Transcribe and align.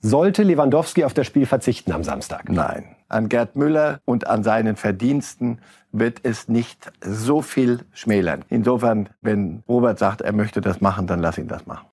Sollte 0.00 0.44
Lewandowski 0.44 1.02
auf 1.04 1.12
das 1.12 1.26
Spiel 1.26 1.44
verzichten 1.44 1.90
am 1.90 2.04
Samstag? 2.04 2.48
Nein. 2.48 2.94
An 3.08 3.28
Gerd 3.28 3.56
Müller 3.56 4.00
und 4.04 4.28
an 4.28 4.44
seinen 4.44 4.76
Verdiensten 4.76 5.60
wird 5.90 6.20
es 6.22 6.46
nicht 6.46 6.92
so 7.00 7.42
viel 7.42 7.80
schmälern. 7.92 8.44
Insofern, 8.48 9.08
wenn 9.22 9.64
Robert 9.66 9.98
sagt, 9.98 10.20
er 10.20 10.32
möchte 10.32 10.60
das 10.60 10.80
machen, 10.80 11.08
dann 11.08 11.18
lass 11.18 11.36
ihn 11.36 11.48
das 11.48 11.66
machen. 11.66 11.88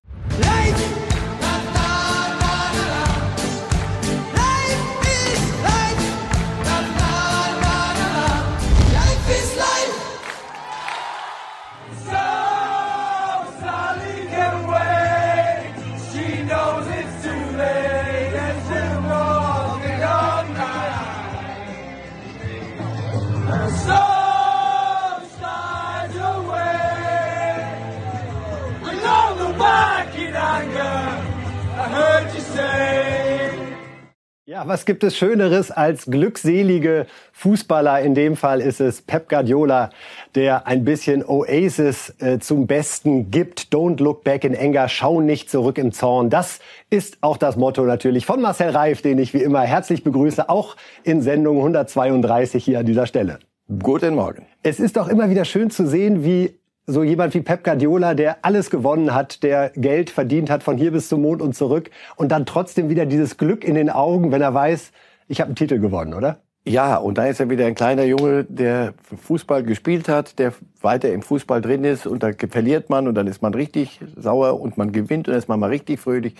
Ja, 34.56 34.66
was 34.66 34.86
gibt 34.86 35.04
es 35.04 35.18
Schöneres 35.18 35.70
als 35.70 36.06
glückselige 36.06 37.04
Fußballer? 37.32 38.00
In 38.00 38.14
dem 38.14 38.36
Fall 38.36 38.62
ist 38.62 38.80
es 38.80 39.02
Pep 39.02 39.28
Guardiola, 39.28 39.90
der 40.34 40.66
ein 40.66 40.82
bisschen 40.82 41.22
Oasis 41.22 42.14
äh, 42.20 42.38
zum 42.38 42.66
Besten 42.66 43.30
gibt. 43.30 43.64
Don't 43.70 44.02
look 44.02 44.24
back 44.24 44.44
in 44.44 44.56
anger, 44.56 44.88
schau 44.88 45.20
nicht 45.20 45.50
zurück 45.50 45.76
im 45.76 45.92
Zorn. 45.92 46.30
Das 46.30 46.60
ist 46.88 47.18
auch 47.20 47.36
das 47.36 47.58
Motto 47.58 47.82
natürlich 47.82 48.24
von 48.24 48.40
Marcel 48.40 48.70
Reif, 48.70 49.02
den 49.02 49.18
ich 49.18 49.34
wie 49.34 49.42
immer 49.42 49.60
herzlich 49.60 50.02
begrüße, 50.02 50.48
auch 50.48 50.76
in 51.04 51.20
Sendung 51.20 51.58
132 51.58 52.64
hier 52.64 52.78
an 52.78 52.86
dieser 52.86 53.04
Stelle. 53.04 53.40
Guten 53.82 54.14
Morgen. 54.14 54.46
Es 54.62 54.80
ist 54.80 54.96
doch 54.96 55.08
immer 55.08 55.28
wieder 55.28 55.44
schön 55.44 55.68
zu 55.68 55.86
sehen, 55.86 56.24
wie 56.24 56.58
so 56.86 57.02
jemand 57.02 57.34
wie 57.34 57.40
Pep 57.40 57.64
Guardiola, 57.64 58.14
der 58.14 58.44
alles 58.44 58.70
gewonnen 58.70 59.12
hat, 59.12 59.42
der 59.42 59.70
Geld 59.74 60.10
verdient 60.10 60.50
hat 60.50 60.62
von 60.62 60.76
hier 60.76 60.92
bis 60.92 61.08
zum 61.08 61.22
Mond 61.22 61.42
und 61.42 61.54
zurück 61.54 61.90
und 62.16 62.30
dann 62.30 62.46
trotzdem 62.46 62.88
wieder 62.88 63.06
dieses 63.06 63.36
Glück 63.36 63.64
in 63.64 63.74
den 63.74 63.90
Augen, 63.90 64.30
wenn 64.30 64.40
er 64.40 64.54
weiß, 64.54 64.92
ich 65.28 65.40
habe 65.40 65.48
einen 65.48 65.56
Titel 65.56 65.80
gewonnen, 65.80 66.14
oder? 66.14 66.38
Ja, 66.68 66.96
und 66.96 67.16
da 67.16 67.26
ist 67.26 67.38
er 67.38 67.48
wieder 67.48 67.66
ein 67.66 67.76
kleiner 67.76 68.02
Junge, 68.04 68.44
der 68.44 68.94
Fußball 69.22 69.62
gespielt 69.62 70.08
hat, 70.08 70.38
der 70.40 70.52
weiter 70.80 71.12
im 71.12 71.22
Fußball 71.22 71.60
drin 71.60 71.84
ist 71.84 72.06
und 72.08 72.24
da 72.24 72.30
verliert 72.48 72.90
man 72.90 73.06
und 73.06 73.14
dann 73.14 73.28
ist 73.28 73.40
man 73.40 73.54
richtig 73.54 74.00
sauer 74.16 74.60
und 74.60 74.76
man 74.76 74.90
gewinnt 74.90 75.28
und 75.28 75.32
dann 75.32 75.38
ist 75.38 75.48
man 75.48 75.60
mal 75.60 75.70
richtig 75.70 76.00
fröhlich 76.00 76.34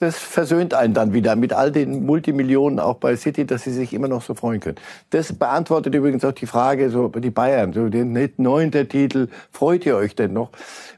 das 0.00 0.16
versöhnt 0.16 0.72
einen 0.72 0.94
dann 0.94 1.12
wieder 1.12 1.36
mit 1.36 1.52
all 1.52 1.70
den 1.70 2.06
Multimillionen 2.06 2.80
auch 2.80 2.96
bei 2.96 3.16
City, 3.16 3.46
dass 3.46 3.64
sie 3.64 3.70
sich 3.70 3.92
immer 3.92 4.08
noch 4.08 4.22
so 4.22 4.34
freuen 4.34 4.58
können. 4.58 4.78
Das 5.10 5.34
beantwortet 5.34 5.94
übrigens 5.94 6.24
auch 6.24 6.32
die 6.32 6.46
Frage, 6.46 6.88
so 6.88 7.08
die 7.08 7.30
Bayern, 7.30 7.74
so 7.74 7.90
den 7.90 8.32
neunter 8.38 8.88
Titel, 8.88 9.28
freut 9.52 9.84
ihr 9.84 9.96
euch 9.96 10.14
denn 10.14 10.32
noch? 10.32 10.50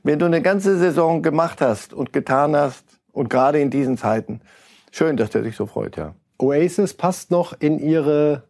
Wenn 0.04 0.20
du 0.20 0.26
eine 0.26 0.40
ganze 0.40 0.78
Saison 0.78 1.20
gemacht 1.20 1.60
hast 1.60 1.92
und 1.92 2.12
getan 2.12 2.54
hast 2.54 2.84
und 3.10 3.28
gerade 3.28 3.60
in 3.60 3.70
diesen 3.70 3.98
Zeiten, 3.98 4.40
schön, 4.92 5.16
dass 5.16 5.30
der 5.30 5.42
sich 5.42 5.56
so 5.56 5.66
freut, 5.66 5.96
ja. 5.96 6.14
Oasis 6.38 6.94
passt 6.94 7.32
noch 7.32 7.54
in 7.58 7.80
ihre 7.80 8.44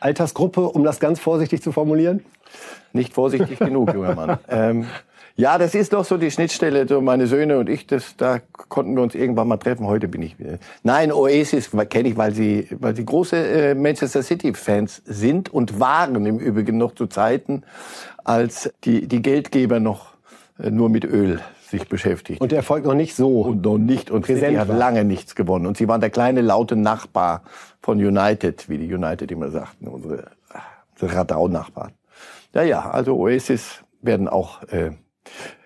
Altersgruppe, 0.00 0.62
um 0.62 0.82
das 0.82 0.98
ganz 0.98 1.20
vorsichtig 1.20 1.62
zu 1.62 1.70
formulieren? 1.70 2.24
Nicht 2.92 3.14
vorsichtig 3.14 3.60
genug, 3.60 3.94
junger 3.94 4.14
Mann. 4.14 4.38
Ähm, 4.48 4.86
ja, 5.36 5.58
das 5.58 5.74
ist 5.74 5.92
doch 5.92 6.04
so 6.04 6.16
die 6.16 6.30
Schnittstelle, 6.30 6.86
so 6.86 7.00
meine 7.00 7.26
Söhne 7.26 7.58
und 7.58 7.68
ich, 7.68 7.86
das, 7.86 8.16
da 8.16 8.40
konnten 8.68 8.94
wir 8.94 9.02
uns 9.02 9.16
irgendwann 9.16 9.48
mal 9.48 9.56
treffen. 9.56 9.86
Heute 9.86 10.06
bin 10.06 10.22
ich 10.22 10.38
wieder. 10.38 10.58
Nein, 10.84 11.12
Oasis 11.12 11.70
kenne 11.90 12.08
ich, 12.08 12.16
weil 12.16 12.32
sie, 12.32 12.68
weil 12.78 12.94
sie 12.94 13.04
große 13.04 13.36
äh, 13.36 13.74
Manchester 13.74 14.22
City 14.22 14.54
Fans 14.54 15.02
sind 15.04 15.52
und 15.52 15.80
waren 15.80 16.24
im 16.24 16.38
Übrigen 16.38 16.78
noch 16.78 16.94
zu 16.94 17.06
Zeiten, 17.06 17.64
als 18.22 18.72
die, 18.84 19.08
die 19.08 19.22
Geldgeber 19.22 19.80
noch 19.80 20.14
äh, 20.58 20.70
nur 20.70 20.88
mit 20.88 21.04
Öl 21.04 21.40
sich 21.68 21.88
beschäftigt. 21.88 22.40
Und 22.40 22.52
der 22.52 22.58
Erfolg 22.58 22.84
noch 22.84 22.94
nicht 22.94 23.16
so. 23.16 23.40
Und 23.40 23.64
noch 23.64 23.78
nicht. 23.78 24.12
Und 24.12 24.26
City 24.26 24.54
hat 24.54 24.68
lange 24.68 25.04
nichts 25.04 25.34
gewonnen. 25.34 25.66
Und 25.66 25.76
sie 25.76 25.88
waren 25.88 26.00
der 26.00 26.10
kleine, 26.10 26.42
laute 26.42 26.76
Nachbar 26.76 27.42
von 27.82 27.98
United, 27.98 28.68
wie 28.68 28.78
die 28.78 28.94
United 28.94 29.32
immer 29.32 29.50
sagten, 29.50 29.88
unsere, 29.88 30.26
unsere 30.92 31.18
Radau-Nachbarn. 31.18 31.92
Ja, 32.54 32.62
ja, 32.62 32.88
also 32.88 33.16
Oasis 33.16 33.82
werden 34.00 34.28
auch 34.28 34.62
äh, 34.68 34.92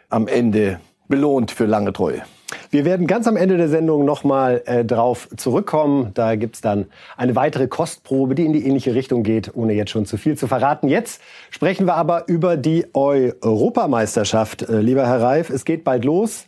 am 0.08 0.28
Ende 0.28 0.80
belohnt 1.08 1.50
für 1.50 1.66
lange 1.66 1.92
Treue. 1.92 2.22
Wir 2.70 2.84
werden 2.84 3.06
ganz 3.06 3.26
am 3.26 3.36
Ende 3.36 3.56
der 3.56 3.69
Sendung 3.69 4.04
nochmal 4.04 4.62
äh, 4.66 4.84
drauf 4.84 5.28
zurückkommen. 5.36 6.12
Da 6.14 6.36
gibt's 6.36 6.60
dann 6.60 6.86
eine 7.16 7.34
weitere 7.34 7.66
Kostprobe, 7.66 8.34
die 8.34 8.44
in 8.44 8.52
die 8.52 8.66
ähnliche 8.66 8.94
Richtung 8.94 9.22
geht, 9.22 9.54
ohne 9.54 9.72
jetzt 9.72 9.91
schon 9.91 10.06
zu 10.06 10.16
viel 10.16 10.36
zu 10.36 10.46
verraten. 10.46 10.88
Jetzt 10.88 11.20
sprechen 11.50 11.86
wir 11.86 11.94
aber 11.94 12.28
über 12.28 12.56
die 12.56 12.86
Europameisterschaft. 12.92 14.62
Äh, 14.62 14.80
lieber 14.80 15.06
Herr 15.06 15.22
Reif, 15.22 15.50
es 15.50 15.64
geht 15.64 15.84
bald 15.84 16.04
los. 16.04 16.46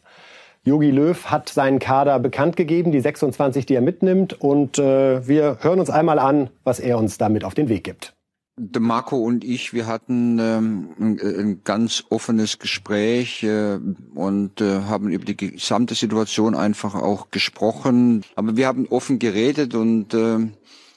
Jogi 0.62 0.90
Löw 0.90 1.24
hat 1.24 1.48
seinen 1.48 1.78
Kader 1.78 2.18
bekannt 2.18 2.54
gegeben, 2.56 2.92
die 2.92 3.00
26, 3.00 3.64
die 3.64 3.74
er 3.74 3.80
mitnimmt. 3.80 4.38
Und 4.40 4.78
äh, 4.78 5.26
wir 5.26 5.58
hören 5.60 5.80
uns 5.80 5.88
einmal 5.88 6.18
an, 6.18 6.50
was 6.64 6.80
er 6.80 6.98
uns 6.98 7.16
damit 7.16 7.44
auf 7.44 7.54
den 7.54 7.70
Weg 7.70 7.84
gibt. 7.84 8.14
Der 8.62 8.82
Marco 8.82 9.16
und 9.16 9.42
ich, 9.42 9.72
wir 9.72 9.86
hatten 9.86 10.38
ähm, 10.38 10.90
ein, 11.00 11.18
ein, 11.18 11.60
ganz 11.64 12.04
offenes 12.10 12.58
Gespräch 12.58 13.42
äh, 13.42 13.78
und 14.14 14.60
äh, 14.60 14.82
haben 14.82 15.08
über 15.08 15.24
die 15.24 15.36
gesamte 15.36 15.94
Situation 15.94 16.54
einfach 16.54 16.94
auch 16.94 17.30
gesprochen. 17.30 18.22
Aber 18.34 18.58
wir 18.58 18.66
haben 18.66 18.86
offen 18.88 19.18
geredet 19.18 19.74
und 19.74 20.12
äh, 20.12 20.40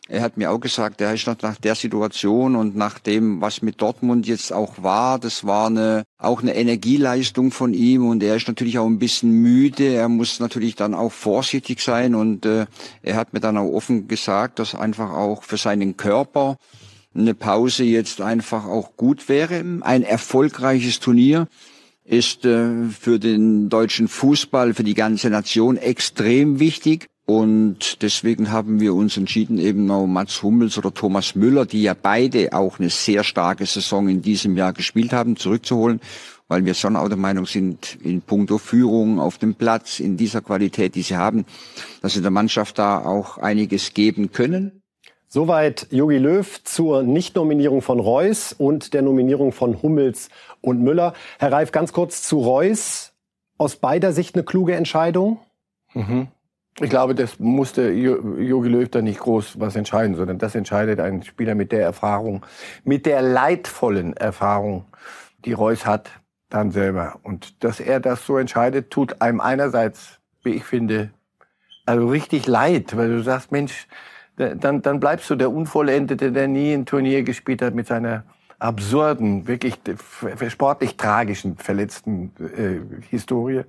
er 0.09 0.21
hat 0.21 0.35
mir 0.35 0.51
auch 0.51 0.59
gesagt, 0.59 0.99
er 0.99 1.13
ist 1.13 1.25
nach 1.25 1.55
der 1.55 1.75
Situation 1.75 2.57
und 2.57 2.75
nach 2.75 2.99
dem, 2.99 3.39
was 3.39 3.61
mit 3.61 3.81
Dortmund 3.81 4.27
jetzt 4.27 4.51
auch 4.51 4.83
war, 4.83 5.17
das 5.17 5.45
war 5.45 5.67
eine, 5.67 6.03
auch 6.17 6.41
eine 6.41 6.55
Energieleistung 6.55 7.51
von 7.51 7.73
ihm 7.73 8.05
und 8.05 8.21
er 8.23 8.35
ist 8.35 8.49
natürlich 8.49 8.77
auch 8.77 8.87
ein 8.87 8.99
bisschen 8.99 9.31
müde. 9.31 9.85
Er 9.85 10.09
muss 10.09 10.41
natürlich 10.41 10.75
dann 10.75 10.93
auch 10.93 11.13
vorsichtig 11.13 11.79
sein 11.79 12.13
und 12.13 12.45
äh, 12.45 12.65
er 13.01 13.15
hat 13.15 13.31
mir 13.31 13.39
dann 13.39 13.57
auch 13.57 13.71
offen 13.71 14.09
gesagt, 14.09 14.59
dass 14.59 14.75
einfach 14.75 15.11
auch 15.13 15.43
für 15.43 15.55
seinen 15.55 15.95
Körper 15.95 16.57
eine 17.15 17.33
Pause 17.33 17.83
jetzt 17.83 18.21
einfach 18.21 18.65
auch 18.65 18.95
gut 18.97 19.29
wäre. 19.29 19.63
Ein 19.81 20.03
erfolgreiches 20.03 20.99
Turnier 20.99 21.47
ist 22.05 22.45
äh, 22.45 22.89
für 22.89 23.19
den 23.19 23.69
deutschen 23.69 24.07
Fußball, 24.07 24.73
für 24.73 24.83
die 24.83 24.93
ganze 24.93 25.29
Nation 25.29 25.77
extrem 25.77 26.59
wichtig. 26.59 27.07
Und 27.25 28.01
deswegen 28.01 28.51
haben 28.51 28.81
wir 28.81 28.93
uns 28.93 29.15
entschieden, 29.15 29.57
eben 29.57 29.85
noch 29.85 30.05
Mats 30.07 30.43
Hummels 30.43 30.77
oder 30.77 30.93
Thomas 30.93 31.35
Müller, 31.35 31.65
die 31.65 31.81
ja 31.81 31.93
beide 31.93 32.51
auch 32.51 32.79
eine 32.79 32.89
sehr 32.89 33.23
starke 33.23 33.65
Saison 33.65 34.09
in 34.09 34.21
diesem 34.21 34.57
Jahr 34.57 34.73
gespielt 34.73 35.13
haben, 35.13 35.37
zurückzuholen, 35.37 36.01
weil 36.49 36.65
wir 36.65 36.73
schon 36.73 36.97
auch 36.97 37.07
der 37.07 37.17
Meinung 37.17 37.45
sind, 37.45 37.97
in 38.03 38.21
puncto 38.21 38.57
Führung 38.57 39.21
auf 39.21 39.37
dem 39.37 39.55
Platz, 39.55 40.01
in 40.01 40.17
dieser 40.17 40.41
Qualität, 40.41 40.95
die 40.95 41.01
sie 41.01 41.15
haben, 41.15 41.45
dass 42.01 42.13
sie 42.13 42.21
der 42.21 42.31
Mannschaft 42.31 42.77
da 42.77 42.99
auch 42.99 43.37
einiges 43.37 43.93
geben 43.93 44.33
können. 44.33 44.82
Soweit 45.33 45.87
Jogi 45.89 46.19
Löw 46.19 46.63
zur 46.63 47.01
Nichtnominierung 47.01 47.81
von 47.81 47.99
Reus 47.99 48.53
und 48.53 48.93
der 48.93 49.01
Nominierung 49.01 49.51
von 49.51 49.81
Hummels 49.81 50.29
und 50.61 50.79
Müller. 50.83 51.15
Herr 51.39 51.51
Reif, 51.51 51.71
ganz 51.71 51.91
kurz 51.91 52.21
zu 52.21 52.39
Reus. 52.39 53.13
Aus 53.57 53.77
beider 53.77 54.13
Sicht 54.13 54.35
eine 54.35 54.43
kluge 54.43 54.75
Entscheidung? 54.75 55.39
Mhm. 55.95 56.27
Ich 56.79 56.91
glaube, 56.91 57.15
das 57.15 57.39
musste 57.39 57.89
Jogi 57.89 58.69
Löw 58.69 58.87
da 58.87 59.01
nicht 59.01 59.21
groß 59.21 59.59
was 59.59 59.75
entscheiden, 59.75 60.15
sondern 60.15 60.37
das 60.37 60.53
entscheidet 60.53 60.99
ein 60.99 61.23
Spieler 61.23 61.55
mit 61.55 61.71
der 61.71 61.81
Erfahrung, 61.81 62.45
mit 62.83 63.07
der 63.07 63.23
leidvollen 63.23 64.15
Erfahrung, 64.15 64.85
die 65.45 65.53
Reus 65.53 65.87
hat, 65.87 66.11
dann 66.49 66.69
selber. 66.69 67.19
Und 67.23 67.63
dass 67.63 67.79
er 67.79 67.99
das 67.99 68.23
so 68.27 68.37
entscheidet, 68.37 68.91
tut 68.91 69.19
einem 69.23 69.41
einerseits, 69.41 70.19
wie 70.43 70.51
ich 70.51 70.63
finde, 70.63 71.09
also 71.87 72.07
richtig 72.07 72.45
leid, 72.45 72.95
weil 72.95 73.09
du 73.09 73.23
sagst, 73.23 73.51
Mensch, 73.51 73.87
dann, 74.37 74.81
dann 74.81 74.99
bleibst 74.99 75.29
du 75.29 75.35
der 75.35 75.51
Unvollendete, 75.51 76.31
der 76.31 76.47
nie 76.47 76.73
ein 76.73 76.85
Turnier 76.85 77.23
gespielt 77.23 77.61
hat 77.61 77.75
mit 77.75 77.87
seiner 77.87 78.23
absurden, 78.59 79.47
wirklich 79.47 79.75
sportlich 80.47 80.95
tragischen, 80.95 81.57
verletzten 81.57 82.31
äh, 82.39 82.79
Historie. 83.09 83.63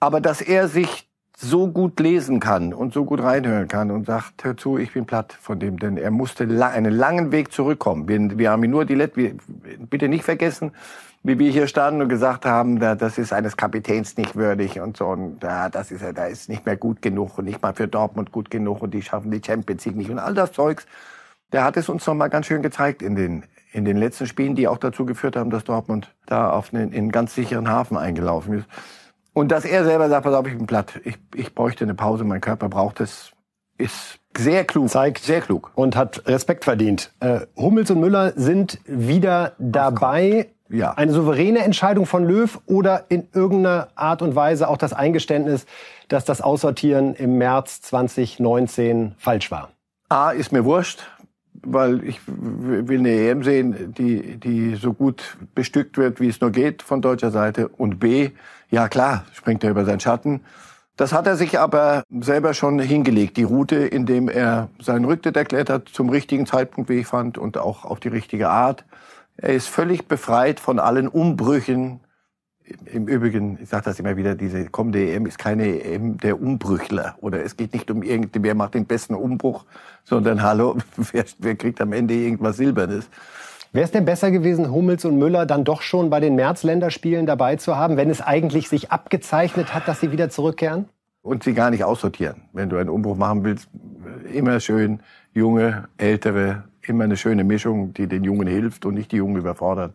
Aber 0.00 0.20
dass 0.20 0.40
er 0.40 0.68
sich 0.68 1.08
so 1.36 1.68
gut 1.68 2.00
lesen 2.00 2.40
kann 2.40 2.72
und 2.72 2.94
so 2.94 3.04
gut 3.04 3.22
reinhören 3.22 3.68
kann 3.68 3.90
und 3.90 4.06
sagt, 4.06 4.42
hör 4.42 4.56
zu, 4.56 4.78
ich 4.78 4.94
bin 4.94 5.04
platt 5.04 5.34
von 5.34 5.60
dem, 5.60 5.78
denn 5.78 5.98
er 5.98 6.10
musste 6.10 6.44
einen 6.44 6.94
langen 6.94 7.30
Weg 7.30 7.52
zurückkommen. 7.52 8.08
Wir, 8.08 8.38
wir 8.38 8.50
haben 8.50 8.64
ihn 8.64 8.70
nur 8.70 8.86
die 8.86 8.94
Let 8.94 9.12
bitte 9.14 10.08
nicht 10.08 10.24
vergessen, 10.24 10.72
wie 11.26 11.38
wir 11.38 11.50
hier 11.50 11.66
standen 11.66 12.02
und 12.02 12.08
gesagt 12.08 12.46
haben, 12.46 12.78
da, 12.78 12.94
das 12.94 13.18
ist 13.18 13.32
eines 13.32 13.56
Kapitäns 13.56 14.16
nicht 14.16 14.36
würdig 14.36 14.80
und 14.80 14.96
so 14.96 15.06
und 15.06 15.40
da, 15.40 15.68
das 15.68 15.90
ist 15.90 16.02
er, 16.02 16.12
da 16.12 16.26
ist 16.26 16.48
nicht 16.48 16.64
mehr 16.66 16.76
gut 16.76 17.02
genug 17.02 17.36
und 17.38 17.46
nicht 17.46 17.60
mal 17.62 17.74
für 17.74 17.88
Dortmund 17.88 18.30
gut 18.30 18.50
genug 18.50 18.80
und 18.80 18.94
die 18.94 19.02
schaffen 19.02 19.30
die 19.30 19.42
Champions 19.44 19.84
League 19.84 19.96
nicht 19.96 20.10
und 20.10 20.18
all 20.18 20.34
das 20.34 20.52
Zeugs. 20.52 20.86
Der 21.52 21.64
hat 21.64 21.76
es 21.76 21.88
uns 21.88 22.06
noch 22.06 22.14
mal 22.14 22.28
ganz 22.28 22.46
schön 22.46 22.62
gezeigt 22.62 23.02
in 23.02 23.16
den 23.16 23.44
in 23.72 23.84
den 23.84 23.98
letzten 23.98 24.26
Spielen, 24.26 24.54
die 24.54 24.68
auch 24.68 24.78
dazu 24.78 25.04
geführt 25.04 25.36
haben, 25.36 25.50
dass 25.50 25.64
Dortmund 25.64 26.14
da 26.24 26.50
auf 26.50 26.72
einen, 26.72 26.92
in 26.92 26.98
einen 26.98 27.12
ganz 27.12 27.34
sicheren 27.34 27.68
Hafen 27.68 27.98
eingelaufen 27.98 28.60
ist. 28.60 28.66
Und 29.34 29.52
dass 29.52 29.66
er 29.66 29.84
selber 29.84 30.08
sagt, 30.08 30.24
pass 30.24 30.34
auf, 30.34 30.46
ich 30.46 30.56
bin 30.56 30.66
platt, 30.66 30.98
ich, 31.04 31.18
ich 31.34 31.54
bräuchte 31.54 31.84
eine 31.84 31.94
Pause, 31.94 32.24
mein 32.24 32.40
Körper 32.40 32.70
braucht 32.70 33.00
es. 33.00 33.32
ist 33.76 34.18
sehr 34.34 34.64
klug. 34.64 34.88
Zeigt 34.88 35.18
sehr 35.18 35.42
klug. 35.42 35.72
Und 35.74 35.94
hat 35.94 36.26
Respekt 36.26 36.64
verdient. 36.64 37.12
Äh, 37.20 37.40
Hummels 37.56 37.90
und 37.90 38.00
Müller 38.00 38.32
sind 38.34 38.80
wieder 38.86 39.52
dabei. 39.58 40.48
Ja. 40.68 40.92
Eine 40.92 41.12
souveräne 41.12 41.60
Entscheidung 41.60 42.06
von 42.06 42.24
Löw 42.24 42.58
oder 42.66 43.04
in 43.08 43.28
irgendeiner 43.32 43.88
Art 43.94 44.22
und 44.22 44.34
Weise 44.34 44.68
auch 44.68 44.78
das 44.78 44.92
Eingeständnis, 44.92 45.66
dass 46.08 46.24
das 46.24 46.40
Aussortieren 46.40 47.14
im 47.14 47.38
März 47.38 47.82
2019 47.82 49.14
falsch 49.18 49.50
war? 49.50 49.70
A, 50.08 50.30
ist 50.30 50.52
mir 50.52 50.64
wurscht, 50.64 51.00
weil 51.62 52.04
ich 52.04 52.20
will 52.26 53.00
eine 53.00 53.10
EM 53.10 53.42
sehen, 53.42 53.94
die, 53.96 54.36
die 54.36 54.74
so 54.76 54.92
gut 54.92 55.36
bestückt 55.54 55.98
wird, 55.98 56.20
wie 56.20 56.28
es 56.28 56.40
nur 56.40 56.50
geht 56.50 56.82
von 56.82 57.02
deutscher 57.02 57.30
Seite. 57.30 57.68
Und 57.68 57.98
B, 57.98 58.30
ja 58.70 58.88
klar, 58.88 59.24
springt 59.32 59.64
er 59.64 59.70
über 59.70 59.84
seinen 59.84 60.00
Schatten. 60.00 60.40
Das 60.96 61.12
hat 61.12 61.26
er 61.26 61.36
sich 61.36 61.58
aber 61.58 62.04
selber 62.20 62.54
schon 62.54 62.78
hingelegt, 62.78 63.36
die 63.36 63.42
Route, 63.42 63.76
indem 63.76 64.28
er 64.28 64.70
seinen 64.80 65.04
Rücktritt 65.04 65.36
erklärt 65.36 65.68
hat, 65.68 65.88
zum 65.90 66.08
richtigen 66.08 66.46
Zeitpunkt, 66.46 66.88
wie 66.88 67.00
ich 67.00 67.06
fand, 67.06 67.36
und 67.36 67.58
auch 67.58 67.84
auf 67.84 68.00
die 68.00 68.08
richtige 68.08 68.48
Art. 68.48 68.84
Er 69.38 69.54
ist 69.54 69.68
völlig 69.68 70.08
befreit 70.08 70.60
von 70.60 70.78
allen 70.78 71.08
Umbrüchen. 71.08 72.00
Im 72.86 73.06
Übrigen, 73.06 73.58
ich 73.62 73.68
sage 73.68 73.84
das 73.84 74.00
immer 74.00 74.16
wieder, 74.16 74.34
diese 74.34 74.66
kommende 74.66 75.08
EM 75.12 75.26
ist 75.26 75.38
keine 75.38 75.82
EM 75.84 76.18
der 76.18 76.40
Umbrüchler. 76.40 77.16
Oder 77.20 77.44
es 77.44 77.56
geht 77.56 77.74
nicht 77.74 77.90
um 77.90 78.02
irgendwie, 78.02 78.42
wer 78.42 78.54
macht 78.54 78.74
den 78.74 78.86
besten 78.86 79.14
Umbruch, 79.14 79.64
sondern 80.04 80.42
hallo, 80.42 80.76
wer, 81.12 81.24
wer 81.38 81.54
kriegt 81.54 81.80
am 81.80 81.92
Ende 81.92 82.14
irgendwas 82.14 82.56
Silbernes. 82.56 83.08
Wäre 83.72 83.84
es 83.84 83.90
denn 83.90 84.04
besser 84.04 84.30
gewesen, 84.30 84.70
Hummels 84.70 85.04
und 85.04 85.18
Müller 85.18 85.44
dann 85.44 85.64
doch 85.64 85.82
schon 85.82 86.08
bei 86.08 86.18
den 86.18 86.34
März-Länderspielen 86.34 87.26
dabei 87.26 87.56
zu 87.56 87.76
haben, 87.76 87.96
wenn 87.96 88.08
es 88.08 88.22
eigentlich 88.22 88.68
sich 88.68 88.90
abgezeichnet 88.90 89.74
hat, 89.74 89.86
dass 89.86 90.00
sie 90.00 90.12
wieder 90.12 90.30
zurückkehren? 90.30 90.86
Und 91.20 91.42
sie 91.42 91.52
gar 91.52 91.70
nicht 91.70 91.84
aussortieren. 91.84 92.42
Wenn 92.52 92.70
du 92.70 92.78
einen 92.78 92.88
Umbruch 92.88 93.16
machen 93.16 93.44
willst, 93.44 93.68
immer 94.32 94.60
schön 94.60 95.00
junge, 95.34 95.88
ältere, 95.98 96.64
immer 96.88 97.04
eine 97.04 97.16
schöne 97.16 97.44
Mischung, 97.44 97.94
die 97.94 98.06
den 98.06 98.24
Jungen 98.24 98.46
hilft 98.46 98.86
und 98.86 98.94
nicht 98.94 99.12
die 99.12 99.16
Jungen 99.16 99.36
überfordert 99.36 99.92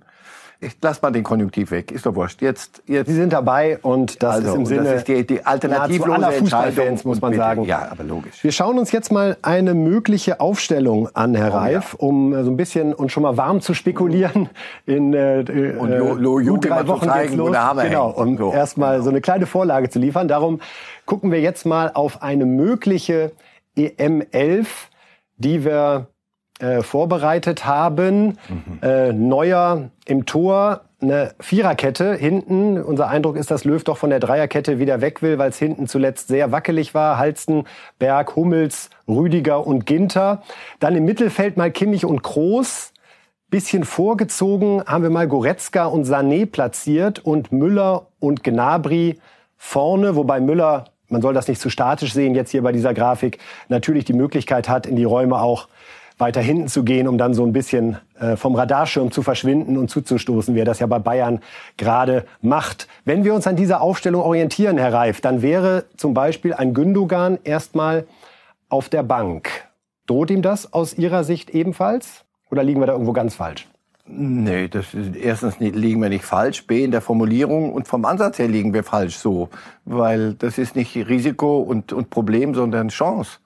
ich 0.63 0.77
lass 0.79 1.01
mal 1.01 1.11
den 1.11 1.23
Konjunktiv 1.23 1.71
weg, 1.71 1.91
ist 1.91 2.05
doch 2.05 2.13
wurscht. 2.13 2.39
Jetzt, 2.43 2.83
jetzt. 2.85 3.07
Sie 3.07 3.15
sind 3.15 3.33
dabei 3.33 3.79
und 3.81 4.21
das 4.21 4.35
also, 4.35 4.49
ist 4.49 4.55
im 4.55 4.65
Sinne 4.67 4.83
das 4.83 4.93
ist 4.97 5.07
die, 5.07 5.25
die 5.25 5.43
alternativlose 5.43 6.13
aller 6.13 6.31
Fußballfans, 6.33 7.03
muss 7.03 7.19
man 7.19 7.33
sagen. 7.33 7.65
Ja, 7.65 7.87
aber 7.91 8.03
logisch. 8.03 8.43
Wir 8.43 8.51
schauen 8.51 8.77
uns 8.77 8.91
jetzt 8.91 9.11
mal 9.11 9.37
eine 9.41 9.73
mögliche 9.73 10.39
Aufstellung 10.39 11.09
an, 11.15 11.33
Herr 11.33 11.51
oh, 11.51 11.57
Reif, 11.57 11.93
ja. 11.93 12.07
um 12.07 12.33
äh, 12.33 12.43
so 12.43 12.51
ein 12.51 12.57
bisschen 12.57 12.93
uns 12.93 13.11
schon 13.11 13.23
mal 13.23 13.37
warm 13.37 13.61
zu 13.61 13.73
spekulieren. 13.73 14.49
In 14.85 15.13
äh, 15.15 15.75
und 15.79 15.89
lo, 15.89 16.13
lo, 16.13 16.39
äh, 16.39 16.45
gut 16.45 16.69
drei 16.69 16.87
Wochen 16.87 17.07
zeigen, 17.07 17.37
los. 17.37 17.57
Genau, 17.81 18.11
um 18.11 18.37
so, 18.37 18.53
erstmal 18.53 18.93
genau. 18.93 19.03
so 19.03 19.09
eine 19.09 19.21
kleine 19.21 19.47
Vorlage 19.47 19.89
zu 19.89 19.97
liefern. 19.97 20.27
Darum 20.27 20.61
gucken 21.07 21.31
wir 21.31 21.41
jetzt 21.41 21.65
mal 21.65 21.89
auf 21.91 22.21
eine 22.21 22.45
mögliche 22.45 23.31
EM11, 23.75 24.67
die 25.37 25.65
wir 25.65 26.10
äh, 26.61 26.83
vorbereitet 26.83 27.65
haben. 27.65 28.37
Mhm. 28.47 28.79
Äh, 28.81 29.13
Neuer 29.13 29.89
im 30.05 30.25
Tor, 30.25 30.81
eine 31.01 31.33
Viererkette 31.39 32.13
hinten. 32.13 32.81
Unser 32.81 33.07
Eindruck 33.07 33.35
ist, 33.35 33.49
dass 33.49 33.65
Löw 33.65 33.83
doch 33.83 33.97
von 33.97 34.11
der 34.11 34.19
Dreierkette 34.19 34.77
wieder 34.77 35.01
weg 35.01 35.21
will, 35.21 35.37
weil 35.39 35.49
es 35.49 35.57
hinten 35.57 35.87
zuletzt 35.87 36.27
sehr 36.27 36.51
wackelig 36.51 36.93
war. 36.93 37.17
Halsten, 37.17 37.65
Berg, 37.97 38.35
Hummels, 38.35 38.89
Rüdiger 39.07 39.65
und 39.65 39.85
Ginter. 39.85 40.43
Dann 40.79 40.95
im 40.95 41.05
Mittelfeld 41.05 41.57
mal 41.57 41.71
Kimmich 41.71 42.05
und 42.05 42.21
Kroos. 42.21 42.93
Bisschen 43.49 43.83
vorgezogen 43.83 44.83
haben 44.85 45.03
wir 45.03 45.09
mal 45.09 45.27
Goretzka 45.27 45.85
und 45.85 46.05
Sané 46.05 46.45
platziert 46.45 47.19
und 47.19 47.51
Müller 47.51 48.07
und 48.19 48.43
Gnabry 48.43 49.19
vorne, 49.57 50.15
wobei 50.15 50.39
Müller, 50.39 50.85
man 51.09 51.21
soll 51.21 51.33
das 51.33 51.47
nicht 51.47 51.59
zu 51.59 51.69
statisch 51.69 52.13
sehen 52.13 52.33
jetzt 52.33 52.51
hier 52.51 52.61
bei 52.61 52.71
dieser 52.71 52.93
Grafik, 52.93 53.39
natürlich 53.67 54.05
die 54.05 54.13
Möglichkeit 54.13 54.69
hat, 54.69 54.85
in 54.85 54.95
die 54.95 55.03
Räume 55.03 55.41
auch 55.41 55.67
weiter 56.21 56.39
hinten 56.39 56.67
zu 56.67 56.83
gehen, 56.83 57.07
um 57.07 57.17
dann 57.17 57.33
so 57.33 57.43
ein 57.45 57.51
bisschen 57.51 57.97
äh, 58.19 58.37
vom 58.37 58.55
Radarschirm 58.55 59.11
zu 59.11 59.23
verschwinden 59.23 59.75
und 59.77 59.89
zuzustoßen, 59.89 60.55
wie 60.55 60.59
er 60.59 60.65
das 60.65 60.79
ja 60.79 60.87
bei 60.87 60.99
Bayern 60.99 61.41
gerade 61.77 62.25
macht. 62.41 62.87
Wenn 63.03 63.25
wir 63.25 63.33
uns 63.33 63.47
an 63.47 63.55
dieser 63.57 63.81
Aufstellung 63.81 64.21
orientieren, 64.21 64.77
Herr 64.77 64.93
Reif, 64.93 65.19
dann 65.19 65.41
wäre 65.41 65.85
zum 65.97 66.13
Beispiel 66.13 66.53
ein 66.53 66.73
Gündogan 66.73 67.39
erstmal 67.43 68.05
auf 68.69 68.87
der 68.87 69.03
Bank. 69.03 69.49
Droht 70.05 70.31
ihm 70.31 70.41
das 70.41 70.71
aus 70.71 70.97
Ihrer 70.97 71.23
Sicht 71.23 71.49
ebenfalls? 71.49 72.23
Oder 72.49 72.63
liegen 72.63 72.79
wir 72.79 72.87
da 72.87 72.93
irgendwo 72.93 73.13
ganz 73.13 73.35
falsch? 73.35 73.67
Nee, 74.05 74.67
das 74.67 74.93
ist, 74.93 75.15
erstens 75.15 75.59
liegen 75.59 76.01
wir 76.01 76.09
nicht 76.09 76.25
falsch, 76.25 76.67
B 76.67 76.83
in 76.83 76.91
der 76.91 77.01
Formulierung 77.01 77.71
und 77.71 77.87
vom 77.87 78.03
Ansatz 78.05 78.39
her 78.39 78.47
liegen 78.47 78.73
wir 78.73 78.83
falsch 78.83 79.15
so, 79.15 79.49
weil 79.85 80.33
das 80.33 80.57
ist 80.57 80.75
nicht 80.75 80.95
Risiko 80.95 81.59
und, 81.59 81.93
und 81.93 82.09
Problem, 82.09 82.53
sondern 82.53 82.89
Chance. 82.89 83.39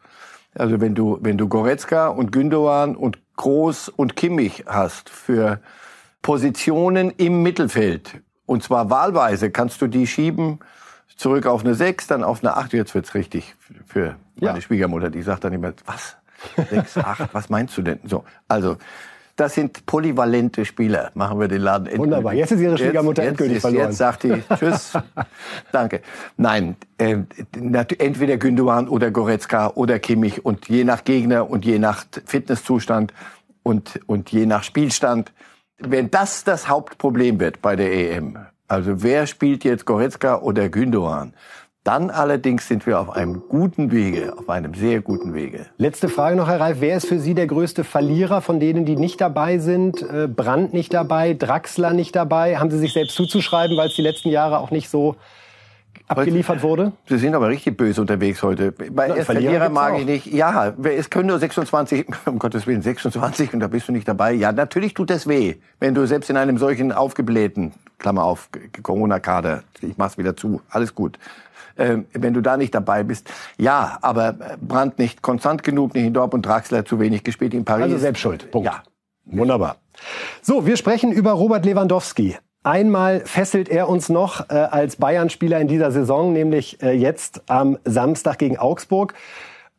Also 0.57 0.79
wenn 0.81 0.95
du, 0.95 1.17
wenn 1.21 1.37
du 1.37 1.47
Goretzka 1.47 2.07
und 2.07 2.31
Gündogan 2.31 2.95
und 2.95 3.19
Groß 3.35 3.89
und 3.89 4.15
Kimmich 4.15 4.63
hast 4.67 5.09
für 5.09 5.59
Positionen 6.21 7.11
im 7.11 7.43
Mittelfeld, 7.43 8.21
und 8.45 8.63
zwar 8.63 8.89
wahlweise, 8.89 9.51
kannst 9.51 9.81
du 9.81 9.87
die 9.87 10.07
schieben 10.07 10.59
zurück 11.17 11.45
auf 11.45 11.63
eine 11.63 11.75
6, 11.75 12.07
dann 12.07 12.23
auf 12.23 12.43
eine 12.43 12.55
8. 12.57 12.73
Jetzt 12.73 12.93
wird's 12.93 13.15
richtig 13.15 13.55
für 13.85 14.15
meine 14.35 14.57
ja. 14.57 14.61
Schwiegermutter. 14.61 15.09
Die 15.09 15.21
sagt 15.21 15.43
dann 15.43 15.53
immer, 15.53 15.73
was? 15.85 16.17
6, 16.69 16.97
8, 16.97 17.33
was 17.33 17.49
meinst 17.49 17.77
du 17.77 17.81
denn? 17.81 17.99
So, 18.03 18.23
also 18.47 18.77
das 19.35 19.53
sind 19.55 19.85
polyvalente 19.85 20.63
Spieler. 20.63 21.11
Machen 21.13 21.39
wir 21.39 21.47
den 21.47 21.61
Laden 21.61 21.87
endgültig. 21.87 21.99
Wunderbar. 21.99 22.33
Jetzt 22.33 22.51
ist 22.51 22.61
Ihre 22.61 22.77
Schwiegermutter 22.77 23.23
jetzt, 23.23 23.31
endgültig 23.31 23.55
jetzt, 23.55 23.61
verloren. 23.61 23.87
Jetzt 23.87 23.97
sagt 23.97 24.23
die 24.23 24.43
Tschüss. 24.57 24.93
Danke. 25.71 26.01
Nein, 26.37 26.77
äh, 26.97 27.17
entweder 27.97 28.37
Gündogan 28.37 28.87
oder 28.87 29.11
Goretzka 29.11 29.71
oder 29.75 29.99
Kimmich 29.99 30.45
und 30.45 30.69
je 30.69 30.83
nach 30.83 31.03
Gegner 31.03 31.49
und 31.49 31.65
je 31.65 31.79
nach 31.79 32.05
Fitnesszustand 32.25 33.13
und, 33.63 33.99
und 34.05 34.31
je 34.31 34.45
nach 34.45 34.63
Spielstand. 34.63 35.33
Wenn 35.77 36.09
das 36.09 36.45
das 36.45 36.69
Hauptproblem 36.69 37.39
wird 37.41 37.61
bei 37.61 37.75
der 37.75 37.91
EM, 37.91 38.37
also 38.67 39.03
wer 39.03 39.27
spielt 39.27 39.65
jetzt 39.65 39.85
Goretzka 39.85 40.39
oder 40.39 40.69
Gündogan, 40.69 41.33
dann 41.85 42.09
allerdings 42.09 42.67
sind 42.67 42.87
wir 42.87 42.99
auf 42.99 43.11
einem 43.11 43.43
guten 43.47 43.91
Wege, 43.91 44.33
auf 44.37 44.49
einem 44.49 44.73
sehr 44.73 45.01
guten 45.01 45.35
Wege. 45.35 45.67
Letzte 45.77 46.09
Frage 46.09 46.35
noch, 46.35 46.47
Herr 46.47 46.59
Reif. 46.59 46.77
Wer 46.79 46.97
ist 46.97 47.07
für 47.07 47.19
Sie 47.19 47.35
der 47.35 47.45
größte 47.45 47.83
Verlierer 47.83 48.41
von 48.41 48.59
denen, 48.59 48.85
die 48.85 48.95
nicht 48.95 49.21
dabei 49.21 49.59
sind? 49.59 50.01
Äh, 50.01 50.27
Brandt 50.27 50.73
nicht 50.73 50.95
dabei, 50.95 51.35
Draxler 51.35 51.93
nicht 51.93 52.15
dabei? 52.15 52.57
Haben 52.57 52.71
Sie 52.71 52.79
sich 52.79 52.91
selbst 52.91 53.15
zuzuschreiben, 53.15 53.77
weil 53.77 53.89
es 53.89 53.95
die 53.95 54.01
letzten 54.01 54.29
Jahre 54.29 54.57
auch 54.57 54.71
nicht 54.71 54.89
so 54.89 55.15
abgeliefert 56.07 56.63
wurde? 56.63 56.91
Sie 57.07 57.19
sind 57.19 57.35
aber 57.35 57.49
richtig 57.49 57.77
böse 57.77 58.01
unterwegs 58.01 58.41
heute. 58.41 58.71
Bei 58.71 59.09
Na, 59.09 59.23
Verlierer, 59.23 59.69
mag 59.69 59.99
ich 59.99 60.05
nicht. 60.07 60.25
Ja, 60.25 60.73
es 60.83 61.11
können 61.11 61.27
nur 61.27 61.37
26, 61.37 62.07
um 62.25 62.39
Gottes 62.39 62.65
Willen, 62.65 62.81
26 62.81 63.53
und 63.53 63.59
da 63.59 63.67
bist 63.67 63.87
du 63.87 63.91
nicht 63.91 64.07
dabei. 64.07 64.33
Ja, 64.33 64.51
natürlich 64.51 64.95
tut 64.95 65.11
das 65.11 65.27
weh, 65.27 65.55
wenn 65.79 65.93
du 65.93 66.07
selbst 66.07 66.31
in 66.31 66.37
einem 66.37 66.57
solchen 66.57 66.91
aufgeblähten, 66.91 67.73
Klammer 67.97 68.23
auf, 68.23 68.49
Corona-Kader, 68.81 69.63
ich 69.81 69.97
mach's 69.97 70.17
wieder 70.17 70.35
zu, 70.35 70.61
alles 70.69 70.95
gut, 70.95 71.17
äh, 71.75 71.97
wenn 72.13 72.33
du 72.33 72.41
da 72.41 72.57
nicht 72.57 72.73
dabei 72.75 73.03
bist. 73.03 73.29
Ja, 73.57 73.97
aber 74.01 74.35
Brandt 74.61 74.99
nicht 74.99 75.21
konstant 75.21 75.63
genug, 75.63 75.93
nicht 75.93 76.05
in 76.05 76.13
Dortmund, 76.13 76.45
Draxler 76.45 76.85
zu 76.85 76.99
wenig 76.99 77.23
gespielt 77.23 77.53
in 77.53 77.65
Paris. 77.65 77.83
Also 77.83 77.97
selbst 77.97 78.19
schuld. 78.19 78.51
Punkt. 78.51 78.65
Ja. 78.65 78.83
Wunderbar. 79.25 79.77
So, 80.41 80.65
wir 80.65 80.77
sprechen 80.77 81.11
über 81.11 81.31
Robert 81.31 81.65
Lewandowski. 81.65 82.37
Einmal 82.63 83.21
fesselt 83.21 83.69
er 83.69 83.89
uns 83.89 84.09
noch 84.09 84.49
äh, 84.49 84.53
als 84.53 84.95
Bayern-Spieler 84.95 85.59
in 85.59 85.67
dieser 85.67 85.91
Saison, 85.91 86.33
nämlich 86.33 86.81
äh, 86.81 86.93
jetzt 86.93 87.43
am 87.47 87.77
Samstag 87.85 88.39
gegen 88.39 88.57
Augsburg. 88.57 89.13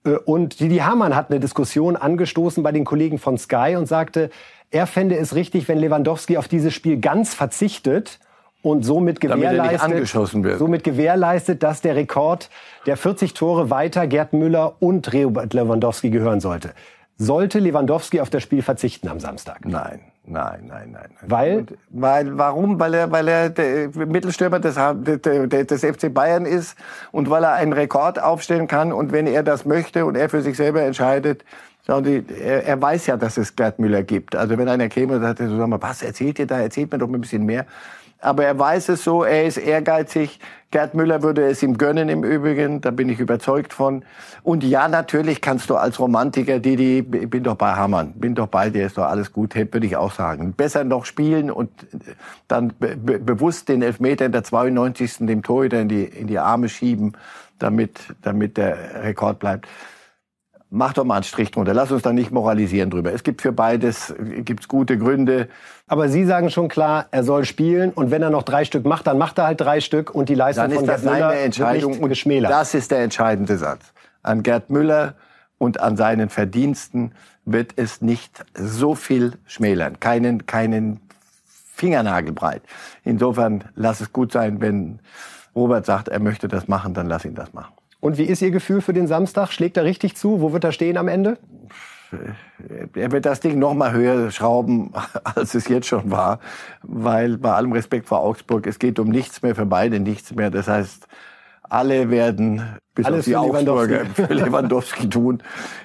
Äh, 0.05 0.11
und 0.11 0.61
Didi 0.61 0.79
Hamann 0.79 1.17
hat 1.17 1.31
eine 1.31 1.41
Diskussion 1.41 1.97
angestoßen 1.97 2.63
bei 2.63 2.73
den 2.73 2.85
Kollegen 2.85 3.19
von 3.19 3.39
Sky 3.39 3.75
und 3.77 3.87
sagte, 3.87 4.31
er 4.77 4.87
fände 4.87 5.17
es 5.17 5.35
richtig, 5.35 5.69
wenn 5.69 5.79
Lewandowski 5.79 6.37
auf 6.37 6.49
dieses 6.49 6.75
Spiel 6.75 7.01
ganz 7.01 7.33
verzichtet 7.33 8.21
und 8.61 8.85
somit 8.85 9.21
gewährleistet, 9.21 10.07
somit 10.59 10.85
gewährleistet, 10.85 11.63
dass 11.63 11.81
der 11.81 11.97
Rekord 11.97 12.51
der 12.85 12.99
40 12.99 13.33
Tore 13.33 13.71
weiter 13.71 14.07
Gerd 14.07 14.35
Müller 14.35 14.75
und 14.81 15.15
Robert 15.15 15.55
Lewandowski 15.55 16.11
gehören 16.11 16.41
sollte. 16.41 16.73
Sollte 17.17 17.59
Lewandowski 17.59 18.21
auf 18.21 18.29
das 18.29 18.43
Spiel 18.43 18.61
verzichten 18.61 19.09
am 19.09 19.19
Samstag? 19.19 19.65
Nein, 19.65 20.01
nein, 20.27 20.67
nein, 20.67 20.91
nein. 20.93 21.09
Weil? 21.23 21.59
Und, 21.59 21.75
weil, 21.89 22.37
warum? 22.37 22.79
Weil 22.79 22.93
er, 22.93 23.11
weil 23.11 23.29
er 23.29 23.49
der 23.49 23.89
Mittelstürmer 23.95 24.61
des, 24.61 24.75
des 24.75 25.85
FC 25.85 26.13
Bayern 26.13 26.45
ist 26.45 26.77
und 27.13 27.31
weil 27.31 27.45
er 27.45 27.55
einen 27.55 27.73
Rekord 27.73 28.23
aufstellen 28.23 28.67
kann 28.67 28.93
und 28.93 29.11
wenn 29.13 29.27
er 29.27 29.43
das 29.43 29.65
möchte 29.65 30.05
und 30.05 30.17
er 30.17 30.29
für 30.29 30.43
sich 30.43 30.59
selber 30.59 30.83
entscheidet, 30.83 31.45
Schauen 31.87 32.05
Sie, 32.05 32.25
er, 32.41 32.65
er 32.65 32.83
weiß 32.83 33.07
ja, 33.07 33.17
dass 33.17 33.37
es 33.37 33.55
Gerd 33.55 33.79
Müller 33.79 34.03
gibt. 34.03 34.35
Also 34.35 34.59
wenn 34.59 34.69
einer 34.69 34.89
käme 34.89 35.17
und 35.17 35.23
sagt, 35.23 35.39
sag 35.39 35.69
mal, 35.69 35.81
was 35.81 36.03
erzählt 36.03 36.39
ihr 36.39 36.47
da? 36.47 36.59
Erzählt 36.59 36.91
mir 36.91 36.99
doch 36.99 37.09
ein 37.09 37.21
bisschen 37.21 37.45
mehr 37.45 37.67
aber 38.21 38.45
er 38.45 38.59
weiß 38.59 38.89
es 38.89 39.05
so, 39.05 39.25
er 39.25 39.45
ist 39.45 39.57
ehrgeizig. 39.57 40.41
Gerd 40.71 40.95
Müller 40.95 41.23
würde 41.23 41.47
es 41.47 41.63
ihm 41.63 41.79
gönnen 41.79 42.09
im 42.09 42.25
Übrigen, 42.25 42.81
da 42.81 42.91
bin 42.91 43.09
ich 43.09 43.21
überzeugt 43.21 43.73
von. 43.73 44.05
Und 44.43 44.65
ja, 44.65 44.89
natürlich 44.89 45.41
kannst 45.41 45.71
du 45.71 45.77
als 45.77 46.01
Romantiker, 46.01 46.59
die, 46.59 47.03
bin 47.03 47.45
doch 47.45 47.55
bei 47.55 47.73
Hamann, 47.75 48.15
bin 48.15 48.35
doch 48.35 48.49
bei 48.49 48.71
dir, 48.71 48.87
ist 48.87 48.99
doch 48.99 49.05
alles 49.05 49.33
gut, 49.33 49.55
würde 49.55 49.87
ich 49.87 49.97
auch 49.97 50.13
sagen. 50.13 50.55
Besser 50.55 50.83
noch 50.85 51.05
spielen 51.05 51.51
und 51.51 51.71
dann 52.49 52.73
be 52.79 52.97
bewusst 52.97 53.69
den 53.69 53.83
Elfmeter 53.83 54.27
in 54.27 54.33
der 54.33 54.43
92. 54.43 55.19
dem 55.21 55.43
Torhüter 55.43 55.81
in 55.81 55.89
die, 55.89 56.05
in 56.05 56.27
die 56.27 56.39
Arme 56.39 56.69
schieben, 56.69 57.13
damit, 57.59 58.01
damit 58.23 58.57
der 58.57 59.05
Rekord 59.05 59.39
bleibt. 59.39 59.69
Mach 60.77 60.93
doch 60.93 61.05
mal 61.05 61.17
einen 61.17 61.25
Strich 61.25 61.51
drunter. 61.51 61.75
Lass 61.75 61.91
uns 61.91 62.03
da 62.03 62.13
nicht 62.13 62.31
moralisieren 62.31 62.91
drüber. 62.91 63.13
Es 63.13 63.23
gibt 63.23 63.43
für 63.43 63.53
beides 63.53 64.15
gibt's 64.19 64.69
gute 64.69 64.99
Gründe. 64.99 65.49
Aber 65.87 66.09
Sie 66.09 66.25
sagen 66.25 66.51
schon 66.51 66.69
klar, 66.69 67.07
er 67.11 67.25
soll 67.25 67.45
spielen 67.45 67.91
und 67.91 68.11
wenn 68.11 68.23
er 68.23 68.31
noch 68.31 68.43
drei 68.43 68.65
Stück 68.65 68.85
macht, 68.85 69.07
dann 69.07 69.19
macht 69.19 69.39
er 69.39 69.47
halt 69.47 69.61
drei 69.61 69.81
Stück 69.81 70.15
und 70.15 70.29
die 70.29 70.35
Leistung 70.35 70.65
Dann 70.65 70.73
ist 70.73 70.79
von 70.79 70.87
das 70.87 71.03
Gerd 71.03 71.15
Müller 71.15 71.37
Entscheidung 71.37 71.93
wird 71.93 72.01
nicht 72.03 72.09
geschmälert. 72.11 72.53
das 72.53 72.75
ist 72.75 72.91
der 72.91 73.01
entscheidende 73.01 73.57
Satz. 73.57 73.93
An 74.23 74.43
Gerd 74.43 74.71
Müller 74.71 75.15
und 75.59 75.81
an 75.81 75.97
seinen 75.97 76.29
Verdiensten 76.29 77.13
wird 77.45 77.73
es 77.77 78.03
nicht 78.03 78.45
so 78.55 78.95
viel 78.95 79.35
schmälern. 79.47 79.99
Keinen, 80.01 80.47
keinen 80.47 81.01
Fingernagel 81.75 82.33
breit. 82.33 82.63
Insofern 83.05 83.65
lass 83.77 84.01
es 84.01 84.13
gut 84.13 84.33
sein, 84.33 84.61
wenn 84.61 84.99
Robert 85.55 85.87
sagt, 85.87 86.09
er 86.09 86.21
möchte 86.21 86.49
das 86.49 86.69
machen, 86.69 86.93
dann 86.93 87.07
lass 87.07 87.25
ihn 87.25 87.35
das 87.35 87.55
machen. 87.55 87.73
Und 88.01 88.19
wie 88.19 88.25
ist 88.25 88.43
Ihr 88.43 88.51
Gefühl 88.51 88.81
für 88.81 88.93
den 88.93 89.07
Samstag? 89.07 89.51
Schlägt 89.53 89.77
er 89.77 89.85
richtig 89.85 90.17
zu? 90.17 90.41
Wo 90.41 90.53
wird 90.53 90.65
er 90.65 90.73
stehen 90.73 90.97
am 90.97 91.09
Ende? 91.09 91.39
er 92.95 93.13
wird 93.13 93.27
das 93.27 93.41
Ding 93.41 93.59
noch 93.59 93.75
mal 93.75 93.93
höher 93.93 94.31
schrauben, 94.31 94.93
als 95.25 95.55
es 95.55 95.69
jetzt 95.69 95.87
schon 95.87 96.11
war, 96.11 96.41
weil 96.83 97.37
bei 97.39 97.53
allem 97.53 97.73
Respekt 97.73 98.07
vor 98.07 98.21
Augsburg, 98.21 98.67
es 98.67 98.79
geht 98.79 98.99
um 98.99 99.09
nichts 99.09 99.43
mehr 99.43 99.55
für 99.55 99.67
beide, 99.67 100.01
nichts 100.01 100.35
mehr. 100.35 100.51
Das 100.51 100.69
heißt, 100.69 101.07
alle 101.63 102.11
werden 102.11 102.63
bis 102.95 103.07
Alles 103.07 103.21
auf 103.21 103.25
die 103.25 103.31
für 103.33 103.39
Augsburger 103.41 103.87
Lewandowski. 103.87 104.15
für 104.27 104.35
Lewandowski 104.35 105.09
tun 105.09 105.43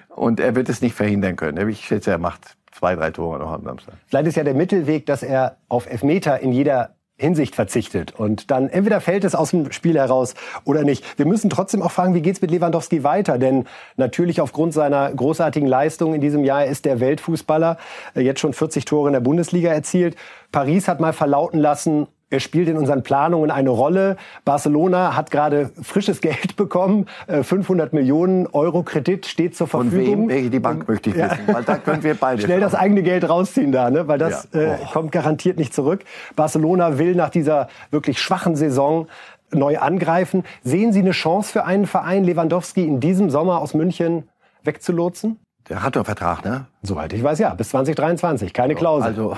und 0.10 0.40
er 0.40 0.56
wird 0.56 0.70
es 0.70 0.82
nicht 0.82 0.96
verhindern 0.96 1.36
können. 1.36 1.70
Ich 1.70 1.86
schätze, 1.86 2.12
er 2.12 2.18
macht 2.18 2.56
zwei, 2.72 2.96
drei 2.96 3.12
Tore 3.12 3.40
noch 3.40 3.52
am 3.52 3.64
Samstag. 3.64 3.96
Vielleicht 4.08 4.28
ist 4.28 4.36
ja 4.36 4.44
der 4.44 4.54
Mittelweg, 4.54 5.06
dass 5.06 5.24
er 5.24 5.58
auf 5.68 5.90
Elfmeter 5.90 6.40
in 6.40 6.52
jeder 6.52 6.96
Hinsicht 7.22 7.56
verzichtet 7.56 8.14
und 8.18 8.50
dann 8.50 8.68
entweder 8.68 9.00
fällt 9.00 9.24
es 9.24 9.36
aus 9.36 9.52
dem 9.52 9.72
Spiel 9.72 9.98
heraus 9.98 10.34
oder 10.66 10.84
nicht. 10.84 11.06
Wir 11.18 11.28
müssen 11.28 11.50
trotzdem 11.50 11.82
auch 11.84 11.92
fragen, 11.92 12.16
wie 12.16 12.22
geht's 12.22 12.42
mit 12.42 12.50
Lewandowski 12.50 13.04
weiter? 13.04 13.38
Denn 13.38 13.66
natürlich 13.96 14.42
aufgrund 14.42 14.74
seiner 14.74 15.12
großartigen 15.12 15.70
Leistung 15.70 16.16
in 16.16 16.22
diesem 16.22 16.44
Jahr 16.44 16.66
ist 16.66 16.86
der 16.86 17.00
Weltfußballer 17.00 17.78
äh, 18.16 18.22
jetzt 18.22 18.40
schon 18.40 18.54
40 18.54 18.86
Tore 18.86 19.10
in 19.10 19.14
der 19.14 19.20
Bundesliga 19.20 19.72
erzielt. 19.72 20.16
Paris 20.52 20.88
hat 20.88 21.00
mal 21.00 21.14
verlauten 21.14 21.60
lassen, 21.60 22.08
er 22.32 22.40
spielt 22.40 22.68
in 22.68 22.78
unseren 22.78 23.04
Planungen 23.04 23.52
eine 23.52 23.70
Rolle. 23.70 24.18
Barcelona 24.46 25.16
hat 25.16 25.30
gerade 25.30 25.70
frisches 25.84 26.20
Geld 26.22 26.56
bekommen. 26.56 27.06
Äh, 27.28 27.44
500 27.44 27.94
Millionen 27.94 28.48
Euro 28.48 28.82
Kredit 28.82 29.28
steht 29.28 29.56
zur 29.56 29.68
Verfügung. 29.68 30.24
wem? 30.24 30.30
Welche 30.30 30.50
die 30.50 30.60
Bank 30.60 30.88
möchte 30.88 31.12
ich 31.12 31.16
wissen, 31.18 31.40
weil 31.48 31.64
da 31.64 31.78
können 31.78 32.02
wir 32.04 32.16
beide 32.16 32.42
Schnell 32.42 32.60
das 32.60 32.72
schauen. 32.72 32.82
eigene 32.82 33.04
Geld 33.04 33.30
rausziehen 33.30 33.72
da, 33.72 33.92
ne? 33.92 34.08
weil 34.08 34.18
das 34.18 34.48
Ja. 34.54 34.60
äh, 34.62 34.78
kommt 34.92 35.12
garantiert 35.12 35.60
nicht 35.60 35.74
zurück. 35.74 36.04
Barcelona 36.36 36.98
will 36.98 37.14
nach 37.14 37.30
dieser 37.30 37.68
wirklich 37.92 38.20
schwachen 38.20 38.56
Saison 38.56 39.08
neu 39.54 39.78
angreifen. 39.78 40.44
Sehen 40.64 40.94
Sie 40.94 41.00
eine 41.02 41.12
Chance 41.12 41.52
für 41.52 41.66
einen 41.66 41.86
Verein, 41.86 42.24
Lewandowski 42.24 42.86
in 42.86 43.00
diesem 43.02 43.30
Sommer 43.30 43.60
aus 43.60 43.74
München 43.74 44.30
wegzulotsen? 44.64 45.38
Der 45.70 45.84
hat 45.84 45.96
doch 45.96 46.00
einen 46.02 46.06
Vertrag, 46.06 46.44
ne? 46.46 46.66
Soweit 46.82 47.14
ich 47.14 47.22
weiß, 47.24 47.38
ja, 47.40 47.54
bis 47.54 47.70
2023, 47.70 48.54
keine 48.54 48.76
Klausel. 48.76 49.10
Also, 49.10 49.38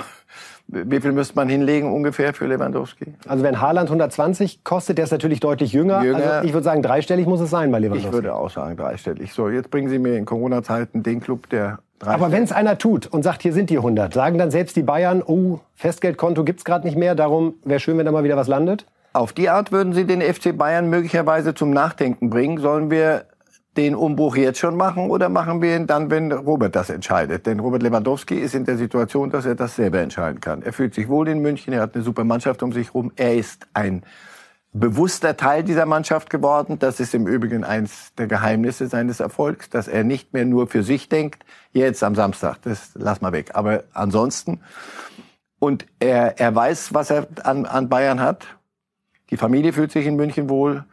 wie 0.67 1.01
viel 1.01 1.11
müsste 1.11 1.35
man 1.35 1.49
hinlegen 1.49 1.93
ungefähr 1.93 2.33
für 2.33 2.47
Lewandowski? 2.47 3.13
Also 3.27 3.43
wenn 3.43 3.61
Haaland 3.61 3.89
120 3.89 4.63
kostet, 4.63 4.97
der 4.97 5.05
ist 5.05 5.11
natürlich 5.11 5.39
deutlich 5.39 5.73
jünger. 5.73 6.03
Jünger. 6.03 6.17
Also 6.17 6.47
ich 6.47 6.53
würde 6.53 6.63
sagen, 6.63 6.81
dreistellig 6.81 7.27
muss 7.27 7.41
es 7.41 7.49
sein 7.49 7.71
bei 7.71 7.77
Ich 7.77 7.83
Lewandowski. 7.83 8.13
würde 8.13 8.35
auch 8.35 8.49
sagen 8.49 8.77
dreistellig. 8.77 9.33
So, 9.33 9.49
jetzt 9.49 9.69
bringen 9.69 9.89
Sie 9.89 9.99
mir 9.99 10.17
in 10.17 10.25
Corona-Zeiten 10.25 11.03
den 11.03 11.19
Club, 11.19 11.49
der 11.49 11.79
drei 11.99 12.13
Aber 12.13 12.31
wenn 12.31 12.43
es 12.43 12.51
einer 12.51 12.77
tut 12.77 13.07
und 13.07 13.23
sagt, 13.23 13.41
hier 13.41 13.53
sind 13.53 13.69
die 13.69 13.77
100, 13.77 14.13
sagen 14.13 14.37
dann 14.37 14.51
selbst 14.51 14.75
die 14.75 14.83
Bayern, 14.83 15.21
oh, 15.25 15.59
Festgeldkonto 15.75 16.43
gibt's 16.43 16.65
gerade 16.65 16.85
nicht 16.87 16.97
mehr, 16.97 17.13
darum 17.15 17.55
wäre 17.63 17.79
schön, 17.79 17.97
wenn 17.97 18.05
da 18.05 18.11
mal 18.11 18.23
wieder 18.23 18.37
was 18.37 18.47
landet? 18.47 18.85
Auf 19.13 19.31
die 19.31 19.49
Art 19.49 19.71
würden 19.71 19.93
Sie 19.93 20.05
den 20.05 20.21
FC 20.21 20.57
Bayern 20.57 20.89
möglicherweise 20.89 21.53
zum 21.53 21.69
Nachdenken 21.69 22.31
bringen. 22.31 22.57
Sollen 22.57 22.89
wir 22.89 23.25
den 23.77 23.95
Umbruch 23.95 24.35
jetzt 24.35 24.59
schon 24.59 24.75
machen 24.75 25.09
oder 25.09 25.29
machen 25.29 25.61
wir 25.61 25.75
ihn 25.75 25.87
dann, 25.87 26.11
wenn 26.11 26.31
Robert 26.31 26.75
das 26.75 26.89
entscheidet? 26.89 27.45
Denn 27.45 27.59
Robert 27.59 27.83
Lewandowski 27.83 28.35
ist 28.35 28.55
in 28.55 28.65
der 28.65 28.77
Situation, 28.77 29.29
dass 29.29 29.45
er 29.45 29.55
das 29.55 29.75
selber 29.75 29.99
entscheiden 29.99 30.41
kann. 30.41 30.61
Er 30.61 30.73
fühlt 30.73 30.93
sich 30.93 31.09
wohl 31.09 31.27
in 31.27 31.39
München, 31.39 31.73
er 31.73 31.81
hat 31.81 31.95
eine 31.95 32.03
super 32.03 32.23
Mannschaft 32.23 32.61
um 32.63 32.71
sich 32.71 32.87
herum. 32.87 33.11
Er 33.15 33.35
ist 33.35 33.67
ein 33.73 34.03
bewusster 34.73 35.37
Teil 35.37 35.63
dieser 35.63 35.85
Mannschaft 35.85 36.29
geworden. 36.29 36.79
Das 36.79 36.99
ist 36.99 37.13
im 37.13 37.27
Übrigen 37.27 37.63
eins 37.63 38.13
der 38.17 38.27
Geheimnisse 38.27 38.87
seines 38.87 39.19
Erfolgs, 39.19 39.69
dass 39.69 39.87
er 39.87 40.03
nicht 40.03 40.33
mehr 40.33 40.45
nur 40.45 40.67
für 40.67 40.83
sich 40.83 41.09
denkt. 41.09 41.45
Jetzt 41.71 42.03
am 42.03 42.15
Samstag, 42.15 42.61
das 42.63 42.91
lass 42.95 43.21
mal 43.21 43.31
weg. 43.31 43.51
Aber 43.53 43.83
ansonsten 43.93 44.59
und 45.63 45.85
er, 45.99 46.41
er 46.41 46.53
weiß, 46.53 46.93
was 46.93 47.09
er 47.09 47.25
an, 47.43 47.65
an 47.65 47.87
Bayern 47.87 48.19
hat. 48.19 48.47
Die 49.29 49.37
Familie 49.37 49.71
fühlt 49.71 49.93
sich 49.93 50.05
in 50.05 50.17
München 50.17 50.49
wohl. 50.49 50.83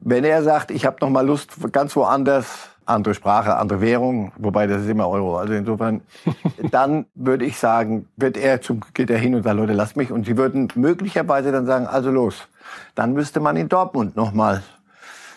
Wenn 0.00 0.24
er 0.24 0.42
sagt, 0.42 0.70
ich 0.70 0.86
habe 0.86 0.96
noch 1.00 1.10
mal 1.10 1.26
Lust 1.26 1.52
ganz 1.72 1.94
woanders, 1.96 2.70
andere 2.88 3.14
Sprache, 3.14 3.56
andere 3.56 3.80
Währung, 3.80 4.32
wobei 4.38 4.66
das 4.66 4.82
ist 4.82 4.88
immer 4.88 5.08
Euro. 5.08 5.36
Also 5.36 5.52
insofern, 5.52 6.00
dann 6.70 7.06
würde 7.14 7.44
ich 7.44 7.58
sagen, 7.58 8.08
wird 8.16 8.36
er 8.36 8.60
zum, 8.62 8.80
geht 8.94 9.10
er 9.10 9.18
hin 9.18 9.34
und 9.34 9.42
sagt, 9.42 9.56
Leute, 9.56 9.74
lasst 9.74 9.96
mich. 9.96 10.10
Und 10.10 10.24
sie 10.24 10.36
würden 10.36 10.68
möglicherweise 10.74 11.52
dann 11.52 11.66
sagen, 11.66 11.86
also 11.86 12.10
los. 12.10 12.48
Dann 12.94 13.12
müsste 13.12 13.40
man 13.40 13.56
in 13.56 13.68
Dortmund 13.68 14.16
noch 14.16 14.32
mal 14.32 14.62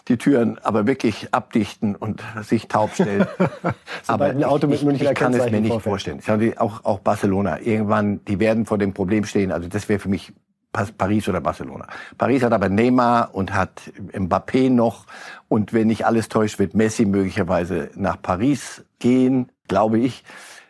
die 0.07 0.17
Türen 0.17 0.57
aber 0.63 0.87
wirklich 0.87 1.33
abdichten 1.33 1.95
und 1.95 2.21
sich 2.41 2.67
taub 2.67 2.93
stellen. 2.93 3.27
Sobald 4.03 4.35
ein 4.35 4.43
Auto 4.43 4.67
mit 4.67 4.77
ich, 4.77 4.85
Münchner 4.85 5.11
ich 5.11 5.15
kann 5.17 5.33
es 5.33 5.49
mir 5.49 5.61
nicht 5.61 5.81
vorstellen. 5.81 6.19
Ich 6.19 6.25
sage, 6.25 6.55
auch, 6.57 6.83
auch 6.83 6.99
Barcelona, 6.99 7.61
irgendwann, 7.61 8.23
die 8.25 8.39
werden 8.39 8.65
vor 8.65 8.77
dem 8.77 8.93
Problem 8.93 9.25
stehen. 9.25 9.51
Also 9.51 9.67
das 9.67 9.89
wäre 9.89 9.99
für 9.99 10.09
mich 10.09 10.33
Paris 10.71 11.27
oder 11.27 11.41
Barcelona. 11.41 11.87
Paris 12.17 12.43
hat 12.43 12.53
aber 12.53 12.69
Neymar 12.69 13.31
und 13.33 13.53
hat 13.53 13.81
Mbappé 14.13 14.69
noch. 14.69 15.05
Und 15.49 15.73
wenn 15.73 15.87
nicht 15.87 16.05
alles 16.05 16.29
täuscht, 16.29 16.59
wird 16.59 16.75
Messi 16.75 17.05
möglicherweise 17.05 17.89
nach 17.95 18.21
Paris 18.21 18.83
gehen, 18.99 19.51
glaube 19.67 19.99
ich. 19.99 20.23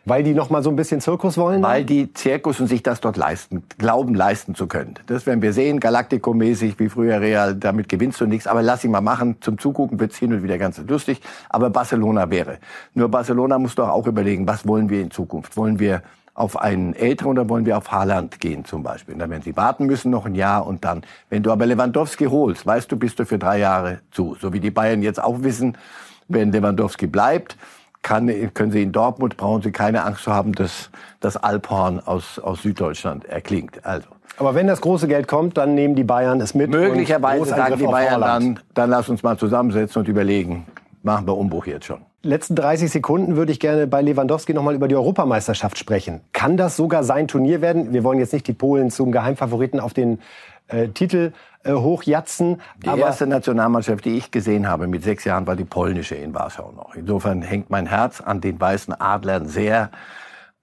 Weil 0.04 0.24
die 0.24 0.34
noch 0.34 0.50
mal 0.50 0.64
so 0.64 0.70
ein 0.70 0.74
bisschen 0.74 1.00
Zirkus 1.00 1.38
wollen? 1.38 1.62
Weil 1.62 1.84
die 1.84 2.12
Zirkus 2.12 2.58
und 2.58 2.66
sich 2.66 2.82
das 2.82 3.00
dort 3.00 3.16
leisten, 3.16 3.62
glauben 3.78 4.16
leisten 4.16 4.56
zu 4.56 4.66
können. 4.66 4.94
Das 5.06 5.26
werden 5.26 5.42
wir 5.42 5.52
sehen, 5.52 5.78
Galactico-mäßig 5.78 6.78
wie 6.80 6.88
früher 6.88 7.20
Real, 7.20 7.54
damit 7.54 7.88
gewinnst 7.88 8.20
du 8.20 8.26
nichts. 8.26 8.48
Aber 8.48 8.62
lass 8.62 8.82
ihn 8.82 8.90
mal 8.90 9.00
machen, 9.00 9.36
zum 9.40 9.58
Zugucken 9.58 10.00
wird's 10.00 10.16
hin 10.16 10.32
und 10.32 10.42
wieder 10.42 10.58
ganz 10.58 10.78
lustig. 10.88 11.20
Aber 11.48 11.70
Barcelona 11.70 12.30
wäre. 12.30 12.58
Nur 12.94 13.08
Barcelona 13.10 13.60
muss 13.60 13.76
doch 13.76 13.88
auch 13.88 14.08
überlegen, 14.08 14.48
was 14.48 14.66
wollen 14.66 14.88
wir 14.88 15.00
in 15.00 15.12
Zukunft? 15.12 15.56
Wollen 15.56 15.78
wir 15.78 16.02
auf 16.42 16.60
einen 16.60 16.94
Älteren 16.94 17.30
oder 17.30 17.48
wollen 17.48 17.66
wir 17.66 17.78
auf 17.78 17.92
Haaland 17.92 18.40
gehen 18.40 18.64
zum 18.64 18.82
Beispiel? 18.82 19.14
Und 19.14 19.20
dann 19.20 19.30
werden 19.30 19.42
sie 19.44 19.56
warten 19.56 19.86
müssen 19.86 20.10
noch 20.10 20.26
ein 20.26 20.34
Jahr 20.34 20.66
und 20.66 20.84
dann, 20.84 21.02
wenn 21.30 21.44
du 21.44 21.52
aber 21.52 21.66
Lewandowski 21.66 22.24
holst, 22.24 22.66
weißt 22.66 22.90
du, 22.90 22.96
bist 22.96 23.20
du 23.20 23.24
für 23.24 23.38
drei 23.38 23.60
Jahre 23.60 24.00
zu. 24.10 24.36
So 24.40 24.52
wie 24.52 24.58
die 24.58 24.72
Bayern 24.72 25.02
jetzt 25.02 25.22
auch 25.22 25.44
wissen, 25.44 25.78
wenn 26.26 26.50
Lewandowski 26.50 27.06
bleibt, 27.06 27.56
kann, 28.02 28.28
können 28.54 28.72
Sie 28.72 28.82
in 28.82 28.90
Dortmund, 28.90 29.36
brauchen 29.36 29.62
Sie 29.62 29.70
keine 29.70 30.02
Angst 30.02 30.24
zu 30.24 30.32
haben, 30.32 30.52
dass 30.52 30.90
das 31.20 31.36
Alphorn 31.36 32.00
aus, 32.00 32.40
aus 32.40 32.62
Süddeutschland 32.62 33.24
erklingt. 33.26 33.86
Also 33.86 34.08
Aber 34.38 34.56
wenn 34.56 34.66
das 34.66 34.80
große 34.80 35.06
Geld 35.06 35.28
kommt, 35.28 35.56
dann 35.56 35.76
nehmen 35.76 35.94
die 35.94 36.02
Bayern 36.02 36.40
es 36.40 36.54
mit. 36.54 36.70
möglicherweise 36.70 37.44
sagen 37.44 37.78
die 37.78 37.86
Bayern 37.86 38.20
dann, 38.20 38.60
dann 38.74 38.90
lass 38.90 39.08
uns 39.08 39.22
mal 39.22 39.38
zusammensetzen 39.38 40.00
und 40.00 40.08
überlegen, 40.08 40.66
machen 41.04 41.24
wir 41.24 41.36
Umbruch 41.36 41.66
jetzt 41.66 41.86
schon. 41.86 42.00
Letzten 42.24 42.54
30 42.54 42.88
Sekunden 42.88 43.34
würde 43.34 43.50
ich 43.50 43.58
gerne 43.58 43.88
bei 43.88 44.00
Lewandowski 44.00 44.54
nochmal 44.54 44.76
über 44.76 44.86
die 44.86 44.94
Europameisterschaft 44.94 45.76
sprechen. 45.76 46.20
Kann 46.32 46.56
das 46.56 46.76
sogar 46.76 47.02
sein 47.02 47.26
Turnier 47.26 47.60
werden? 47.60 47.92
Wir 47.92 48.04
wollen 48.04 48.20
jetzt 48.20 48.32
nicht 48.32 48.46
die 48.46 48.52
Polen 48.52 48.92
zum 48.92 49.10
Geheimfavoriten 49.10 49.80
auf 49.80 49.92
den 49.92 50.20
äh, 50.68 50.86
Titel 50.88 51.32
äh, 51.64 51.72
hochjatzen. 51.72 52.60
Die 52.76 52.96
erste 52.96 53.26
Nationalmannschaft, 53.26 54.04
die 54.04 54.16
ich 54.16 54.30
gesehen 54.30 54.68
habe 54.68 54.86
mit 54.86 55.02
sechs 55.02 55.24
Jahren, 55.24 55.48
war 55.48 55.56
die 55.56 55.64
polnische 55.64 56.14
in 56.14 56.32
Warschau 56.32 56.70
noch. 56.70 56.94
Insofern 56.94 57.42
hängt 57.42 57.70
mein 57.70 57.86
Herz 57.86 58.20
an 58.20 58.40
den 58.40 58.60
weißen 58.60 58.94
Adlern 59.00 59.48
sehr. 59.48 59.90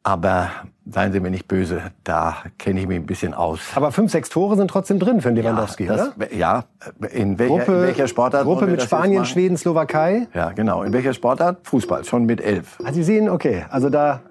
Aber 0.04 0.50
seien 0.90 1.12
Sie 1.12 1.20
mir 1.20 1.30
nicht 1.30 1.48
böse, 1.48 1.82
da 2.04 2.38
kenne 2.58 2.80
ich 2.80 2.88
mich 2.88 2.98
ein 2.98 3.06
bisschen 3.06 3.34
aus. 3.34 3.60
aber 3.76 3.92
fünf, 3.92 4.12
sechs 4.12 4.30
Tore 4.30 4.56
sind 4.56 4.70
trotzdem 4.70 4.98
drin 4.98 5.22
für 5.22 5.30
den 5.30 5.36
Lewandowski, 5.36 5.86
ja, 5.86 5.94
oder? 5.94 6.14
das, 6.18 6.30
ja, 6.36 6.64
in 7.12 7.38
welcher, 7.38 7.58
Gruppe, 7.58 7.74
in 7.74 7.82
welcher 7.82 8.08
Sportart? 8.08 8.44
Gruppe 8.46 8.68
mit 8.68 8.82
Spanien? 8.82 9.26
Schweden, 9.26 9.58
Slowakei. 9.58 10.28
Ja, 10.34 10.52
genau. 10.52 10.84
In 10.84 10.94
welcher 10.94 11.14
Sportart? 11.14 11.68
Fußball, 11.68 12.06
schon 12.06 12.26
mit 12.26 12.42
elf. 12.42 12.78
Ah, 12.84 12.94
Sie 12.94 13.04
sehen, 13.04 13.30
okay, 13.30 13.66
also 13.70 13.90
da 13.90 14.22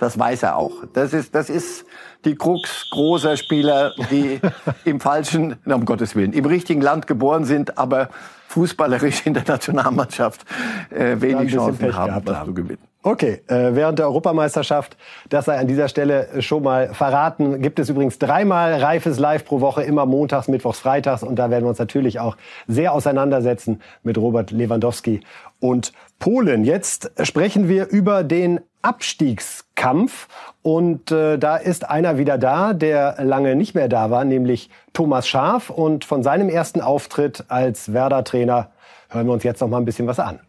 Das 0.00 0.18
weiß 0.18 0.44
er 0.44 0.56
auch. 0.56 0.72
Das 0.94 1.12
ist, 1.12 1.34
das 1.34 1.50
ist 1.50 1.84
die 2.24 2.34
Krux 2.34 2.88
großer 2.90 3.36
Spieler, 3.36 3.92
die 4.10 4.40
im 4.84 4.98
falschen, 4.98 5.56
um 5.66 5.84
Gottes 5.84 6.16
Willen, 6.16 6.32
im 6.32 6.46
richtigen 6.46 6.80
Land 6.80 7.06
geboren 7.06 7.44
sind, 7.44 7.76
aber 7.76 8.08
fußballerisch 8.48 9.26
in 9.26 9.34
der 9.34 9.44
Nationalmannschaft 9.46 10.44
äh, 10.90 11.20
wenig 11.20 11.52
Chancen 11.52 11.94
haben, 11.94 12.14
haben. 12.14 12.46
zu 12.46 12.54
gewinnen. 12.54 12.89
Okay, 13.02 13.40
äh, 13.46 13.74
während 13.74 13.98
der 13.98 14.06
Europameisterschaft, 14.06 14.94
das 15.30 15.46
sei 15.46 15.58
an 15.58 15.66
dieser 15.66 15.88
Stelle 15.88 16.42
schon 16.42 16.62
mal 16.62 16.92
verraten, 16.92 17.62
gibt 17.62 17.78
es 17.78 17.88
übrigens 17.88 18.18
dreimal 18.18 18.74
Reifes 18.74 19.18
Live 19.18 19.46
pro 19.46 19.62
Woche, 19.62 19.82
immer 19.82 20.04
montags, 20.04 20.48
mittwochs, 20.48 20.80
freitags. 20.80 21.22
Und 21.22 21.36
da 21.36 21.48
werden 21.48 21.64
wir 21.64 21.70
uns 21.70 21.78
natürlich 21.78 22.20
auch 22.20 22.36
sehr 22.68 22.92
auseinandersetzen 22.92 23.80
mit 24.02 24.18
Robert 24.18 24.50
Lewandowski 24.50 25.20
und 25.60 25.94
Polen. 26.18 26.62
Jetzt 26.64 27.10
sprechen 27.22 27.70
wir 27.70 27.88
über 27.88 28.22
den 28.22 28.60
Abstiegskampf. 28.82 30.28
Und 30.60 31.10
äh, 31.10 31.38
da 31.38 31.56
ist 31.56 31.88
einer 31.88 32.18
wieder 32.18 32.36
da, 32.36 32.74
der 32.74 33.16
lange 33.24 33.56
nicht 33.56 33.74
mehr 33.74 33.88
da 33.88 34.10
war, 34.10 34.26
nämlich 34.26 34.68
Thomas 34.92 35.26
Schaaf. 35.26 35.70
Und 35.70 36.04
von 36.04 36.22
seinem 36.22 36.50
ersten 36.50 36.82
Auftritt 36.82 37.46
als 37.48 37.94
Werder-Trainer 37.94 38.72
hören 39.08 39.26
wir 39.26 39.32
uns 39.32 39.42
jetzt 39.42 39.60
noch 39.62 39.68
mal 39.68 39.78
ein 39.78 39.86
bisschen 39.86 40.06
was 40.06 40.18
an. 40.18 40.40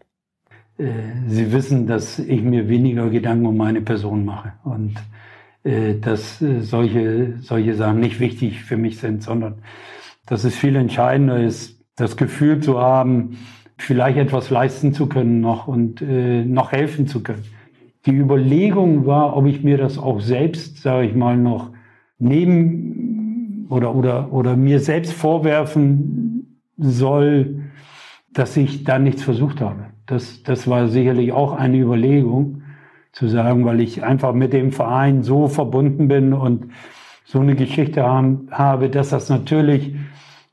Äh, 0.82 1.28
sie 1.28 1.52
wissen, 1.52 1.86
dass 1.86 2.18
ich 2.18 2.42
mir 2.42 2.68
weniger 2.68 3.10
Gedanken 3.10 3.46
um 3.46 3.58
meine 3.58 3.82
Person 3.82 4.26
mache 4.26 4.54
und 4.64 4.96
äh, 5.64 6.00
dass 6.00 6.42
äh, 6.42 6.62
solche, 6.62 7.36
solche 7.42 7.76
Sachen 7.76 8.00
nicht 8.00 8.20
wichtig 8.20 8.64
für 8.64 8.78
mich 8.78 8.98
sind, 8.98 9.22
sondern 9.22 9.56
dass 10.26 10.44
es 10.44 10.56
viel 10.56 10.76
entscheidender 10.76 11.40
ist, 11.40 11.80
das 11.96 12.18
Gefühl 12.18 12.62
zu 12.62 12.80
haben, 12.80 13.38
vielleicht 13.78 14.18
etwas 14.18 14.50
leisten 14.50 14.94
zu 14.94 15.08
können 15.08 15.40
noch 15.40 15.68
und 15.68 16.02
äh, 16.02 16.44
noch 16.44 16.72
helfen 16.72 17.06
zu 17.06 17.22
können. 17.22 17.46
Die 18.08 18.16
Überlegung 18.16 19.06
war, 19.06 19.38
ob 19.38 19.46
ich 19.46 19.64
mir 19.64 19.78
das 19.78 20.00
auch 20.00 20.20
selbst, 20.20 20.82
sage 20.82 21.08
ich 21.08 21.16
mal, 21.16 21.38
noch 21.38 21.70
neben 22.18 23.68
oder, 23.70 23.94
oder, 23.94 24.34
oder 24.34 24.56
mir 24.56 24.80
selbst 24.80 25.14
vorwerfen 25.14 26.60
soll, 26.78 27.66
dass 28.34 28.58
ich 28.58 28.84
da 28.84 28.98
nichts 28.98 29.22
versucht 29.22 29.62
habe. 29.62 29.91
Das, 30.12 30.44
das 30.44 30.68
war 30.68 30.90
sicherlich 30.90 31.32
auch 31.32 31.54
eine 31.54 31.78
Überlegung, 31.78 32.64
zu 33.14 33.30
sagen, 33.30 33.66
weil 33.66 33.80
ich 33.80 34.04
einfach 34.04 34.34
mit 34.34 34.52
dem 34.52 34.74
Verein 34.74 35.24
so 35.24 35.48
verbunden 35.48 36.10
bin 36.10 36.34
und 36.34 36.74
so 37.24 37.40
eine 37.40 37.56
Geschichte 37.56 38.04
haben, 38.04 38.50
habe, 38.52 38.90
dass 38.90 39.10
das 39.10 39.30
natürlich 39.30 39.96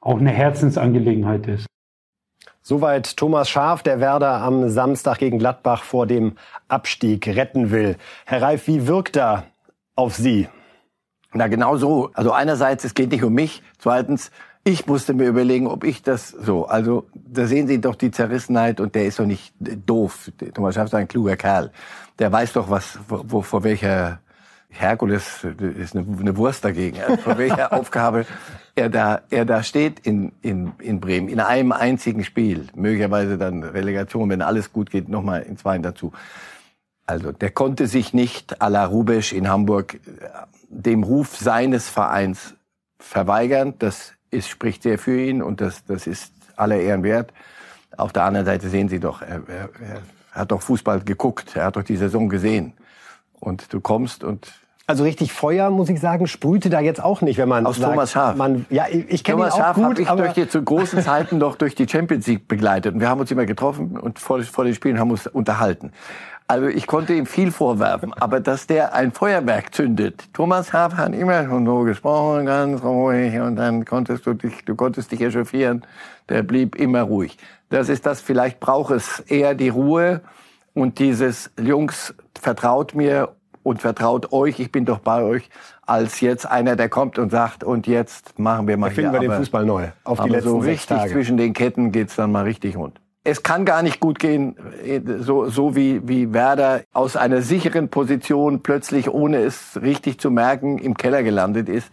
auch 0.01 0.19
eine 0.19 0.31
Herzensangelegenheit 0.31 1.49
ist. 1.49 1.67
Soweit 2.63 3.17
Thomas 3.17 3.51
Schaf, 3.51 3.83
der 3.83 3.99
Werder 3.99 4.43
am 4.43 4.69
Samstag 4.69 5.19
gegen 5.19 5.41
Gladbach 5.41 5.83
vor 5.83 6.07
dem 6.07 6.35
Abstieg 6.69 7.27
retten 7.27 7.73
will. 7.73 7.97
Herr 8.27 8.43
Reif, 8.43 8.69
wie 8.69 8.87
wirkt 8.87 9.17
er 9.17 9.43
auf 9.97 10.15
Sie? 10.15 10.47
Na 11.33 11.49
genau 11.49 11.77
so. 11.77 12.11
Also 12.15 12.31
einerseits, 12.31 12.85
es 12.85 12.95
geht 12.95 13.11
nicht 13.11 13.25
um 13.25 13.35
mich. 13.35 13.65
Zweitens, 13.79 14.31
ich 14.69 14.87
musste 14.87 15.15
mir 15.15 15.27
überlegen, 15.27 15.67
ob 15.67 15.83
ich 15.83 16.03
das 16.03 16.29
so. 16.29 16.67
Also 16.67 17.07
da 17.15 17.47
sehen 17.47 17.67
Sie 17.67 17.81
doch 17.81 17.95
die 17.95 18.11
Zerrissenheit 18.11 18.81
und 18.81 18.95
der 18.95 19.07
ist 19.07 19.19
doch 19.19 19.25
nicht 19.25 19.55
doof. 19.59 20.31
Thomas 20.55 20.75
Schaff 20.75 20.87
ist 20.87 20.95
ein 20.95 21.09
kluger 21.09 21.37
Kerl. 21.37 21.73
Der 22.19 22.31
weiß 22.31 22.53
doch, 22.53 22.69
was 22.69 22.99
wo, 23.09 23.41
vor 23.41 23.65
welcher 23.65 24.21
Herkules 24.69 25.47
ist 25.79 25.97
eine, 25.97 26.07
eine 26.21 26.37
Wurst 26.37 26.67
dagegen. 26.67 26.99
Also 27.01 27.17
vor 27.17 27.39
welcher 27.39 27.73
Aufgabe 27.79 28.27
er 28.75 28.91
da 28.91 29.23
er 29.31 29.47
da 29.47 29.63
steht 29.63 30.01
in 30.01 30.33
in 30.43 30.73
in 30.81 31.01
Bremen 31.01 31.29
in 31.29 31.41
einem 31.41 31.73
einzigen 31.73 32.23
Spiel, 32.23 32.67
möglicherweise 32.75 33.39
dann 33.39 33.63
Relegation, 33.63 34.29
wenn 34.29 34.43
alles 34.43 34.73
gut 34.73 34.91
geht, 34.91 35.09
nochmal 35.09 35.43
in 35.43 35.57
zwei 35.57 35.79
dazu. 35.79 36.13
Also 37.07 37.33
der 37.33 37.51
konnte 37.51 37.87
sich 37.87 38.13
nicht 38.13 38.61
à 38.61 38.69
la 38.69 38.85
Rubesch 38.85 39.33
in 39.33 39.49
Hamburg 39.49 39.99
dem 40.69 41.05
Ruf 41.05 41.39
seines 41.39 41.89
Vereins 41.89 42.55
verweigern. 42.99 43.73
Das 43.79 44.18
ist, 44.31 44.49
spricht 44.49 44.83
sehr 44.83 44.99
für 44.99 45.21
ihn 45.21 45.43
und 45.43 45.61
das, 45.61 45.85
das 45.85 46.07
ist 46.07 46.33
aller 46.57 46.77
Ehren 46.77 47.03
wert. 47.03 47.33
Auf 47.97 48.13
der 48.13 48.25
anderen 48.25 48.47
Seite 48.47 48.69
sehen 48.69 48.89
Sie 48.89 49.01
doch, 49.01 49.23
er, 49.23 49.43
er, 49.49 49.69
er 49.81 50.03
hat 50.33 50.53
doch 50.53 50.63
Fußball 50.63 51.01
geguckt, 51.01 51.57
er 51.57 51.67
hat 51.67 51.77
doch 51.77 51.83
die 51.83 51.97
Saison 51.97 52.29
gesehen. 52.29 52.73
Und 53.41 53.73
du 53.73 53.81
kommst 53.81 54.25
und 54.25 54.53
also 54.89 55.05
richtig 55.05 55.35
Feuer, 55.35 55.69
muss 55.69 55.91
ich 55.91 56.01
sagen, 56.01 56.27
sprühte 56.27 56.71
da 56.71 56.81
jetzt 56.81 57.05
auch 57.05 57.21
nicht, 57.21 57.37
wenn 57.37 57.49
man 57.49 57.67
aus 57.67 57.77
sagt, 57.77 57.91
Thomas 57.91 58.13
Schaf. 58.13 58.37
Man, 58.37 58.65
ja, 58.71 58.87
ich, 58.89 59.23
kenne 59.23 59.43
ihn 59.43 59.49
auch 59.51 59.57
Schaf 59.59 59.77
gut, 59.77 59.99
ich 59.99 60.09
durch 60.09 60.33
die 60.33 60.49
zu 60.49 60.63
großen 60.63 61.03
Zeiten 61.03 61.39
doch 61.39 61.57
durch 61.57 61.75
die 61.75 61.87
Champions 61.87 62.27
League 62.27 62.49
begleitet 62.49 62.95
und 62.95 63.01
wir 63.01 63.11
haben 63.11 63.21
uns 63.21 63.31
immer 63.31 63.45
getroffen 63.45 63.99
und 63.99 64.19
vor, 64.19 64.43
vor 64.45 64.65
den 64.65 64.75
Spielen 64.75 64.99
haben 64.99 65.11
uns 65.11 65.27
unterhalten. 65.27 65.93
Also 66.51 66.67
ich 66.67 66.87
konnte 66.87 67.13
ihm 67.13 67.27
viel 67.27 67.53
vorwerfen, 67.53 68.15
aber 68.15 68.41
dass 68.41 68.67
der 68.67 68.95
ein 68.95 69.13
Feuerwerk 69.13 69.75
zündet. 69.75 70.25
Thomas 70.33 70.73
Haaf 70.73 70.95
hat 70.95 71.15
immer 71.15 71.45
schon 71.45 71.67
so 71.67 71.81
gesprochen, 71.83 72.47
ganz 72.47 72.83
ruhig, 72.83 73.39
und 73.39 73.57
dann 73.57 73.85
konntest 73.85 74.25
du 74.25 74.33
dich, 74.33 74.65
du 74.65 74.75
konntest 74.75 75.13
dich 75.13 75.21
echauffieren. 75.21 75.83
Der 76.31 76.43
blieb 76.43 76.75
immer 76.77 77.03
ruhig. 77.03 77.37
Das 77.69 77.91
ist 77.91 78.07
das, 78.07 78.23
vielleicht 78.23 78.61
braucht 78.61 78.93
es 78.93 79.21
eher 79.21 79.55
die 79.55 79.69
Ruhe 79.69 80.23
und 80.73 80.99
dieses, 80.99 81.51
Jungs, 81.61 82.15
vertraut 82.41 82.95
mir 82.95 83.29
und 83.63 83.83
vertraut 83.83 84.33
euch, 84.33 84.59
ich 84.59 84.73
bin 84.73 84.87
doch 84.87 85.01
bei 85.01 85.23
euch, 85.23 85.51
als 85.85 86.23
jetzt 86.23 86.47
einer, 86.47 86.77
der 86.77 86.89
kommt 86.89 87.19
und 87.19 87.29
sagt, 87.29 87.63
und 87.63 87.87
jetzt 87.87 88.39
machen 88.39 88.67
wir 88.67 88.79
mal 88.79 88.89
da 88.89 88.95
finden 88.95 89.11
hier. 89.11 89.21
wir 89.21 89.29
den 89.29 89.37
Fußball 89.37 89.67
neu. 89.67 89.89
Auf 90.03 90.23
die 90.23 90.31
letzten 90.31 90.49
so 90.49 90.59
richtig 90.61 90.97
Tage. 90.97 91.13
zwischen 91.13 91.37
den 91.37 91.53
Ketten 91.53 91.93
geht's 91.93 92.17
dann 92.17 92.33
mal 92.33 92.45
richtig 92.45 92.79
rund 92.79 92.99
es 93.29 93.43
kann 93.43 93.65
gar 93.65 93.83
nicht 93.83 94.01
gut 94.01 94.19
gehen, 94.19 94.57
so, 95.21 95.49
so 95.51 95.77
wie, 95.77 96.07
wie 96.09 96.33
Werder 96.33 96.83
aus 96.93 97.17
einer 97.17 97.43
sicheren 97.43 97.89
Position 97.89 98.63
plötzlich, 98.63 99.11
ohne 99.11 99.39
es 99.39 99.79
richtig 99.81 100.19
zu 100.19 100.31
merken, 100.31 100.79
im 100.79 100.97
Keller 100.97 101.23
gelandet 101.23 101.69
ist. 101.69 101.91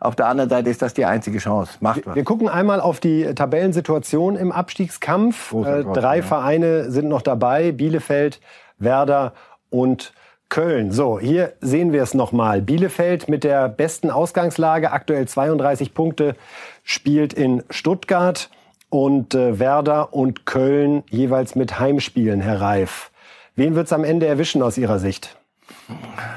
Auf 0.00 0.16
der 0.16 0.26
anderen 0.26 0.48
Seite 0.48 0.70
ist 0.70 0.80
das 0.80 0.94
die 0.94 1.04
einzige 1.04 1.38
Chance. 1.38 1.72
Macht 1.80 2.06
was. 2.06 2.14
Wir 2.14 2.24
gucken 2.24 2.48
einmal 2.48 2.80
auf 2.80 3.00
die 3.00 3.24
Tabellensituation 3.34 4.36
im 4.36 4.52
Abstiegskampf. 4.52 5.52
Äh, 5.52 5.84
drei 5.84 6.18
ja. 6.18 6.22
Vereine 6.22 6.90
sind 6.90 7.08
noch 7.08 7.22
dabei. 7.22 7.72
Bielefeld, 7.72 8.40
Werder 8.78 9.34
und 9.70 10.14
Köln. 10.48 10.92
So, 10.92 11.18
hier 11.18 11.52
sehen 11.60 11.92
wir 11.92 12.02
es 12.02 12.14
nochmal. 12.14 12.62
Bielefeld 12.62 13.28
mit 13.28 13.44
der 13.44 13.68
besten 13.68 14.10
Ausgangslage, 14.10 14.92
aktuell 14.92 15.26
32 15.26 15.92
Punkte, 15.92 16.36
spielt 16.82 17.34
in 17.34 17.64
Stuttgart 17.68 18.48
und 18.90 19.34
äh, 19.34 19.58
Werder 19.58 20.14
und 20.14 20.46
Köln 20.46 21.02
jeweils 21.10 21.54
mit 21.54 21.78
Heimspielen, 21.78 22.40
Herr 22.40 22.60
Reif. 22.60 23.10
Wen 23.56 23.74
wird 23.74 23.86
es 23.86 23.92
am 23.92 24.04
Ende 24.04 24.26
erwischen 24.26 24.62
aus 24.62 24.78
Ihrer 24.78 24.98
Sicht? 24.98 25.36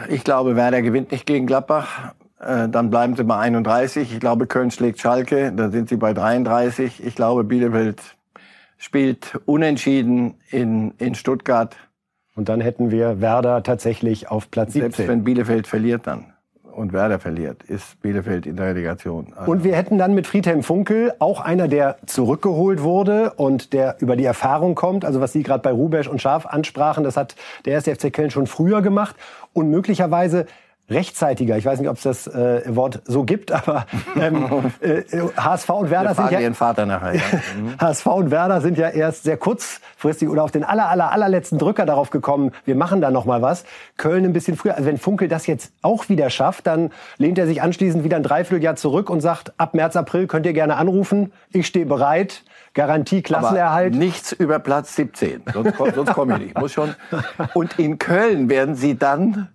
Ich 0.09 0.23
glaube, 0.23 0.55
Werder 0.55 0.81
gewinnt 0.81 1.11
nicht 1.11 1.25
gegen 1.25 1.45
Gladbach. 1.45 2.13
Äh, 2.39 2.67
dann 2.69 2.89
bleiben 2.89 3.15
sie 3.15 3.23
bei 3.23 3.37
31. 3.37 4.11
Ich 4.11 4.19
glaube, 4.19 4.47
Köln 4.47 4.71
schlägt 4.71 4.99
Schalke. 4.99 5.51
Dann 5.51 5.71
sind 5.71 5.89
sie 5.89 5.97
bei 5.97 6.13
33. 6.13 7.05
Ich 7.05 7.15
glaube, 7.15 7.43
Bielefeld 7.43 8.01
spielt 8.77 9.39
unentschieden 9.45 10.35
in, 10.49 10.91
in 10.97 11.15
Stuttgart. 11.15 11.77
Und 12.35 12.49
dann 12.49 12.61
hätten 12.61 12.91
wir 12.91 13.21
Werder 13.21 13.61
tatsächlich 13.61 14.29
auf 14.29 14.49
Platz 14.49 14.73
17. 14.73 14.91
Selbst 14.91 15.07
wenn 15.07 15.23
Bielefeld 15.23 15.67
verliert 15.67 16.07
dann 16.07 16.30
und 16.71 16.93
Werder 16.93 17.19
verliert, 17.19 17.63
ist 17.63 18.01
Bielefeld 18.01 18.45
in 18.45 18.55
der 18.55 18.67
Relegation. 18.67 19.33
Also 19.35 19.51
und 19.51 19.63
wir 19.63 19.75
hätten 19.75 19.97
dann 19.97 20.13
mit 20.13 20.27
Friedhelm 20.27 20.63
Funkel 20.63 21.13
auch 21.19 21.41
einer, 21.41 21.67
der 21.67 21.97
zurückgeholt 22.05 22.81
wurde 22.81 23.33
und 23.35 23.73
der 23.73 23.97
über 23.99 24.15
die 24.15 24.25
Erfahrung 24.25 24.75
kommt. 24.75 25.05
Also 25.05 25.21
was 25.21 25.33
Sie 25.33 25.43
gerade 25.43 25.61
bei 25.61 25.71
Rubesch 25.71 26.07
und 26.07 26.21
Schaf 26.21 26.45
ansprachen, 26.45 27.03
das 27.03 27.17
hat 27.17 27.35
der 27.65 27.73
erste 27.73 27.95
FC 27.95 28.11
Köln 28.11 28.31
schon 28.31 28.47
früher 28.47 28.81
gemacht 28.81 29.15
und 29.53 29.69
möglicherweise 29.69 30.45
rechtzeitiger, 30.89 31.57
ich 31.57 31.65
weiß 31.65 31.79
nicht, 31.79 31.89
ob 31.89 31.97
es 31.97 32.03
das 32.03 32.27
äh, 32.27 32.63
Wort 32.67 33.01
so 33.05 33.23
gibt, 33.23 33.51
aber 33.51 33.85
ähm, 34.19 34.71
äh, 34.81 35.03
HSV 35.37 35.69
und 35.69 35.89
Werder 35.89 36.15
sind 36.15 36.31
ja 36.31 36.39
ihren 36.39 36.53
Vater 36.53 36.85
nachher. 36.85 37.15
Ja. 37.15 37.21
HSV 37.79 38.05
und 38.07 38.31
Werder 38.31 38.61
sind 38.61 38.77
ja 38.77 38.89
erst 38.89 39.23
sehr 39.23 39.37
kurzfristig 39.37 40.27
oder 40.27 40.43
auf 40.43 40.51
den 40.51 40.63
aller 40.63 40.89
aller 40.89 41.11
allerletzten 41.11 41.57
Drücker 41.57 41.85
darauf 41.85 42.09
gekommen, 42.09 42.51
wir 42.65 42.75
machen 42.75 43.01
da 43.01 43.09
noch 43.09 43.25
mal 43.25 43.41
was. 43.41 43.63
Köln 43.97 44.25
ein 44.25 44.33
bisschen 44.33 44.57
früher. 44.57 44.75
Also 44.75 44.85
wenn 44.85 44.97
Funkel 44.97 45.27
das 45.27 45.47
jetzt 45.47 45.71
auch 45.81 46.09
wieder 46.09 46.29
schafft, 46.29 46.67
dann 46.67 46.91
lehnt 47.17 47.37
er 47.37 47.47
sich 47.47 47.61
anschließend 47.61 48.03
wieder 48.03 48.17
ein 48.17 48.23
Dreivierteljahr 48.23 48.75
zurück 48.75 49.09
und 49.09 49.21
sagt, 49.21 49.53
ab 49.57 49.73
März 49.73 49.95
April 49.95 50.27
könnt 50.27 50.45
ihr 50.45 50.53
gerne 50.53 50.75
anrufen, 50.75 51.31
ich 51.51 51.67
stehe 51.67 51.85
bereit. 51.85 52.43
Garantie 52.73 53.21
Klassenerhalt. 53.21 53.93
Aber 53.93 54.03
nichts 54.03 54.31
über 54.31 54.59
Platz 54.59 54.95
17. 54.95 55.43
Sonst, 55.53 55.77
sonst 55.77 56.13
komme 56.13 56.35
ich 56.35 56.39
nicht. 56.39 56.57
Muss 56.57 56.71
schon. 56.71 56.95
Und 57.53 57.77
in 57.77 57.99
Köln 57.99 58.49
werden 58.49 58.75
sie 58.75 58.97
dann 58.97 59.49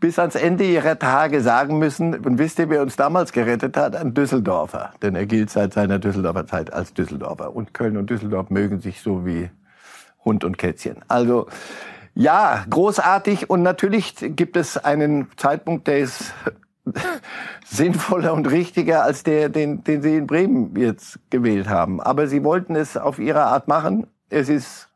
bis 0.00 0.18
ans 0.18 0.34
Ende 0.34 0.64
ihrer 0.64 0.98
Tage 0.98 1.40
sagen 1.40 1.78
müssen, 1.78 2.14
und 2.14 2.38
wisst 2.38 2.58
ihr, 2.58 2.68
wer 2.68 2.82
uns 2.82 2.96
damals 2.96 3.32
gerettet 3.32 3.76
hat? 3.76 3.94
Ein 3.96 4.14
Düsseldorfer. 4.14 4.92
Denn 5.00 5.14
er 5.14 5.26
gilt 5.26 5.50
seit 5.50 5.74
seiner 5.74 5.98
Düsseldorfer 5.98 6.46
Zeit 6.46 6.72
als 6.72 6.92
Düsseldorfer. 6.92 7.54
Und 7.54 7.72
Köln 7.72 7.96
und 7.96 8.10
Düsseldorf 8.10 8.50
mögen 8.50 8.80
sich 8.80 9.00
so 9.00 9.24
wie 9.24 9.48
Hund 10.24 10.44
und 10.44 10.58
Kätzchen. 10.58 10.96
Also, 11.08 11.46
ja, 12.14 12.64
großartig. 12.68 13.48
Und 13.48 13.62
natürlich 13.62 14.14
gibt 14.18 14.56
es 14.56 14.76
einen 14.76 15.28
Zeitpunkt, 15.36 15.86
der 15.86 15.98
ist 15.98 16.34
sinnvoller 17.66 18.32
und 18.32 18.50
richtiger 18.50 19.02
als 19.02 19.22
der, 19.22 19.48
den, 19.48 19.84
den 19.84 20.02
Sie 20.02 20.16
in 20.16 20.26
Bremen 20.26 20.76
jetzt 20.76 21.18
gewählt 21.30 21.68
haben. 21.68 22.00
Aber 22.00 22.26
Sie 22.26 22.44
wollten 22.44 22.76
es 22.76 22.96
auf 22.96 23.18
Ihre 23.18 23.42
Art 23.42 23.68
machen. 23.68 24.06
Es 24.30 24.48
ist 24.48 24.88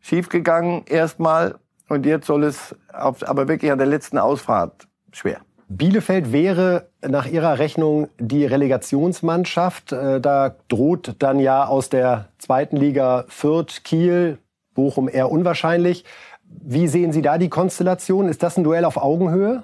schiefgegangen 0.00 0.84
erstmal 0.86 1.56
und 1.88 2.06
jetzt 2.06 2.26
soll 2.26 2.44
es 2.44 2.74
auf, 2.92 3.28
aber 3.28 3.48
wirklich 3.48 3.70
an 3.70 3.78
der 3.78 3.86
letzten 3.86 4.18
Ausfahrt 4.18 4.88
schwer. 5.12 5.40
Bielefeld 5.70 6.32
wäre 6.32 6.88
nach 7.06 7.26
Ihrer 7.26 7.58
Rechnung 7.58 8.08
die 8.18 8.46
Relegationsmannschaft. 8.46 9.92
Äh, 9.92 10.20
da 10.20 10.56
droht 10.68 11.16
dann 11.18 11.38
ja 11.40 11.66
aus 11.66 11.90
der 11.90 12.28
zweiten 12.38 12.76
Liga 12.76 13.24
Fürth, 13.28 13.84
Kiel, 13.84 14.38
Bochum 14.74 15.08
eher 15.08 15.30
unwahrscheinlich. 15.30 16.04
Wie 16.42 16.88
sehen 16.88 17.12
Sie 17.12 17.20
da 17.20 17.36
die 17.36 17.50
Konstellation? 17.50 18.28
Ist 18.28 18.42
das 18.42 18.56
ein 18.56 18.64
Duell 18.64 18.86
auf 18.86 18.96
Augenhöhe? 18.96 19.62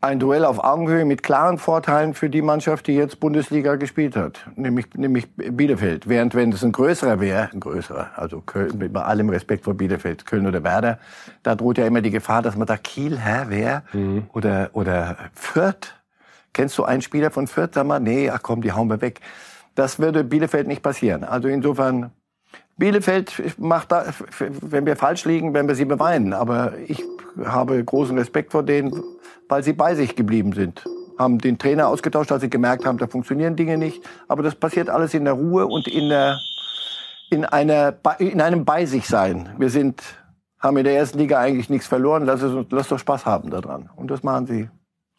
Ein 0.00 0.18
Duell 0.18 0.44
auf 0.44 0.62
Augenhöhe 0.62 1.04
mit 1.04 1.22
klaren 1.22 1.58
Vorteilen 1.58 2.14
für 2.14 2.28
die 2.28 2.42
Mannschaft, 2.42 2.86
die 2.86 2.94
jetzt 2.94 3.18
Bundesliga 3.18 3.76
gespielt 3.76 4.14
hat, 4.14 4.46
nämlich, 4.54 4.94
nämlich 4.94 5.26
Bielefeld. 5.34 6.08
Während 6.08 6.34
wenn 6.34 6.52
es 6.52 6.62
ein 6.62 6.72
größerer 6.72 7.20
wäre, 7.20 7.50
ein 7.52 7.60
größerer, 7.60 8.10
also 8.16 8.40
Köln, 8.40 8.78
mit 8.78 8.94
allem 8.94 9.30
Respekt 9.30 9.64
vor 9.64 9.74
Bielefeld, 9.74 10.26
Köln 10.26 10.46
oder 10.46 10.62
Werder, 10.62 10.98
da 11.42 11.54
droht 11.54 11.78
ja 11.78 11.86
immer 11.86 12.02
die 12.02 12.10
Gefahr, 12.10 12.42
dass 12.42 12.56
man 12.56 12.66
da 12.66 12.76
Kiel, 12.76 13.18
hä, 13.18 13.46
wer? 13.48 13.84
Mhm. 13.92 14.24
Oder, 14.32 14.70
oder 14.74 15.16
Fürth? 15.32 15.94
Kennst 16.52 16.76
du 16.78 16.84
einen 16.84 17.02
Spieler 17.02 17.30
von 17.30 17.46
Fürth? 17.46 17.74
Sag 17.74 17.86
mal, 17.86 18.00
nee, 18.00 18.30
ach 18.30 18.42
komm, 18.42 18.62
die 18.62 18.72
hauen 18.72 18.88
wir 18.88 19.00
weg. 19.00 19.20
Das 19.74 19.98
würde 19.98 20.24
Bielefeld 20.24 20.66
nicht 20.66 20.82
passieren. 20.82 21.24
Also 21.24 21.48
insofern 21.48 22.12
Bielefeld 22.78 23.58
macht 23.58 23.92
da, 23.92 24.04
wenn 24.38 24.84
wir 24.86 24.96
falsch 24.96 25.24
liegen, 25.24 25.54
werden 25.54 25.68
wir 25.68 25.74
sie 25.74 25.84
beweinen. 25.84 26.32
Aber 26.32 26.74
ich 26.86 27.02
habe 27.44 27.82
großen 27.82 28.16
Respekt 28.16 28.52
vor 28.52 28.62
denen, 28.62 29.02
weil 29.48 29.62
sie 29.62 29.72
bei 29.72 29.94
sich 29.94 30.16
geblieben 30.16 30.52
sind. 30.52 30.84
Haben 31.18 31.38
den 31.38 31.58
Trainer 31.58 31.88
ausgetauscht, 31.88 32.30
als 32.32 32.42
sie 32.42 32.50
gemerkt 32.50 32.84
haben, 32.84 32.98
da 32.98 33.06
funktionieren 33.06 33.56
Dinge 33.56 33.78
nicht. 33.78 34.02
Aber 34.28 34.42
das 34.42 34.54
passiert 34.54 34.90
alles 34.90 35.14
in 35.14 35.24
der 35.24 35.34
Ruhe 35.34 35.66
und 35.66 35.88
in 35.88 36.08
der, 36.08 36.38
in 37.30 37.44
einer, 37.44 37.94
in 38.18 38.40
einem 38.40 38.64
Bei 38.64 38.84
sich 38.84 39.06
sein. 39.06 39.54
Wir 39.58 39.70
sind, 39.70 40.02
haben 40.58 40.76
in 40.76 40.84
der 40.84 40.96
ersten 40.96 41.18
Liga 41.18 41.40
eigentlich 41.40 41.70
nichts 41.70 41.86
verloren. 41.86 42.26
Lass, 42.26 42.42
es, 42.42 42.52
lass 42.70 42.88
doch 42.88 42.98
Spaß 42.98 43.24
haben 43.24 43.50
daran. 43.50 43.90
Und 43.96 44.10
das 44.10 44.22
machen 44.22 44.46
sie 44.46 44.68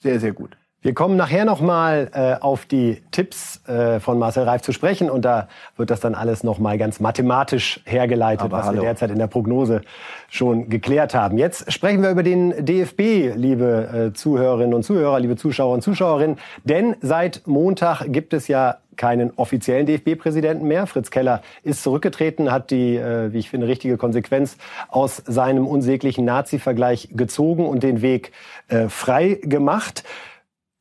sehr, 0.01 0.19
sehr 0.19 0.33
gut. 0.33 0.55
Wir 0.83 0.93
kommen 0.93 1.17
nachher 1.17 1.43
nochmal 1.43 2.11
äh, 2.13 2.35
auf 2.39 2.67
die 2.67 3.01
Tipps 3.09 3.67
äh, 3.67 3.99
von 3.99 4.19
Marcel 4.19 4.43
Reif 4.43 4.61
zu 4.61 4.71
sprechen 4.71 5.09
und 5.09 5.25
da 5.25 5.47
wird 5.75 5.89
das 5.89 6.01
dann 6.01 6.13
alles 6.13 6.43
nochmal 6.43 6.77
ganz 6.77 6.99
mathematisch 6.99 7.81
hergeleitet, 7.85 8.45
Aber 8.45 8.57
was 8.57 8.67
hallo. 8.67 8.77
wir 8.77 8.83
derzeit 8.83 9.09
in 9.09 9.17
der 9.17 9.25
Prognose 9.25 9.81
schon 10.29 10.69
geklärt 10.69 11.15
haben. 11.15 11.39
Jetzt 11.39 11.71
sprechen 11.73 12.03
wir 12.03 12.11
über 12.11 12.21
den 12.21 12.63
DFB, 12.63 13.35
liebe 13.35 14.11
äh, 14.11 14.13
Zuhörerinnen 14.13 14.75
und 14.75 14.83
Zuhörer, 14.83 15.19
liebe 15.19 15.35
Zuschauer 15.35 15.73
und 15.73 15.81
Zuschauerinnen, 15.81 16.37
denn 16.63 16.95
seit 17.01 17.47
Montag 17.47 18.05
gibt 18.13 18.33
es 18.33 18.47
ja 18.47 18.77
keinen 18.97 19.31
offiziellen 19.35 19.85
DFB-Präsidenten 19.87 20.67
mehr. 20.67 20.85
Fritz 20.85 21.09
Keller 21.09 21.41
ist 21.63 21.81
zurückgetreten, 21.81 22.51
hat 22.51 22.69
die, 22.69 22.97
äh, 22.97 23.33
wie 23.33 23.39
ich 23.39 23.49
finde, 23.49 23.67
richtige 23.67 23.97
Konsequenz 23.97 24.57
aus 24.89 25.23
seinem 25.25 25.65
unsäglichen 25.65 26.25
Nazi-Vergleich 26.25 27.09
gezogen 27.13 27.65
und 27.65 27.81
den 27.81 28.01
Weg 28.01 28.31
äh, 28.67 28.89
frei 28.89 29.39
gemacht. 29.41 30.03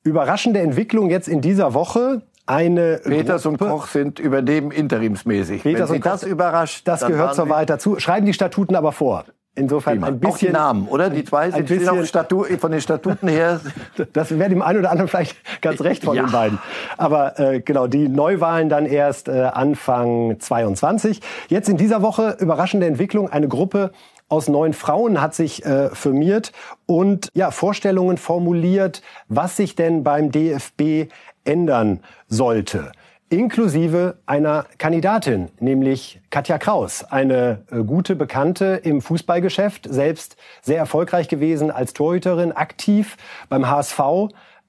Überraschende 0.06 0.60
Entwicklung 0.60 1.10
jetzt 1.10 1.28
in 1.28 1.40
dieser 1.40 1.74
Woche. 1.74 2.22
Eine 2.46 3.00
Peters 3.02 3.42
Gruppe. 3.42 3.64
und 3.64 3.70
Koch 3.70 3.86
sind 3.88 4.20
übernehmen 4.20 4.70
interimsmäßig. 4.70 5.64
Peters 5.64 5.80
Wenn 5.80 5.86
Sie 5.88 5.94
und 5.94 6.06
das 6.06 6.22
überrascht, 6.22 6.86
das 6.86 7.04
gehört 7.04 7.34
so 7.34 7.48
weiter 7.48 7.80
zu. 7.80 7.98
Schreiben 7.98 8.24
die 8.24 8.32
Statuten 8.32 8.76
aber 8.76 8.92
vor. 8.92 9.24
Insofern 9.56 9.94
Prima. 9.94 10.06
ein 10.08 10.20
bisschen. 10.20 10.32
Auch 10.32 10.38
die 10.38 10.50
Namen, 10.50 10.86
oder? 10.86 11.08
Die 11.08 11.24
zwei 11.24 11.50
sind 11.50 11.66
bisschen, 11.66 12.06
Statu 12.06 12.44
von 12.44 12.70
den 12.70 12.80
Statuten 12.80 13.26
her. 13.26 13.60
Das 14.12 14.38
wäre 14.38 14.50
dem 14.50 14.60
einen 14.60 14.80
oder 14.80 14.90
anderen 14.90 15.08
vielleicht 15.08 15.36
ganz 15.62 15.80
recht 15.80 16.04
von 16.04 16.14
ja. 16.14 16.24
den 16.24 16.30
beiden. 16.30 16.58
Aber 16.98 17.38
äh, 17.40 17.60
genau, 17.60 17.86
die 17.86 18.08
Neuwahlen 18.08 18.68
dann 18.68 18.84
erst 18.84 19.28
äh, 19.28 19.50
Anfang 19.52 20.38
22. 20.38 21.20
Jetzt 21.48 21.70
in 21.70 21.78
dieser 21.78 22.02
Woche 22.02 22.36
überraschende 22.38 22.86
Entwicklung. 22.86 23.30
Eine 23.30 23.48
Gruppe 23.48 23.92
aus 24.28 24.48
neun 24.48 24.72
Frauen 24.72 25.20
hat 25.20 25.34
sich 25.34 25.64
äh, 25.64 25.90
firmiert 25.90 26.52
und 26.86 27.28
ja, 27.34 27.50
Vorstellungen 27.50 28.18
formuliert, 28.18 29.02
was 29.28 29.56
sich 29.56 29.76
denn 29.76 30.02
beim 30.02 30.30
DFB 30.30 31.10
ändern 31.44 32.00
sollte. 32.28 32.92
Inklusive 33.28 34.18
einer 34.26 34.66
Kandidatin, 34.78 35.48
nämlich 35.58 36.20
Katja 36.30 36.58
Kraus, 36.58 37.02
eine 37.02 37.64
äh, 37.72 37.82
gute 37.82 38.14
Bekannte 38.14 38.80
im 38.84 39.02
Fußballgeschäft, 39.02 39.88
selbst 39.90 40.36
sehr 40.62 40.78
erfolgreich 40.78 41.26
gewesen 41.28 41.72
als 41.72 41.92
Torhüterin, 41.92 42.52
aktiv 42.52 43.16
beim 43.48 43.68
HSV, 43.68 44.00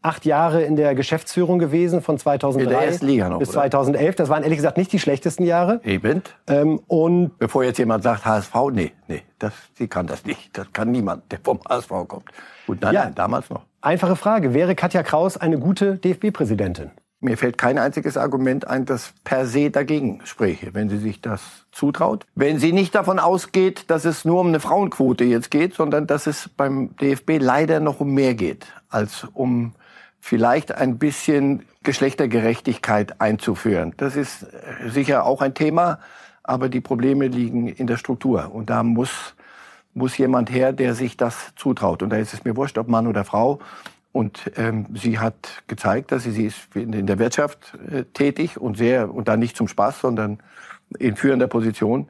acht 0.08 0.26
Jahre 0.26 0.63
in 0.63 0.76
der 0.76 0.96
Geschäftsführung 0.96 1.60
gewesen 1.60 2.02
von 2.02 2.17
2003 2.17 3.30
noch, 3.30 3.39
bis 3.39 3.52
2011. 3.52 4.15
Das 4.15 4.30
waren 4.30 4.43
ehrlich 4.43 4.58
gesagt 4.58 4.78
nicht 4.78 4.91
die 4.93 5.00
schlechtesten 5.00 5.43
Jahre. 5.43 5.82
Eben. 5.84 6.24
Ähm, 6.48 6.80
und 6.88 7.38
Bevor 7.38 7.63
jetzt 7.63 7.78
jemand 7.78 8.04
sagt 8.04 8.26
HSV, 8.26 8.56
nee, 8.72 8.93
nee, 9.08 9.24
das, 9.38 9.54
sie 9.78 9.88
kann 9.88 10.08
das 10.08 10.26
nicht. 10.26 10.58
Das 10.58 10.72
kann 10.72 10.91
niemand, 10.91 11.32
der 11.32 11.39
vom 11.43 11.60
HSV 11.67 11.89
kommt. 12.08 12.32
Gut, 12.65 12.82
nein, 12.82 12.93
ja, 12.93 13.04
nein, 13.04 13.15
damals 13.15 13.50
noch. 13.50 13.63
Einfache 13.82 14.15
Frage. 14.15 14.54
Wäre 14.54 14.76
Katja 14.76 15.04
Kraus 15.04 15.36
eine 15.38 15.60
gute 15.60 15.98
DFB-Präsidentin? 15.98 16.91
Mir 17.20 17.38
fällt 17.38 17.58
kein 17.58 17.80
einziges 17.80 18.15
Argument 18.15 18.67
ein, 18.67 18.86
das 18.86 19.13
per 19.24 19.48
se 19.48 19.72
dagegen 19.72 20.22
spräche, 20.24 20.76
wenn 20.76 20.88
sie 20.88 21.00
sich 21.00 21.20
das 21.20 21.41
zutraut. 21.72 22.26
Wenn 22.36 22.60
sie 22.60 22.72
nicht 22.72 22.93
davon 22.93 23.17
ausgeht, 23.17 23.86
dass 23.88 24.06
es 24.06 24.24
nur 24.24 24.39
um 24.39 24.48
eine 24.48 24.60
Frauenquote 24.60 25.24
jetzt 25.24 25.50
geht, 25.50 25.74
sondern 25.74 26.06
dass 26.06 26.28
es 26.28 26.48
beim 26.48 26.96
DFB 26.98 27.39
leider 27.39 27.80
noch 27.80 28.00
um 28.00 28.13
mehr 28.13 28.36
geht 28.36 28.67
als 28.89 29.26
um 29.34 29.74
vielleicht 30.28 30.74
ein 30.74 30.98
bisschen 30.98 31.63
Geschlechtergerechtigkeit 31.84 33.22
einzuführen. 33.22 33.94
Das 33.96 34.18
ist 34.18 34.46
sicher 34.86 35.26
auch 35.26 35.42
ein 35.42 35.54
Thema, 35.54 36.00
aber 36.44 36.68
die 36.68 36.82
Probleme 36.82 37.28
liegen 37.28 37.70
in 37.70 37.88
der 37.88 37.96
Struktur. 37.96 38.54
Und 38.54 38.70
da 38.70 38.84
muss, 38.84 39.36
muss 39.94 40.18
jemand 40.18 40.52
her, 40.52 40.74
der 40.74 40.96
sich 40.96 41.16
das 41.16 41.54
zutraut. 41.56 42.04
Und 42.04 42.10
da 42.10 42.18
ist 42.18 42.34
es 42.34 42.44
mir 42.44 42.58
wurscht, 42.58 42.78
ob 42.78 42.90
Mann 42.90 43.08
oder 43.08 43.24
Frau. 43.24 43.60
Und 44.12 44.52
ähm, 44.58 44.88
sie 44.96 45.18
hat 45.18 45.63
gezeigt, 45.68 46.12
dass 46.12 46.24
sie, 46.24 46.32
sie 46.32 46.48
ist 46.48 46.76
in 46.76 47.08
der 47.08 47.20
Wirtschaft 47.20 47.78
äh, 47.90 48.04
tätig 48.04 48.60
und 48.60 48.78
sehr, 48.78 49.13
und 49.13 49.30
da 49.30 49.38
nicht 49.38 49.56
zum 49.56 49.70
Spaß, 49.70 50.02
sondern 50.02 50.40
in 51.00 51.16
führender 51.16 51.48
Position. 51.48 52.10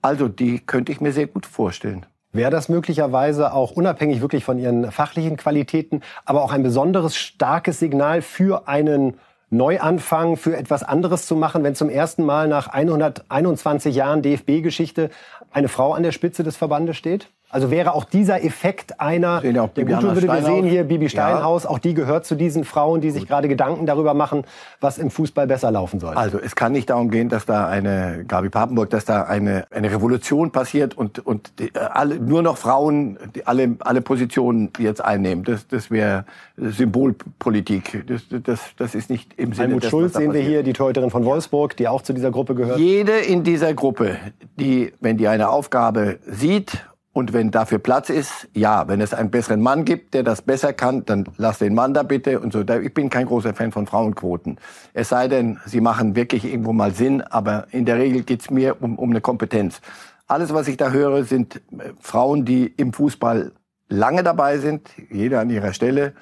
Also 0.00 0.28
die 0.28 0.60
könnte 0.60 0.92
ich 0.92 1.00
mir 1.00 1.12
sehr 1.12 1.26
gut 1.26 1.44
vorstellen. 1.44 2.06
Wäre 2.32 2.50
das 2.50 2.68
möglicherweise 2.68 3.52
auch 3.54 3.70
unabhängig 3.70 4.20
wirklich 4.20 4.44
von 4.44 4.58
ihren 4.58 4.92
fachlichen 4.92 5.36
Qualitäten, 5.36 6.02
aber 6.26 6.42
auch 6.42 6.52
ein 6.52 6.62
besonderes 6.62 7.16
starkes 7.16 7.78
Signal 7.78 8.20
für 8.20 8.68
einen 8.68 9.18
Neuanfang, 9.50 10.36
für 10.36 10.54
etwas 10.54 10.82
anderes 10.82 11.26
zu 11.26 11.34
machen, 11.34 11.64
wenn 11.64 11.74
zum 11.74 11.88
ersten 11.88 12.22
Mal 12.22 12.48
nach 12.48 12.68
121 12.68 13.94
Jahren 13.94 14.20
DFB-Geschichte 14.20 15.08
eine 15.50 15.68
Frau 15.68 15.94
an 15.94 16.02
der 16.02 16.12
Spitze 16.12 16.42
des 16.42 16.56
Verbandes 16.56 16.98
steht? 16.98 17.30
Also 17.50 17.70
wäre 17.70 17.94
auch 17.94 18.04
dieser 18.04 18.44
Effekt 18.44 19.00
einer, 19.00 19.40
der 19.40 19.52
gut 19.52 20.02
würde, 20.02 20.28
wir 20.28 20.42
sehen 20.42 20.66
hier 20.66 20.84
Bibi 20.84 21.08
Steinhaus, 21.08 21.64
ja. 21.64 21.70
auch 21.70 21.78
die 21.78 21.94
gehört 21.94 22.26
zu 22.26 22.34
diesen 22.34 22.64
Frauen, 22.64 23.00
die 23.00 23.10
sich 23.10 23.22
gut. 23.22 23.28
gerade 23.30 23.48
Gedanken 23.48 23.86
darüber 23.86 24.12
machen, 24.12 24.44
was 24.80 24.98
im 24.98 25.10
Fußball 25.10 25.46
besser 25.46 25.70
laufen 25.70 25.98
soll. 25.98 26.14
Also 26.14 26.38
es 26.38 26.56
kann 26.56 26.72
nicht 26.72 26.90
darum 26.90 27.10
gehen, 27.10 27.30
dass 27.30 27.46
da 27.46 27.66
eine, 27.66 28.24
Gabi 28.28 28.50
Papenburg, 28.50 28.90
dass 28.90 29.06
da 29.06 29.22
eine, 29.22 29.64
eine 29.70 29.90
Revolution 29.90 30.50
passiert 30.52 30.96
und, 30.96 31.24
und 31.24 31.58
die, 31.58 31.74
alle, 31.74 32.16
nur 32.16 32.42
noch 32.42 32.58
Frauen 32.58 33.18
die 33.34 33.46
alle, 33.46 33.76
alle 33.80 34.02
Positionen 34.02 34.70
jetzt 34.78 35.02
einnehmen. 35.02 35.44
Das, 35.44 35.66
das 35.66 35.90
wäre 35.90 36.26
Symbolpolitik. 36.58 38.04
Das, 38.06 38.22
das, 38.42 38.60
das 38.76 38.94
ist 38.94 39.08
nicht 39.08 39.32
im 39.38 39.52
Sinne 39.52 39.68
Helmut 39.68 39.84
Schulz 39.86 40.14
sehen 40.14 40.34
wir 40.34 40.42
hier, 40.42 40.62
die 40.62 40.74
Torhüterin 40.74 41.10
von 41.10 41.24
Wolfsburg, 41.24 41.76
die 41.78 41.88
auch 41.88 42.02
zu 42.02 42.12
dieser 42.12 42.30
Gruppe 42.30 42.54
gehört. 42.54 42.78
Jede 42.78 43.12
in 43.12 43.42
dieser 43.42 43.72
Gruppe, 43.72 44.16
die, 44.56 44.92
wenn 45.00 45.16
die 45.16 45.28
eine 45.28 45.48
Aufgabe 45.48 46.18
sieht 46.26 46.84
und 47.18 47.32
wenn 47.32 47.50
dafür 47.50 47.80
Platz 47.80 48.10
ist, 48.10 48.46
ja, 48.54 48.86
wenn 48.86 49.00
es 49.00 49.12
einen 49.12 49.32
besseren 49.32 49.60
Mann 49.60 49.84
gibt, 49.84 50.14
der 50.14 50.22
das 50.22 50.40
besser 50.40 50.72
kann, 50.72 51.04
dann 51.04 51.24
lass 51.36 51.58
den 51.58 51.74
Mann 51.74 51.92
da 51.92 52.04
bitte 52.04 52.38
und 52.38 52.52
so. 52.52 52.60
Ich 52.60 52.94
bin 52.94 53.10
kein 53.10 53.26
großer 53.26 53.54
Fan 53.54 53.72
von 53.72 53.88
Frauenquoten. 53.88 54.60
Es 54.94 55.08
sei 55.08 55.26
denn, 55.26 55.58
sie 55.66 55.80
machen 55.80 56.14
wirklich 56.14 56.44
irgendwo 56.44 56.72
mal 56.72 56.92
Sinn, 56.92 57.20
aber 57.20 57.66
in 57.72 57.86
der 57.86 57.96
Regel 57.96 58.22
geht's 58.22 58.50
mir 58.50 58.80
um, 58.80 58.96
um 59.00 59.10
eine 59.10 59.20
Kompetenz. 59.20 59.80
Alles, 60.28 60.54
was 60.54 60.68
ich 60.68 60.76
da 60.76 60.92
höre, 60.92 61.24
sind 61.24 61.56
äh, 61.56 61.90
Frauen, 62.00 62.44
die 62.44 62.66
im 62.76 62.92
Fußball 62.92 63.50
lange 63.88 64.22
dabei 64.22 64.58
sind, 64.58 64.88
jeder 65.10 65.40
an 65.40 65.50
ihrer 65.50 65.72
Stelle. 65.72 66.12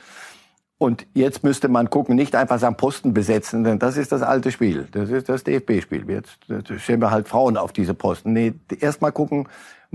Und 0.78 1.06
jetzt 1.12 1.44
müsste 1.44 1.68
man 1.68 1.90
gucken, 1.90 2.16
nicht 2.16 2.35
einfach 2.35 2.59
sagen 2.59 2.78
Posten 2.78 3.12
besetzen, 3.12 3.64
denn 3.64 3.78
das 3.78 3.98
ist 3.98 4.12
das 4.12 4.22
alte 4.22 4.50
Spiel. 4.50 4.88
Das 4.92 5.11
ist 5.11 5.28
das 5.28 5.44
DFB-Spiel. 5.44 6.09
Jetzt 6.09 6.38
stellen 6.80 7.02
wir 7.02 7.11
halt 7.11 7.28
Frauen 7.28 7.59
auf 7.59 7.72
diese 7.72 7.92
Posten. 7.92 8.32
Nee, 8.32 8.54
erst 8.80 9.02
mal 9.02 9.11
gucken, 9.11 9.46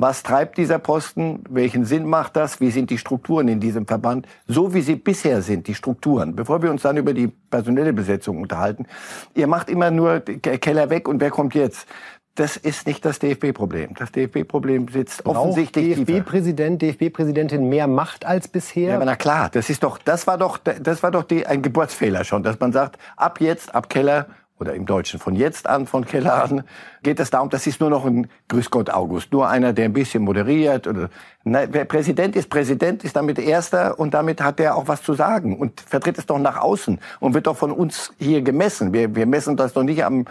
was 0.01 0.23
treibt 0.23 0.57
dieser 0.57 0.79
Posten? 0.79 1.43
Welchen 1.49 1.85
Sinn 1.85 2.05
macht 2.05 2.35
das? 2.35 2.59
Wie 2.59 2.71
sind 2.71 2.89
die 2.89 2.97
Strukturen 2.97 3.47
in 3.47 3.59
diesem 3.59 3.85
Verband? 3.85 4.27
So 4.47 4.73
wie 4.73 4.81
sie 4.81 4.95
bisher 4.95 5.41
sind, 5.41 5.67
die 5.67 5.75
Strukturen. 5.75 6.35
Bevor 6.35 6.63
wir 6.63 6.71
uns 6.71 6.81
dann 6.81 6.97
über 6.97 7.13
die 7.13 7.27
personelle 7.27 7.93
Besetzung 7.93 8.41
unterhalten. 8.41 8.87
Ihr 9.35 9.47
macht 9.47 9.69
immer 9.69 9.91
nur 9.91 10.19
Keller 10.19 10.89
weg 10.89 11.07
und 11.07 11.21
wer 11.21 11.29
kommt 11.29 11.53
jetzt? 11.53 11.87
Das 12.35 12.55
ist 12.55 12.87
nicht 12.87 13.03
das 13.03 13.19
DFB-Problem. 13.19 13.93
Das 13.95 14.11
DFB-Problem 14.13 14.87
sitzt 14.87 15.23
Braucht 15.23 15.37
offensichtlich 15.37 16.03
DFB-Präsident, 16.05 16.81
DFB-Präsidentin 16.81 17.67
mehr 17.67 17.87
Macht 17.87 18.25
als 18.25 18.47
bisher. 18.47 18.89
Ja, 18.89 18.95
aber 18.95 19.05
na 19.05 19.17
klar, 19.17 19.49
das 19.51 19.69
ist 19.69 19.83
doch, 19.83 19.97
das 19.97 20.27
war 20.27 20.37
doch, 20.37 20.57
das 20.57 21.03
war 21.03 21.11
doch 21.11 21.23
die, 21.23 21.45
ein 21.45 21.61
Geburtsfehler 21.61 22.23
schon, 22.23 22.41
dass 22.41 22.57
man 22.59 22.71
sagt, 22.71 22.97
ab 23.17 23.41
jetzt, 23.41 23.75
ab 23.75 23.89
Keller 23.89 24.27
oder 24.61 24.75
im 24.75 24.85
Deutschen 24.85 25.19
von 25.19 25.35
jetzt 25.35 25.67
an, 25.67 25.87
von 25.87 26.05
Keller 26.05 26.43
an, 26.43 26.63
geht 27.01 27.19
es 27.19 27.31
darum, 27.31 27.49
das 27.49 27.65
ist 27.65 27.81
nur 27.81 27.89
noch 27.89 28.05
ein 28.05 28.27
Grüß 28.47 28.69
Gott 28.69 28.91
August, 28.91 29.33
nur 29.33 29.49
einer, 29.49 29.73
der 29.73 29.85
ein 29.85 29.93
bisschen 29.93 30.23
moderiert. 30.23 30.85
Oder, 30.85 31.09
na, 31.43 31.61
wer 31.71 31.83
Präsident 31.85 32.35
ist, 32.35 32.47
Präsident 32.47 33.03
ist 33.03 33.15
damit 33.15 33.39
Erster 33.39 33.99
und 33.99 34.13
damit 34.13 34.39
hat 34.39 34.59
er 34.59 34.75
auch 34.75 34.87
was 34.87 35.01
zu 35.01 35.15
sagen 35.15 35.57
und 35.57 35.81
vertritt 35.81 36.19
es 36.19 36.27
doch 36.27 36.37
nach 36.37 36.57
außen 36.57 36.99
und 37.19 37.33
wird 37.33 37.47
doch 37.47 37.57
von 37.57 37.71
uns 37.71 38.13
hier 38.19 38.43
gemessen. 38.43 38.93
Wir, 38.93 39.15
wir 39.15 39.25
messen 39.25 39.57
das 39.57 39.73
doch 39.73 39.81
nicht 39.81 40.05
am, 40.05 40.25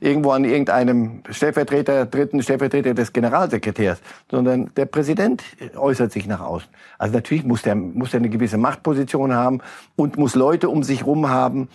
irgendwo 0.00 0.32
an 0.32 0.44
irgendeinem 0.44 1.22
Stellvertreter, 1.30 2.06
dritten 2.06 2.42
Stellvertreter 2.42 2.92
des 2.92 3.12
Generalsekretärs, 3.12 4.00
sondern 4.28 4.72
der 4.76 4.86
Präsident 4.86 5.44
äußert 5.76 6.10
sich 6.10 6.26
nach 6.26 6.40
außen. 6.40 6.68
Also 6.98 7.14
natürlich 7.14 7.44
muss 7.44 7.62
der, 7.62 7.76
muss 7.76 8.12
er 8.12 8.18
eine 8.18 8.30
gewisse 8.30 8.58
Machtposition 8.58 9.32
haben 9.32 9.60
und 9.94 10.18
muss 10.18 10.34
Leute 10.34 10.68
um 10.70 10.82
sich 10.82 11.06
rum 11.06 11.28
haben, 11.28 11.68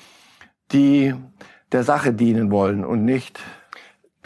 die 0.74 1.14
der 1.72 1.84
Sache 1.84 2.14
dienen 2.14 2.52
wollen 2.52 2.86
und 2.86 3.06
nicht 3.06 3.40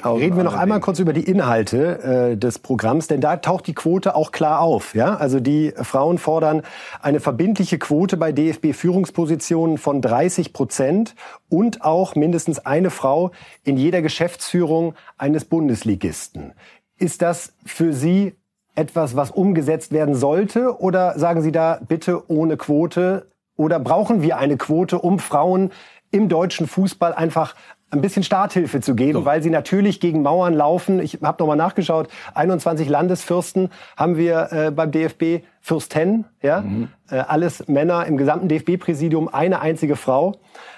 Reden 0.03 0.37
wir 0.37 0.43
noch 0.43 0.55
einmal 0.55 0.81
kurz 0.81 0.99
über 0.99 1.13
die 1.13 1.23
Inhalte 1.23 2.33
äh, 2.33 2.37
des 2.37 2.59
Programms, 2.59 3.07
denn 3.07 3.21
da 3.21 3.37
taucht 3.37 3.65
die 3.65 3.73
Quote 3.73 4.15
auch 4.15 4.31
klar 4.31 4.59
auf. 4.59 4.93
Ja? 4.93 5.15
Also 5.15 5.39
die 5.39 5.73
Frauen 5.81 6.17
fordern 6.17 6.61
eine 7.01 7.19
verbindliche 7.19 7.79
Quote 7.79 8.17
bei 8.17 8.31
DFB-Führungspositionen 8.31 9.77
von 9.77 10.01
30 10.01 10.53
Prozent 10.53 11.15
und 11.49 11.83
auch 11.83 12.15
mindestens 12.15 12.59
eine 12.59 12.91
Frau 12.91 13.31
in 13.63 13.77
jeder 13.77 14.01
Geschäftsführung 14.01 14.93
eines 15.17 15.45
Bundesligisten. 15.45 16.53
Ist 16.97 17.21
das 17.21 17.53
für 17.65 17.93
Sie 17.93 18.35
etwas, 18.75 19.15
was 19.15 19.31
umgesetzt 19.31 19.91
werden 19.91 20.13
sollte? 20.13 20.79
Oder 20.79 21.17
sagen 21.17 21.41
Sie 21.41 21.51
da 21.51 21.79
bitte 21.87 22.29
ohne 22.29 22.57
Quote? 22.57 23.27
Oder 23.57 23.79
brauchen 23.79 24.21
wir 24.21 24.37
eine 24.37 24.57
Quote, 24.57 24.99
um 24.99 25.17
Frauen 25.19 25.71
im 26.15 26.29
deutschen 26.29 26.67
Fußball 26.67 27.13
einfach 27.13 27.55
ein 27.91 28.01
bisschen 28.01 28.23
Starthilfe 28.23 28.81
zu 28.81 28.95
geben, 28.95 29.19
so. 29.19 29.25
weil 29.25 29.43
sie 29.43 29.49
natürlich 29.49 29.99
gegen 29.99 30.21
Mauern 30.21 30.53
laufen. 30.53 30.99
Ich 30.99 31.19
habe 31.21 31.41
nochmal 31.41 31.57
nachgeschaut, 31.57 32.07
21 32.33 32.89
Landesfürsten 32.89 33.69
haben 33.95 34.17
wir 34.17 34.51
äh, 34.51 34.71
beim 34.71 34.91
DFB, 34.91 35.45
Fürsten, 35.61 36.25
ja, 36.41 36.61
mhm. 36.61 36.89
äh, 37.09 37.17
alles 37.17 37.67
Männer 37.67 38.05
im 38.05 38.17
gesamten 38.17 38.47
DFB-Präsidium, 38.47 39.27
eine 39.27 39.61
einzige 39.61 39.95
Frau. 39.95 40.35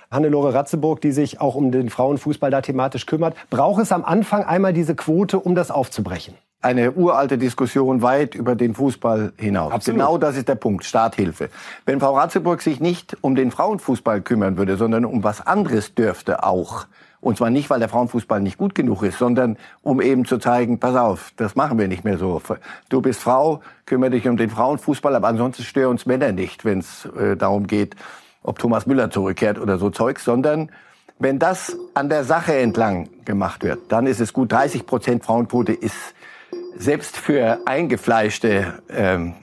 Hannelore 0.09 0.53
Ratzeburg, 0.53 1.01
die 1.01 1.11
sich 1.11 1.41
auch 1.41 1.55
um 1.55 1.71
den 1.71 1.89
Frauenfußball 1.89 2.49
da 2.49 2.61
thematisch 2.61 3.05
kümmert. 3.05 3.35
Braucht 3.49 3.81
es 3.81 3.91
am 3.91 4.05
Anfang 4.05 4.45
einmal 4.45 4.71
diese 4.71 4.95
Quote, 4.95 5.39
um 5.39 5.53
das 5.53 5.69
aufzubrechen? 5.69 6.35
Eine 6.61 6.91
uralte 6.93 7.37
Diskussion 7.37 8.01
weit 8.01 8.35
über 8.35 8.55
den 8.55 8.73
Fußball 8.73 9.33
hinaus. 9.37 9.71
Absolut. 9.71 9.99
Genau 9.99 10.17
das 10.17 10.37
ist 10.37 10.47
der 10.47 10.55
Punkt, 10.55 10.85
Starthilfe. 10.85 11.49
Wenn 11.85 11.99
Frau 11.99 12.15
Ratzeburg 12.15 12.61
sich 12.61 12.79
nicht 12.79 13.15
um 13.21 13.35
den 13.35 13.51
Frauenfußball 13.51 14.21
kümmern 14.21 14.57
würde, 14.57 14.75
sondern 14.75 15.05
um 15.05 15.23
was 15.23 15.45
anderes 15.45 15.93
dürfte 15.93 16.43
auch, 16.43 16.87
und 17.19 17.37
zwar 17.37 17.49
nicht, 17.49 17.69
weil 17.69 17.79
der 17.79 17.89
Frauenfußball 17.89 18.41
nicht 18.41 18.57
gut 18.57 18.75
genug 18.75 19.03
ist, 19.03 19.17
sondern 19.17 19.57
um 19.81 20.01
eben 20.01 20.25
zu 20.25 20.37
zeigen, 20.37 20.79
pass 20.79 20.95
auf, 20.95 21.33
das 21.35 21.55
machen 21.55 21.79
wir 21.79 21.87
nicht 21.87 22.03
mehr 22.03 22.17
so. 22.17 22.41
Du 22.89 23.01
bist 23.01 23.21
Frau, 23.21 23.61
kümmere 23.85 24.11
dich 24.11 24.27
um 24.27 24.37
den 24.37 24.49
Frauenfußball, 24.49 25.15
aber 25.15 25.27
ansonsten 25.27 25.63
störe 25.63 25.89
uns 25.89 26.05
Männer 26.05 26.31
nicht, 26.31 26.63
wenn 26.63 26.79
es 26.79 27.05
äh, 27.05 27.35
darum 27.35 27.67
geht, 27.67 27.95
ob 28.43 28.59
Thomas 28.59 28.85
Müller 28.85 29.09
zurückkehrt 29.09 29.59
oder 29.59 29.77
so 29.77 29.89
Zeugs, 29.89 30.23
sondern 30.23 30.71
wenn 31.19 31.39
das 31.39 31.75
an 31.95 32.09
der 32.09 32.23
Sache 32.23 32.55
entlang 32.55 33.09
gemacht 33.25 33.63
wird, 33.63 33.79
dann 33.89 34.05
ist 34.05 34.19
es 34.19 34.33
gut. 34.33 34.51
30 34.51 34.85
Prozent 34.85 35.25
Frauenquote 35.25 35.73
ist 35.73 36.13
selbst 36.77 37.17
für 37.17 37.59
eingefleischte 37.65 38.81
ähm, 38.89 39.33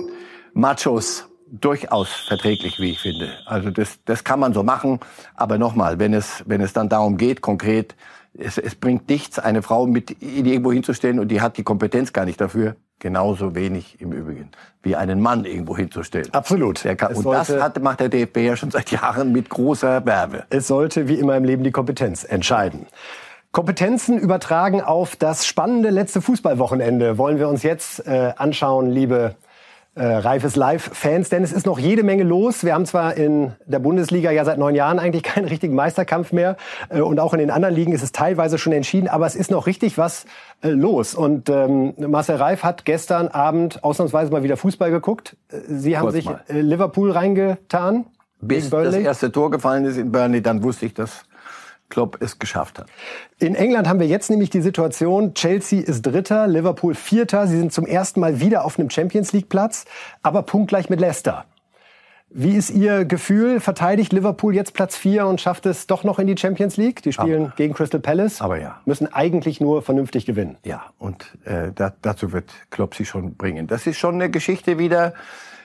Machos 0.52 1.28
durchaus 1.60 2.08
verträglich, 2.08 2.78
wie 2.78 2.90
ich 2.90 3.00
finde. 3.00 3.32
Also 3.46 3.70
das, 3.70 3.98
das 4.04 4.24
kann 4.24 4.40
man 4.40 4.52
so 4.52 4.62
machen. 4.62 5.00
Aber 5.34 5.58
nochmal, 5.58 5.98
wenn 5.98 6.14
es, 6.14 6.42
wenn 6.46 6.60
es 6.60 6.72
dann 6.72 6.88
darum 6.88 7.16
geht, 7.16 7.40
konkret, 7.40 7.94
es, 8.36 8.58
es 8.58 8.74
bringt 8.74 9.08
nichts, 9.08 9.38
eine 9.38 9.62
Frau 9.62 9.86
mit 9.86 10.16
irgendwo 10.20 10.72
hinzustellen 10.72 11.18
und 11.20 11.28
die 11.28 11.40
hat 11.40 11.56
die 11.56 11.62
Kompetenz 11.62 12.12
gar 12.12 12.24
nicht 12.24 12.40
dafür. 12.40 12.76
Genauso 13.00 13.54
wenig 13.54 14.00
im 14.00 14.12
Übrigen, 14.12 14.50
wie 14.82 14.96
einen 14.96 15.20
Mann 15.20 15.44
irgendwo 15.44 15.76
hinzustellen. 15.76 16.32
Absolut. 16.32 16.82
Kann, 16.96 17.14
und 17.14 17.24
das 17.26 17.50
hat, 17.50 17.80
macht 17.82 18.00
der 18.00 18.08
DFB 18.08 18.38
ja 18.38 18.56
schon 18.56 18.70
seit 18.70 18.90
Jahren 18.90 19.32
mit 19.32 19.50
großer 19.50 20.06
Werbe. 20.06 20.44
Es 20.48 20.68
sollte 20.68 21.06
wie 21.08 21.14
immer 21.14 21.36
im 21.36 21.44
Leben 21.44 21.64
die 21.64 21.72
Kompetenz 21.72 22.24
entscheiden. 22.24 22.86
Kompetenzen 23.54 24.18
übertragen 24.18 24.80
auf 24.80 25.14
das 25.14 25.46
spannende 25.46 25.90
letzte 25.90 26.20
Fußballwochenende 26.20 27.18
wollen 27.18 27.38
wir 27.38 27.48
uns 27.48 27.62
jetzt 27.62 28.04
äh, 28.04 28.32
anschauen, 28.36 28.90
liebe 28.90 29.36
äh, 29.94 30.04
Reifes 30.04 30.56
Live-Fans, 30.56 31.28
denn 31.28 31.44
es 31.44 31.52
ist 31.52 31.64
noch 31.64 31.78
jede 31.78 32.02
Menge 32.02 32.24
los. 32.24 32.64
Wir 32.64 32.74
haben 32.74 32.84
zwar 32.84 33.16
in 33.16 33.52
der 33.64 33.78
Bundesliga 33.78 34.32
ja 34.32 34.44
seit 34.44 34.58
neun 34.58 34.74
Jahren 34.74 34.98
eigentlich 34.98 35.22
keinen 35.22 35.44
richtigen 35.44 35.76
Meisterkampf 35.76 36.32
mehr 36.32 36.56
äh, 36.88 37.00
und 37.00 37.20
auch 37.20 37.32
in 37.32 37.38
den 37.38 37.52
anderen 37.52 37.76
Ligen 37.76 37.92
ist 37.92 38.02
es 38.02 38.10
teilweise 38.10 38.58
schon 38.58 38.72
entschieden, 38.72 39.06
aber 39.06 39.24
es 39.24 39.36
ist 39.36 39.52
noch 39.52 39.68
richtig 39.68 39.98
was 39.98 40.26
äh, 40.62 40.70
los. 40.70 41.14
Und 41.14 41.48
ähm, 41.48 41.94
Marcel 41.96 42.34
Reif 42.34 42.64
hat 42.64 42.84
gestern 42.84 43.28
Abend 43.28 43.84
ausnahmsweise 43.84 44.32
mal 44.32 44.42
wieder 44.42 44.56
Fußball 44.56 44.90
geguckt. 44.90 45.36
Äh, 45.52 45.58
Sie 45.68 45.96
haben 45.96 46.06
Kurz 46.06 46.14
sich 46.14 46.28
äh, 46.48 46.60
Liverpool 46.60 47.12
reingetan. 47.12 48.06
Bis 48.40 48.68
das 48.68 48.96
erste 48.96 49.30
Tor 49.30 49.52
gefallen 49.52 49.84
ist 49.84 49.96
in 49.96 50.10
Burnley, 50.10 50.42
dann 50.42 50.64
wusste 50.64 50.86
ich, 50.86 50.94
dass 50.94 51.24
Klopp 51.94 52.18
es 52.20 52.40
geschafft 52.40 52.80
hat. 52.80 52.88
In 53.38 53.54
England 53.54 53.88
haben 53.88 54.00
wir 54.00 54.09
jetzt 54.09 54.28
nämlich 54.28 54.50
die 54.50 54.61
Situation, 54.61 55.33
Chelsea 55.35 55.80
ist 55.80 56.02
Dritter, 56.02 56.48
Liverpool 56.48 56.96
Vierter. 56.96 57.46
Sie 57.46 57.57
sind 57.57 57.72
zum 57.72 57.87
ersten 57.87 58.18
Mal 58.18 58.40
wieder 58.40 58.64
auf 58.64 58.80
einem 58.80 58.90
Champions 58.90 59.33
League 59.33 59.48
Platz, 59.48 59.85
aber 60.20 60.42
punktgleich 60.42 60.90
mit 60.90 60.98
Leicester. 60.98 61.44
Wie 62.30 62.57
ist 62.57 62.70
Ihr 62.70 63.04
Gefühl? 63.04 63.61
Verteidigt 63.61 64.12
Liverpool 64.12 64.57
jetzt 64.57 64.74
Platz 64.74 64.96
4 64.96 65.24
und 65.28 65.40
schafft 65.40 65.66
es 65.66 65.87
doch 65.87 66.02
noch 66.02 66.18
in 66.18 66.26
die 66.26 66.37
Champions 66.37 66.76
League? 66.76 67.00
Die 67.00 67.12
spielen 67.12 67.44
aber, 67.44 67.54
gegen 67.54 67.74
Crystal 67.74 68.00
Palace, 68.00 68.40
aber 68.40 68.61
ja. 68.61 68.80
müssen 68.87 69.07
eigentlich 69.14 69.61
nur 69.61 69.83
vernünftig 69.83 70.26
gewinnen. 70.26 70.57
Ja, 70.64 70.83
und 70.98 71.38
äh, 71.44 71.70
da, 71.72 71.92
dazu 72.02 72.33
wird 72.33 72.50
Klopp 72.70 72.96
sie 72.96 73.04
schon 73.04 73.37
bringen. 73.37 73.68
Das 73.68 73.87
ist 73.87 73.98
schon 73.98 74.16
eine 74.16 74.30
Geschichte 74.30 74.78
wieder, 74.78 75.14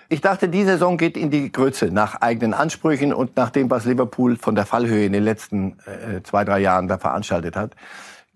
ich 0.10 0.22
dachte, 0.22 0.50
die 0.50 0.63
Saison 0.63 0.98
geht 0.98 1.15
in 1.15 1.30
die 1.30 1.52
Grütze 1.52 1.91
nach 1.91 2.15
eigenen 2.15 2.56
Ansprüchen 2.56 3.13
und 3.13 3.38
nach 3.38 3.52
dem, 3.52 3.69
was 3.69 3.86
Liverpool 3.86 4.38
von 4.38 4.56
der 4.56 4.65
Fallhöhe 4.65 5.06
in 5.06 5.13
den 5.13 5.24
letzten 5.24 5.78
äh, 5.86 6.24
zwei, 6.24 6.43
drei 6.43 6.60
Jahren 6.60 6.88
da 6.88 6.98
veranstaltet 6.98 7.56
hat. 7.56 7.76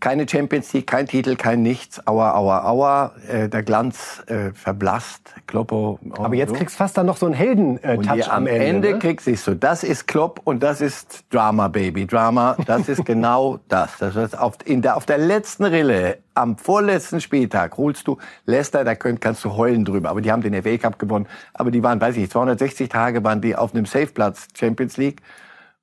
Keine 0.04 0.28
Champions 0.28 0.74
League, 0.74 0.86
kein 0.86 1.08
Titel, 1.08 1.38
kein 1.38 1.62
Nichts. 1.62 2.06
Aua, 2.06 2.34
aua, 2.34 2.66
aua. 2.66 3.14
Äh, 3.26 3.48
der 3.48 3.64
Glanz 3.64 4.22
äh, 4.28 4.52
verblasst. 4.52 5.34
Kloppo. 5.48 5.98
Oh, 6.04 6.24
Aber 6.24 6.36
jetzt 6.36 6.50
so. 6.50 6.56
kriegst 6.56 6.76
du 6.76 6.78
fast 6.80 6.98
dann 6.98 7.06
noch 7.06 7.16
so 7.16 7.26
einen 7.26 7.36
Helden-Touch 7.36 7.90
am 7.90 8.12
Ende. 8.20 8.30
Am 8.30 8.48
Ende 8.48 8.92
ne? 8.92 9.00
kriegst 9.00 9.28
du 9.28 9.36
so. 9.38 9.54
Das 9.54 9.82
ist 9.82 10.06
Klopp 10.06 10.42
und 10.44 10.62
das 10.62 10.82
ist 10.82 11.24
Drama, 11.30 11.70
Baby. 11.70 12.06
Drama, 12.06 12.58
das 12.66 12.90
ist 12.90 13.06
genau 13.06 13.62
das. 13.70 13.98
Das 13.98 14.18
ist 14.18 14.38
auf, 14.38 14.58
in 14.66 14.82
der, 14.82 14.98
auf 14.98 15.06
der 15.06 15.20
letzten 15.20 15.64
Rille, 15.64 16.18
am 16.34 16.58
vorletzten 16.58 17.22
Spieltag, 17.22 17.78
holst 17.78 18.06
du 18.06 18.18
Leicester, 18.46 18.84
da 18.84 18.96
könnt, 18.96 19.22
kannst 19.22 19.46
du 19.46 19.56
heulen 19.56 19.86
drüber. 19.86 20.10
Aber 20.10 20.20
die 20.20 20.34
haben 20.34 20.42
den 20.42 20.62
FA 20.62 20.78
Cup 20.80 21.00
gewonnen. 21.00 21.28
Aber 21.54 21.72
die 21.72 21.82
waren, 21.82 22.02
weiß 22.02 22.18
ich, 22.18 22.30
260 22.30 22.90
Tage 22.90 23.24
waren 23.24 23.40
die 23.40 23.56
auf 23.56 23.74
einem 23.74 23.86
Safe-Platz 23.86 24.50
Champions 24.54 24.98
League. 24.98 25.22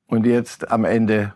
Und 0.09 0.27
jetzt 0.27 0.71
am 0.71 0.85
Ende 0.85 1.33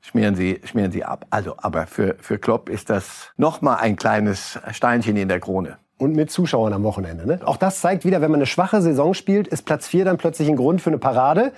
schmieren 0.00 0.34
sie, 0.34 0.60
schmieren 0.64 0.92
sie 0.92 1.04
ab. 1.04 1.26
Also, 1.30 1.54
aber 1.58 1.86
für, 1.86 2.16
für 2.20 2.38
Klopp 2.38 2.68
ist 2.68 2.90
das 2.90 3.30
nochmal 3.36 3.78
ein 3.80 3.96
kleines 3.96 4.58
Steinchen 4.72 5.16
in 5.16 5.28
der 5.28 5.40
Krone. 5.40 5.78
Und 5.98 6.16
mit 6.16 6.30
Zuschauern 6.30 6.72
am 6.72 6.82
Wochenende. 6.82 7.26
Ne? 7.26 7.40
Auch 7.44 7.56
das 7.56 7.80
zeigt 7.80 8.04
wieder, 8.04 8.20
wenn 8.20 8.30
man 8.30 8.38
eine 8.38 8.46
schwache 8.46 8.82
Saison 8.82 9.14
spielt, 9.14 9.46
ist 9.46 9.62
Platz 9.62 9.86
4 9.86 10.04
dann 10.04 10.18
plötzlich 10.18 10.48
ein 10.48 10.56
Grund 10.56 10.80
für 10.80 10.90
eine 10.90 10.98
Parade. 10.98 11.52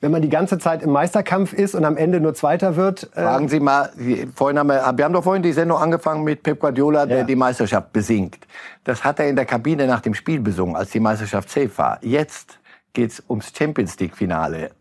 Wenn 0.00 0.10
man 0.10 0.20
die 0.20 0.28
ganze 0.28 0.58
Zeit 0.58 0.82
im 0.82 0.90
Meisterkampf 0.90 1.54
ist 1.54 1.74
und 1.74 1.86
am 1.86 1.96
Ende 1.96 2.20
nur 2.20 2.34
Zweiter 2.34 2.76
wird. 2.76 3.04
Äh 3.14 3.22
Fragen 3.22 3.48
Sie 3.48 3.60
mal, 3.60 3.90
vorhin 4.34 4.58
haben 4.58 4.66
wir, 4.66 4.92
wir 4.94 5.04
haben 5.06 5.14
doch 5.14 5.24
vorhin 5.24 5.42
die 5.42 5.54
Sendung 5.54 5.78
angefangen 5.78 6.22
mit 6.22 6.42
Pep 6.42 6.60
Guardiola, 6.60 7.06
der 7.06 7.18
ja. 7.18 7.24
die 7.24 7.36
Meisterschaft 7.36 7.94
besingt. 7.94 8.36
Das 8.84 9.02
hat 9.02 9.18
er 9.18 9.28
in 9.30 9.36
der 9.36 9.46
Kabine 9.46 9.86
nach 9.86 10.00
dem 10.00 10.12
Spiel 10.12 10.40
besungen, 10.40 10.76
als 10.76 10.90
die 10.90 11.00
Meisterschaft 11.00 11.48
safe 11.48 11.70
war. 11.78 11.98
Jetzt 12.02 12.58
geht's 12.92 13.22
ums 13.26 13.50
Champions 13.56 13.98
League 13.98 14.14
Finale 14.14 14.72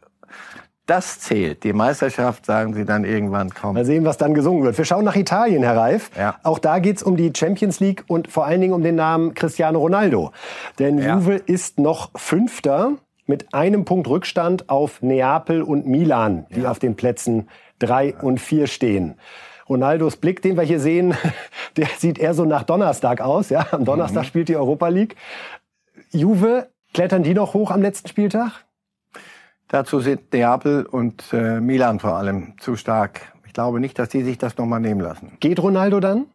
das 0.85 1.19
zählt. 1.19 1.63
Die 1.63 1.73
Meisterschaft 1.73 2.45
sagen 2.45 2.73
sie 2.73 2.85
dann 2.85 3.05
irgendwann 3.05 3.49
kaum. 3.49 3.73
Mal 3.73 3.85
sehen, 3.85 4.05
was 4.05 4.17
dann 4.17 4.33
gesungen 4.33 4.63
wird. 4.63 4.77
Wir 4.77 4.85
schauen 4.85 5.03
nach 5.03 5.15
Italien, 5.15 5.63
Herr 5.63 5.77
Reif. 5.77 6.11
Ja. 6.17 6.35
Auch 6.43 6.59
da 6.59 6.79
geht's 6.79 7.01
um 7.01 7.17
die 7.17 7.31
Champions 7.35 7.79
League 7.79 8.03
und 8.07 8.31
vor 8.31 8.45
allen 8.45 8.61
Dingen 8.61 8.73
um 8.73 8.83
den 8.83 8.95
Namen 8.95 9.33
Cristiano 9.33 9.79
Ronaldo. 9.79 10.31
Denn 10.79 10.99
ja. 10.99 11.15
Juve 11.15 11.35
ist 11.35 11.79
noch 11.79 12.11
Fünfter 12.15 12.93
mit 13.25 13.53
einem 13.53 13.85
Punkt 13.85 14.07
Rückstand 14.07 14.69
auf 14.69 15.01
Neapel 15.01 15.63
und 15.63 15.87
Milan, 15.87 16.45
die 16.51 16.61
ja. 16.61 16.71
auf 16.71 16.79
den 16.79 16.95
Plätzen 16.95 17.49
drei 17.79 18.15
und 18.15 18.39
vier 18.39 18.67
stehen. 18.67 19.15
Ronaldos 19.67 20.17
Blick, 20.17 20.43
den 20.43 20.57
wir 20.57 20.63
hier 20.63 20.79
sehen, 20.79 21.15
der 21.77 21.87
sieht 21.97 22.19
eher 22.19 22.35
so 22.35 22.45
nach 22.45 22.63
Donnerstag 22.63 23.21
aus. 23.21 23.49
Ja, 23.49 23.65
am 23.71 23.85
Donnerstag 23.85 24.23
mhm. 24.23 24.27
spielt 24.27 24.49
die 24.49 24.55
Europa 24.55 24.87
League. 24.89 25.15
Juve, 26.11 26.67
klettern 26.93 27.23
die 27.23 27.33
noch 27.33 27.55
hoch 27.55 27.71
am 27.71 27.81
letzten 27.81 28.07
Spieltag? 28.07 28.64
Dazu 29.67 29.99
sind 29.99 30.31
Neapel 30.31 30.85
und 30.85 31.33
äh, 31.33 31.59
Milan 31.59 31.99
vor 31.99 32.15
allem 32.15 32.53
zu 32.59 32.75
stark. 32.75 33.33
Ich 33.45 33.53
glaube 33.53 33.79
nicht, 33.79 33.97
dass 33.97 34.09
die 34.09 34.23
sich 34.23 34.37
das 34.37 34.57
nochmal 34.57 34.79
nehmen 34.79 35.01
lassen. 35.01 35.37
Geht 35.39 35.59
Ronaldo 35.59 35.99
dann? 35.99 36.25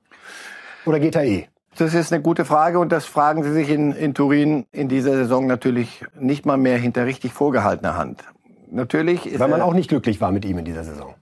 Oder 0.85 0.99
geht 0.99 1.17
er 1.17 1.25
eh? 1.25 1.47
Das 1.77 1.95
ist 1.95 2.13
eine 2.13 2.23
gute 2.23 2.45
Frage 2.45 2.79
und 2.79 2.91
das 2.91 3.07
fragen 3.07 3.43
Sie 3.45 3.53
sich 3.53 3.71
in, 3.71 3.93
in 3.93 4.13
Turin 4.15 4.67
in 4.73 4.89
dieser 4.89 5.13
Saison 5.13 5.47
natürlich 5.47 6.05
nicht 6.19 6.45
mal 6.45 6.57
mehr 6.57 6.79
hinter 6.79 7.07
richtig 7.07 7.33
vorgehaltener 7.33 7.97
Hand. 7.97 8.25
Natürlich 8.71 9.27
ist 9.27 9.39
Weil 9.39 9.49
man 9.49 9.63
auch 9.63 9.75
nicht 9.75 9.89
glücklich 9.89 10.21
war 10.21 10.33
mit 10.33 10.45
ihm 10.45 10.59
in 10.59 10.65
dieser 10.65 10.85
Saison. 10.85 11.15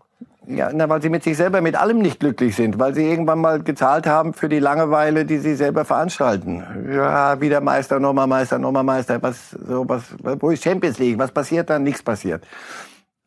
Ja, 0.50 0.70
na, 0.72 0.88
weil 0.88 1.02
sie 1.02 1.10
mit 1.10 1.22
sich 1.22 1.36
selber 1.36 1.60
mit 1.60 1.76
allem 1.76 1.98
nicht 1.98 2.20
glücklich 2.20 2.56
sind, 2.56 2.78
weil 2.78 2.94
sie 2.94 3.06
irgendwann 3.06 3.38
mal 3.38 3.62
gezahlt 3.62 4.06
haben 4.06 4.32
für 4.32 4.48
die 4.48 4.60
Langeweile, 4.60 5.26
die 5.26 5.38
sie 5.38 5.54
selber 5.54 5.84
veranstalten. 5.84 6.64
Ja, 6.90 7.38
wieder 7.38 7.60
Meister, 7.60 8.00
nochmal 8.00 8.26
Meister, 8.26 8.58
nochmal 8.58 8.84
Meister. 8.84 9.22
Was, 9.22 9.50
so, 9.50 9.86
was, 9.86 10.04
wo 10.22 10.48
ist 10.50 10.64
Champions 10.64 10.98
League? 10.98 11.18
Was 11.18 11.32
passiert 11.32 11.68
dann? 11.68 11.82
Nichts 11.82 12.02
passiert. 12.02 12.46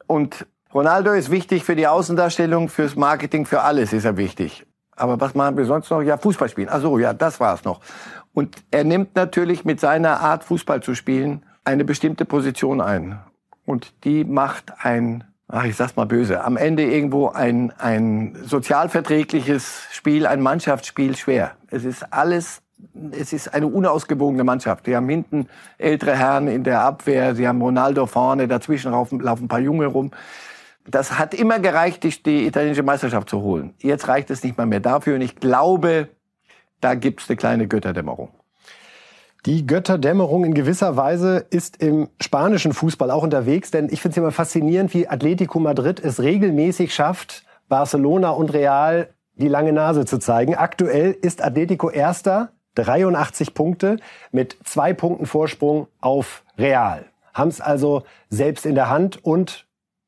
Und 0.08 0.48
Ronaldo 0.74 1.12
ist 1.12 1.30
wichtig 1.30 1.64
für 1.64 1.76
die 1.76 1.86
Außendarstellung, 1.86 2.70
fürs 2.70 2.96
Marketing, 2.96 3.46
für 3.46 3.62
alles 3.62 3.94
ist 3.94 4.06
er 4.06 4.18
wichtig. 4.18 4.66
Aber 4.96 5.20
was 5.20 5.36
machen 5.36 5.58
wir 5.58 5.66
sonst 5.66 5.92
noch? 5.92 6.02
Ja, 6.02 6.18
Fußball 6.18 6.50
spielen. 6.50 6.70
Ach 6.72 6.82
so, 6.82 6.98
ja, 6.98 7.14
das 7.14 7.40
war's 7.40 7.64
noch. 7.64 7.82
Und 8.34 8.56
er 8.72 8.84
nimmt 8.84 9.16
natürlich 9.16 9.64
mit 9.64 9.80
seiner 9.80 10.22
Art, 10.22 10.44
Fußball 10.44 10.82
zu 10.82 10.96
spielen, 10.96 11.46
eine 11.66 11.86
bestimmte 11.86 12.26
Position 12.26 12.82
ein. 12.82 13.20
Und 13.66 13.94
die 14.06 14.24
macht 14.24 14.74
ein 14.80 15.24
ach, 15.52 15.66
ich 15.66 15.76
sag's 15.76 15.96
mal 15.96 16.06
böse, 16.06 16.44
am 16.44 16.58
Ende 16.58 16.84
irgendwo 16.84 17.30
ein, 17.30 17.74
ein 17.78 18.38
sozialverträgliches 18.44 19.84
Spiel, 19.92 20.26
ein 20.26 20.42
Mannschaftsspiel 20.42 21.16
schwer. 21.16 21.52
Es 21.70 21.84
ist 21.84 22.12
alles, 22.12 22.62
es 23.12 23.34
ist 23.34 23.54
eine 23.54 23.68
unausgewogene 23.68 24.44
Mannschaft. 24.44 24.88
Die 24.88 24.96
haben 24.96 25.10
hinten 25.10 25.48
ältere 25.78 26.16
Herren 26.16 26.48
in 26.48 26.64
der 26.64 26.82
Abwehr, 26.82 27.36
sie 27.36 27.48
haben 27.48 27.62
Ronaldo 27.62 28.06
vorne, 28.06 28.48
dazwischen 28.48 28.92
laufen, 28.92 29.20
laufen 29.20 29.46
ein 29.46 29.50
paar 29.50 29.60
Junge 29.60 29.88
rum. 29.88 30.12
Das 30.88 31.20
hat 31.20 31.34
immer 31.34 31.60
gereicht, 31.60 32.04
die, 32.04 32.24
die 32.24 32.48
italienische 32.48 32.84
Meisterschaft 32.84 33.30
zu 33.30 33.42
holen. 33.42 33.74
Jetzt 33.80 34.08
reicht 34.08 34.32
es 34.32 34.44
nicht 34.44 34.58
mal 34.58 34.66
mehr 34.66 34.80
dafür 34.80 35.16
und 35.16 35.22
ich 35.22 35.36
glaube, 35.36 36.08
da 36.80 36.96
gibt's 36.96 37.30
eine 37.30 37.38
kleine 37.38 37.68
Götterdämmerung. 37.68 38.30
Die 39.48 39.66
Götterdämmerung 39.66 40.46
in 40.46 40.54
gewisser 40.54 40.98
Weise 40.98 41.48
ist 41.50 41.82
im 41.82 42.10
spanischen 42.22 42.74
Fußball 42.74 43.10
auch 43.10 43.24
unterwegs, 43.24 43.72
denn 43.72 43.90
ich 43.90 44.00
finde 44.00 44.14
es 44.14 44.18
immer 44.18 44.32
faszinierend, 44.32 44.94
wie 44.94 45.08
Atletico 45.08 45.60
Madrid 45.60 46.00
es 46.00 46.22
regelmäßig 46.22 46.94
schafft, 46.94 47.44
Barcelona 47.68 48.30
und 48.30 48.54
Real 48.54 49.10
die 49.34 49.48
lange 49.48 49.74
Nase 49.74 50.06
zu 50.06 50.20
zeigen. 50.20 50.54
Aktuell 50.54 51.18
ist 51.20 51.44
Atletico 51.44 51.90
erster, 51.90 52.52
83 52.76 53.56
Punkte 53.56 53.98
mit 54.32 54.58
zwei 54.64 54.94
Punkten 54.94 55.26
Vorsprung 55.26 55.88
auf 56.00 56.44
Real. 56.60 57.06
Haben 57.34 57.50
es 57.50 57.62
also 57.62 58.04
selbst 58.30 58.68
in 58.68 58.76
der 58.76 58.90
Hand 58.90 59.26
und 59.26 59.66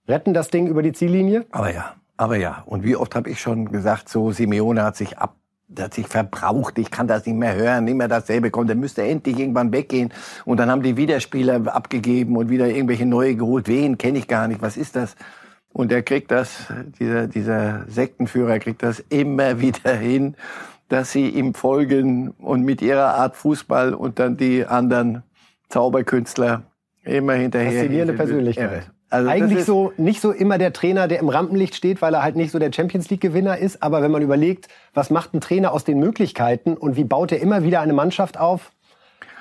retten 0.08 0.36
das 0.36 0.50
Ding 0.50 0.68
über 0.68 0.84
die 0.84 0.94
Ziellinie? 0.94 1.48
Aber 1.50 1.74
ja, 1.74 1.96
aber 2.18 2.36
ja. 2.36 2.62
Und 2.68 2.84
wie 2.84 2.96
oft 2.96 3.16
habe 3.16 3.32
ich 3.32 3.42
schon 3.42 3.72
gesagt, 3.72 4.10
so 4.10 4.32
Simeone 4.32 4.84
hat 4.84 4.96
sich 4.96 5.18
ab 5.18 5.36
hat 5.80 5.94
sich 5.94 6.08
verbraucht, 6.08 6.78
ich 6.78 6.92
kann 6.92 7.08
das 7.08 7.26
nicht 7.26 7.36
mehr 7.36 7.56
hören, 7.56 7.86
nicht 7.86 7.96
mehr 7.96 8.08
dasselbe 8.08 8.52
kommt, 8.52 8.70
der 8.70 8.76
müsste 8.76 9.04
endlich 9.04 9.40
irgendwann 9.40 9.72
weggehen. 9.72 10.14
Und 10.46 10.58
dann 10.58 10.70
haben 10.70 10.84
die 10.84 10.98
wieder 10.98 11.20
Spieler 11.20 11.62
abgegeben 11.74 12.38
und 12.38 12.50
wieder 12.50 12.68
irgendwelche 12.68 13.06
neue 13.06 13.36
geholt. 13.36 13.68
Wen 13.68 13.98
kenne 13.98 14.20
ich 14.20 14.28
gar 14.28 14.48
nicht, 14.48 14.62
was 14.62 14.78
ist 14.78 14.96
das? 14.96 15.16
Und 15.72 15.92
er 15.92 16.04
kriegt 16.04 16.30
das, 16.32 16.68
dieser, 17.00 17.28
dieser 17.28 17.86
Sektenführer 17.88 18.60
kriegt 18.60 18.84
das 18.84 19.00
immer 19.10 19.60
wieder 19.60 19.96
hin, 19.96 20.36
dass 20.90 21.12
sie 21.12 21.30
ihm 21.30 21.54
folgen 21.56 22.32
und 22.32 22.64
mit 22.64 22.82
ihrer 22.82 23.16
Art 23.16 23.36
Fußball 23.36 23.94
und 23.94 24.20
dann 24.20 24.38
die 24.38 24.66
anderen 24.66 25.24
Zauberkünstler 25.70 26.64
immer 27.04 27.34
hinterher. 27.34 27.72
Faszinierende 27.72 28.14
Persönlichkeit. 28.14 28.92
Also 29.14 29.30
Eigentlich 29.30 29.64
so 29.64 29.94
nicht 29.98 30.22
so 30.22 30.32
immer 30.32 30.58
der 30.58 30.74
Trainer, 30.74 31.08
der 31.08 31.20
im 31.20 31.30
Rampenlicht 31.30 31.76
steht, 31.76 32.02
weil 32.02 32.16
er 32.16 32.24
halt 32.24 32.36
nicht 32.36 32.50
so 32.50 32.58
der 32.58 32.74
Champions 32.74 33.12
League 33.12 33.22
Gewinner 33.22 33.60
ist. 33.60 33.84
Aber 33.84 34.02
wenn 34.02 34.10
man 34.10 34.24
überlegt, 34.24 34.70
was 34.96 35.12
macht 35.12 35.36
ein 35.36 35.40
Trainer 35.40 35.72
aus 35.72 35.84
den 35.84 36.00
Möglichkeiten 36.00 36.76
und 36.76 36.96
wie 36.96 37.04
baut 37.04 37.32
er 37.32 37.40
immer 37.40 37.64
wieder 37.64 37.82
eine 37.82 37.94
Mannschaft 37.94 38.40
auf, 38.40 38.72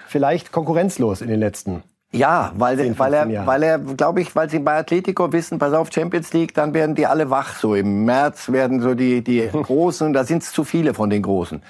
vielleicht 0.09 0.53
konkurrenzlos 0.53 1.23
in 1.23 1.29
den 1.29 1.41
letzten. 1.41 1.83
Ja, 2.13 2.53
weil, 2.55 2.77
10, 2.77 2.99
weil 2.99 3.15
er, 3.15 3.27
Jahren. 3.27 3.47
weil 3.47 3.63
er, 3.63 3.79
glaube 3.79 4.21
ich, 4.21 4.37
weil 4.37 4.51
sie 4.51 4.59
bei 4.59 4.77
Atletico 4.77 5.33
wissen, 5.33 5.59
pass 5.59 5.73
auf 5.73 5.89
Champions 5.91 6.35
League, 6.35 6.53
dann 6.53 6.75
werden 6.75 6.95
die 6.95 7.07
alle 7.07 7.31
wach. 7.31 7.57
So 7.57 7.75
im 7.75 8.05
März 8.05 8.53
werden 8.53 8.83
so 8.83 8.95
die 8.95 9.25
die 9.25 9.49
Großen, 9.53 10.13
da 10.13 10.25
sind 10.25 10.43
es 10.43 10.53
zu 10.53 10.65
viele 10.65 10.93
von 10.93 11.09
den 11.09 11.23
Großen. 11.23 11.63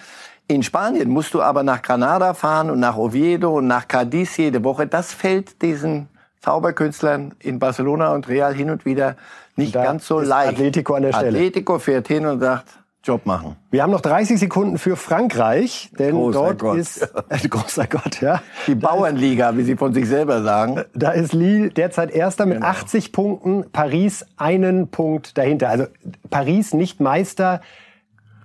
In 0.49 0.65
Spanien 0.65 1.09
musst 1.09 1.35
du 1.35 1.41
aber 1.41 1.63
nach 1.63 1.83
Granada 1.83 2.35
fahren 2.35 2.69
und 2.69 2.81
nach 2.81 2.97
Oviedo 2.97 3.59
und 3.59 3.69
nach 3.69 3.87
Cadiz 3.87 4.39
jede 4.39 4.65
Woche. 4.65 4.89
Das 4.89 5.13
fällt 5.13 5.63
diesen 5.63 6.09
Zauberkünstlern 6.43 7.35
in 7.39 7.59
Barcelona 7.59 8.13
und 8.15 8.29
Real 8.29 8.55
hin 8.55 8.71
und 8.71 8.85
wieder 8.85 9.17
nicht 9.57 9.73
ganz 9.73 10.07
so 10.07 10.21
leicht. 10.21 10.55
Atletico 10.55 10.95
an 10.95 11.03
der 11.03 11.13
Stelle. 11.13 11.39
Atletico 11.39 11.79
fährt 11.79 12.09
hin 12.09 12.27
und 12.27 12.41
sagt, 12.41 12.67
Job 13.05 13.27
machen. 13.27 13.57
Wir 13.71 13.83
haben 13.83 13.91
noch 13.91 14.01
30 14.01 14.39
Sekunden 14.39 14.79
für 14.79 14.97
Frankreich, 14.97 15.91
denn 15.99 16.15
großer 16.15 16.39
dort 16.39 16.59
Gott. 16.61 16.79
ist 16.79 17.03
äh, 17.29 17.49
großer 17.49 17.89
Gott, 17.89 18.21
ja. 18.21 18.43
Die 18.69 18.77
Bauernliga, 18.77 19.57
wie 19.57 19.65
sie 19.65 19.77
von 19.77 19.93
sich 19.93 20.07
selber 20.07 20.43
sagen. 20.43 20.85
Da 20.95 21.11
ist 21.11 21.33
Lille 21.33 21.71
derzeit 21.71 22.13
erster 22.13 22.47
mit 22.47 22.59
genau. 22.59 22.69
80 22.69 23.13
Punkten, 23.13 23.71
Paris 23.73 24.25
einen 24.37 24.89
Punkt 24.89 25.37
dahinter. 25.37 25.69
Also 25.69 25.87
Paris 26.31 26.75
nicht 26.75 27.01
Meister 27.01 27.61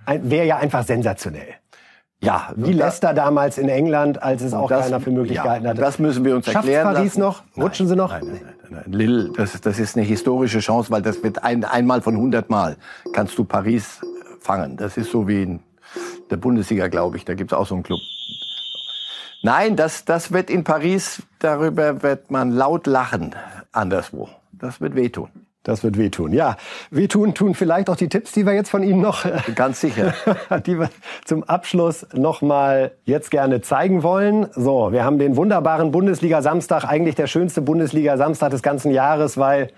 wäre 0.06 0.46
ja 0.46 0.56
einfach 0.56 0.84
sensationell. 0.84 1.54
Ja, 2.20 2.52
wie 2.56 2.72
Leicester 2.72 3.14
damals 3.14 3.58
in 3.58 3.68
England, 3.68 4.20
als 4.20 4.42
es 4.42 4.52
auch 4.52 4.68
das, 4.68 4.86
keiner 4.86 5.00
für 5.00 5.12
möglich 5.12 5.40
gehalten 5.40 5.64
ja, 5.64 5.70
hatte. 5.70 5.80
Das 5.80 6.00
müssen 6.00 6.24
wir 6.24 6.34
uns 6.34 6.46
Schafft 6.46 6.56
erklären. 6.56 6.94
Paris 6.94 7.16
lassen. 7.16 7.20
noch? 7.20 7.42
Rutschen 7.56 7.86
nein, 7.86 7.90
sie 7.90 7.96
noch? 7.96 8.10
Nein, 8.10 8.22
nein, 8.24 8.40
nein, 8.42 8.82
nein. 8.84 8.92
Lille, 8.92 9.30
das, 9.36 9.60
das 9.60 9.78
ist 9.78 9.96
eine 9.96 10.04
historische 10.04 10.58
Chance, 10.58 10.90
weil 10.90 11.02
das 11.02 11.22
wird 11.22 11.44
ein, 11.44 11.64
einmal 11.64 12.00
von 12.00 12.16
100 12.16 12.50
Mal 12.50 12.76
kannst 13.12 13.38
du 13.38 13.44
Paris 13.44 14.00
fangen. 14.40 14.76
Das 14.76 14.96
ist 14.96 15.12
so 15.12 15.28
wie 15.28 15.44
in 15.44 15.60
der 16.30 16.38
Bundesliga, 16.38 16.88
glaube 16.88 17.16
ich. 17.16 17.24
Da 17.24 17.34
gibt's 17.34 17.52
auch 17.52 17.66
so 17.66 17.74
einen 17.74 17.84
Club. 17.84 18.00
Nein, 19.42 19.76
das, 19.76 20.04
das 20.04 20.32
wird 20.32 20.50
in 20.50 20.64
Paris, 20.64 21.22
darüber 21.38 22.02
wird 22.02 22.32
man 22.32 22.50
laut 22.50 22.88
lachen 22.88 23.36
anderswo. 23.70 24.28
Das 24.50 24.80
wird 24.80 24.96
wehtun. 24.96 25.30
Das 25.64 25.82
wird 25.82 25.98
wehtun. 25.98 26.32
Ja, 26.32 26.56
wehtun 26.90 27.34
tun 27.34 27.54
vielleicht 27.54 27.90
auch 27.90 27.96
die 27.96 28.08
Tipps, 28.08 28.32
die 28.32 28.46
wir 28.46 28.54
jetzt 28.54 28.70
von 28.70 28.82
Ihnen 28.82 29.00
noch, 29.00 29.26
ganz 29.54 29.80
sicher, 29.80 30.14
die 30.66 30.78
wir 30.78 30.88
zum 31.24 31.42
Abschluss 31.44 32.06
noch 32.14 32.42
mal 32.42 32.92
jetzt 33.04 33.30
gerne 33.30 33.60
zeigen 33.60 34.02
wollen. 34.02 34.48
So, 34.54 34.92
wir 34.92 35.04
haben 35.04 35.18
den 35.18 35.36
wunderbaren 35.36 35.90
Bundesliga 35.90 36.42
Samstag, 36.42 36.84
eigentlich 36.84 37.16
der 37.16 37.26
schönste 37.26 37.60
Bundesliga 37.60 38.16
Samstag 38.16 38.50
des 38.50 38.62
ganzen 38.62 38.92
Jahres, 38.92 39.36
weil 39.36 39.70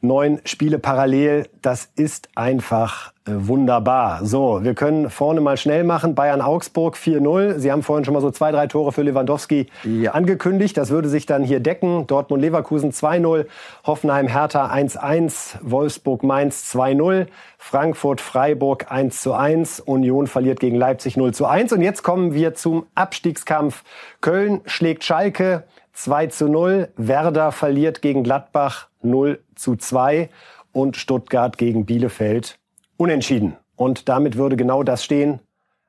neun 0.00 0.40
Spiele 0.44 0.78
parallel. 0.78 1.48
Das 1.60 1.90
ist 1.96 2.28
einfach 2.34 3.12
äh, 3.26 3.32
wunderbar. 3.34 4.24
So, 4.24 4.62
wir 4.62 4.74
können 4.74 5.10
vorne 5.10 5.40
mal 5.40 5.56
schnell 5.56 5.84
machen. 5.84 6.14
Bayern-Augsburg 6.14 6.96
4-0. 6.96 7.58
Sie 7.58 7.72
haben 7.72 7.82
vorhin 7.82 8.04
schon 8.04 8.14
mal 8.14 8.20
so 8.20 8.30
zwei, 8.30 8.52
drei 8.52 8.66
Tore 8.66 8.92
für 8.92 9.02
Lewandowski 9.02 9.66
ja. 9.84 10.12
angekündigt. 10.12 10.76
Das 10.76 10.90
würde 10.90 11.08
sich 11.08 11.26
dann 11.26 11.42
hier 11.42 11.60
decken. 11.60 12.06
Dortmund-Leverkusen 12.06 12.92
2-0. 12.92 13.46
Hoffenheim-Hertha 13.86 14.72
1-1. 14.72 15.56
Wolfsburg-Mainz 15.62 16.72
2-0. 16.74 17.26
Frankfurt-Freiburg 17.58 18.90
1-1. 18.90 19.82
Union 19.82 20.26
verliert 20.26 20.60
gegen 20.60 20.76
Leipzig 20.76 21.16
0-1. 21.16 21.74
Und 21.74 21.82
jetzt 21.82 22.02
kommen 22.02 22.34
wir 22.34 22.54
zum 22.54 22.86
Abstiegskampf. 22.94 23.82
Köln 24.20 24.60
schlägt 24.64 25.04
Schalke 25.04 25.64
2 25.98 26.28
0. 26.40 26.88
Werder 26.96 27.50
verliert 27.50 28.02
gegen 28.02 28.22
Gladbach 28.22 28.86
0 29.02 29.40
zu 29.56 29.74
2 29.74 30.30
und 30.70 30.96
Stuttgart 30.96 31.58
gegen 31.58 31.86
Bielefeld 31.86 32.60
unentschieden. 32.96 33.56
Und 33.74 34.08
damit 34.08 34.36
würde 34.36 34.56
genau 34.56 34.84
das 34.84 35.02
stehen, 35.04 35.40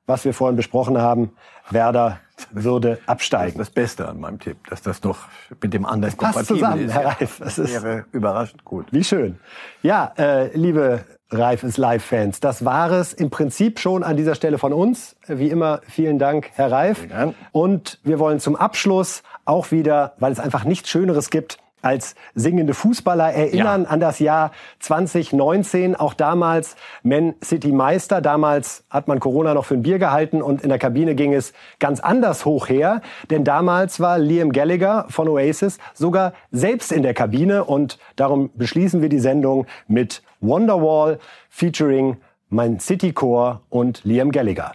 was 0.08 0.26
wir 0.26 0.34
vorhin 0.34 0.56
besprochen 0.56 0.98
haben. 0.98 1.34
Werder 1.70 2.20
würde 2.50 2.98
absteigen. 3.06 3.60
Das 3.60 3.68
ist 3.68 3.76
das 3.78 3.84
Beste 3.84 4.08
an 4.08 4.20
meinem 4.20 4.40
Tipp, 4.40 4.58
dass 4.68 4.82
das 4.82 5.04
noch 5.04 5.28
mit 5.62 5.76
dem 5.76 5.86
anderen 5.86 6.16
das 6.18 6.34
passt 6.34 6.48
zusammen, 6.48 6.86
ist. 6.86 6.94
Herr 6.94 7.06
Reif. 7.06 7.40
Das 7.40 7.60
wäre 7.60 8.06
überraschend 8.12 8.66
gut. 8.66 8.88
Wie 8.92 9.04
schön. 9.04 9.38
Ja, 9.84 10.12
äh, 10.18 10.56
liebe 10.58 11.06
Reif 11.32 11.64
ist 11.64 11.78
Live-Fans, 11.78 12.40
das 12.40 12.66
war 12.66 12.92
es 12.92 13.14
im 13.14 13.30
Prinzip 13.30 13.80
schon 13.80 14.04
an 14.04 14.18
dieser 14.18 14.34
Stelle 14.34 14.58
von 14.58 14.74
uns. 14.74 15.16
Wie 15.28 15.50
immer, 15.50 15.82
vielen 15.88 16.18
Dank, 16.18 16.50
Herr 16.56 16.72
Reif. 16.72 17.08
Und 17.52 18.00
wir 18.04 18.18
wollen 18.18 18.40
zum 18.40 18.56
Abschluss 18.56 19.22
auch 19.46 19.72
wieder, 19.72 20.14
weil 20.18 20.32
es 20.32 20.40
einfach 20.40 20.64
nichts 20.64 20.90
Schöneres 20.90 21.30
gibt, 21.30 21.60
als 21.82 22.16
singende 22.36 22.74
Fußballer 22.74 23.32
erinnern 23.32 23.84
ja. 23.84 23.90
an 23.90 24.00
das 24.00 24.20
Jahr 24.20 24.52
2019. 24.80 25.96
Auch 25.96 26.14
damals 26.14 26.76
Man 27.04 27.36
City 27.44 27.72
Meister. 27.72 28.22
Damals 28.22 28.84
hat 28.90 29.08
man 29.08 29.20
Corona 29.20 29.54
noch 29.54 29.66
für 29.66 29.76
ein 29.76 29.84
Bier 29.84 30.00
gehalten 30.00 30.42
und 30.42 30.62
in 30.62 30.70
der 30.70 30.80
Kabine 30.80 31.16
ging 31.16 31.34
es 31.34 31.54
ganz 31.80 32.00
anders 32.00 32.46
hoch 32.46 32.68
her. 32.68 33.02
Denn 33.30 33.44
damals 33.44 34.00
war 34.00 34.18
Liam 34.18 34.52
Gallagher 34.52 35.06
von 35.10 35.30
Oasis 35.30 35.78
sogar 35.94 36.34
selbst 36.52 36.92
in 36.92 37.04
der 37.04 37.14
Kabine 37.14 37.64
und 37.64 37.98
darum 38.16 38.50
beschließen 38.56 39.02
wir 39.02 39.10
die 39.10 39.20
Sendung 39.20 39.66
mit 39.88 40.22
Wonderwall 40.42 41.20
featuring 41.50 42.18
Man 42.50 42.80
City 42.80 43.12
Core 43.12 43.62
und 43.70 44.04
Liam 44.04 44.32
Gallagher. 44.32 44.74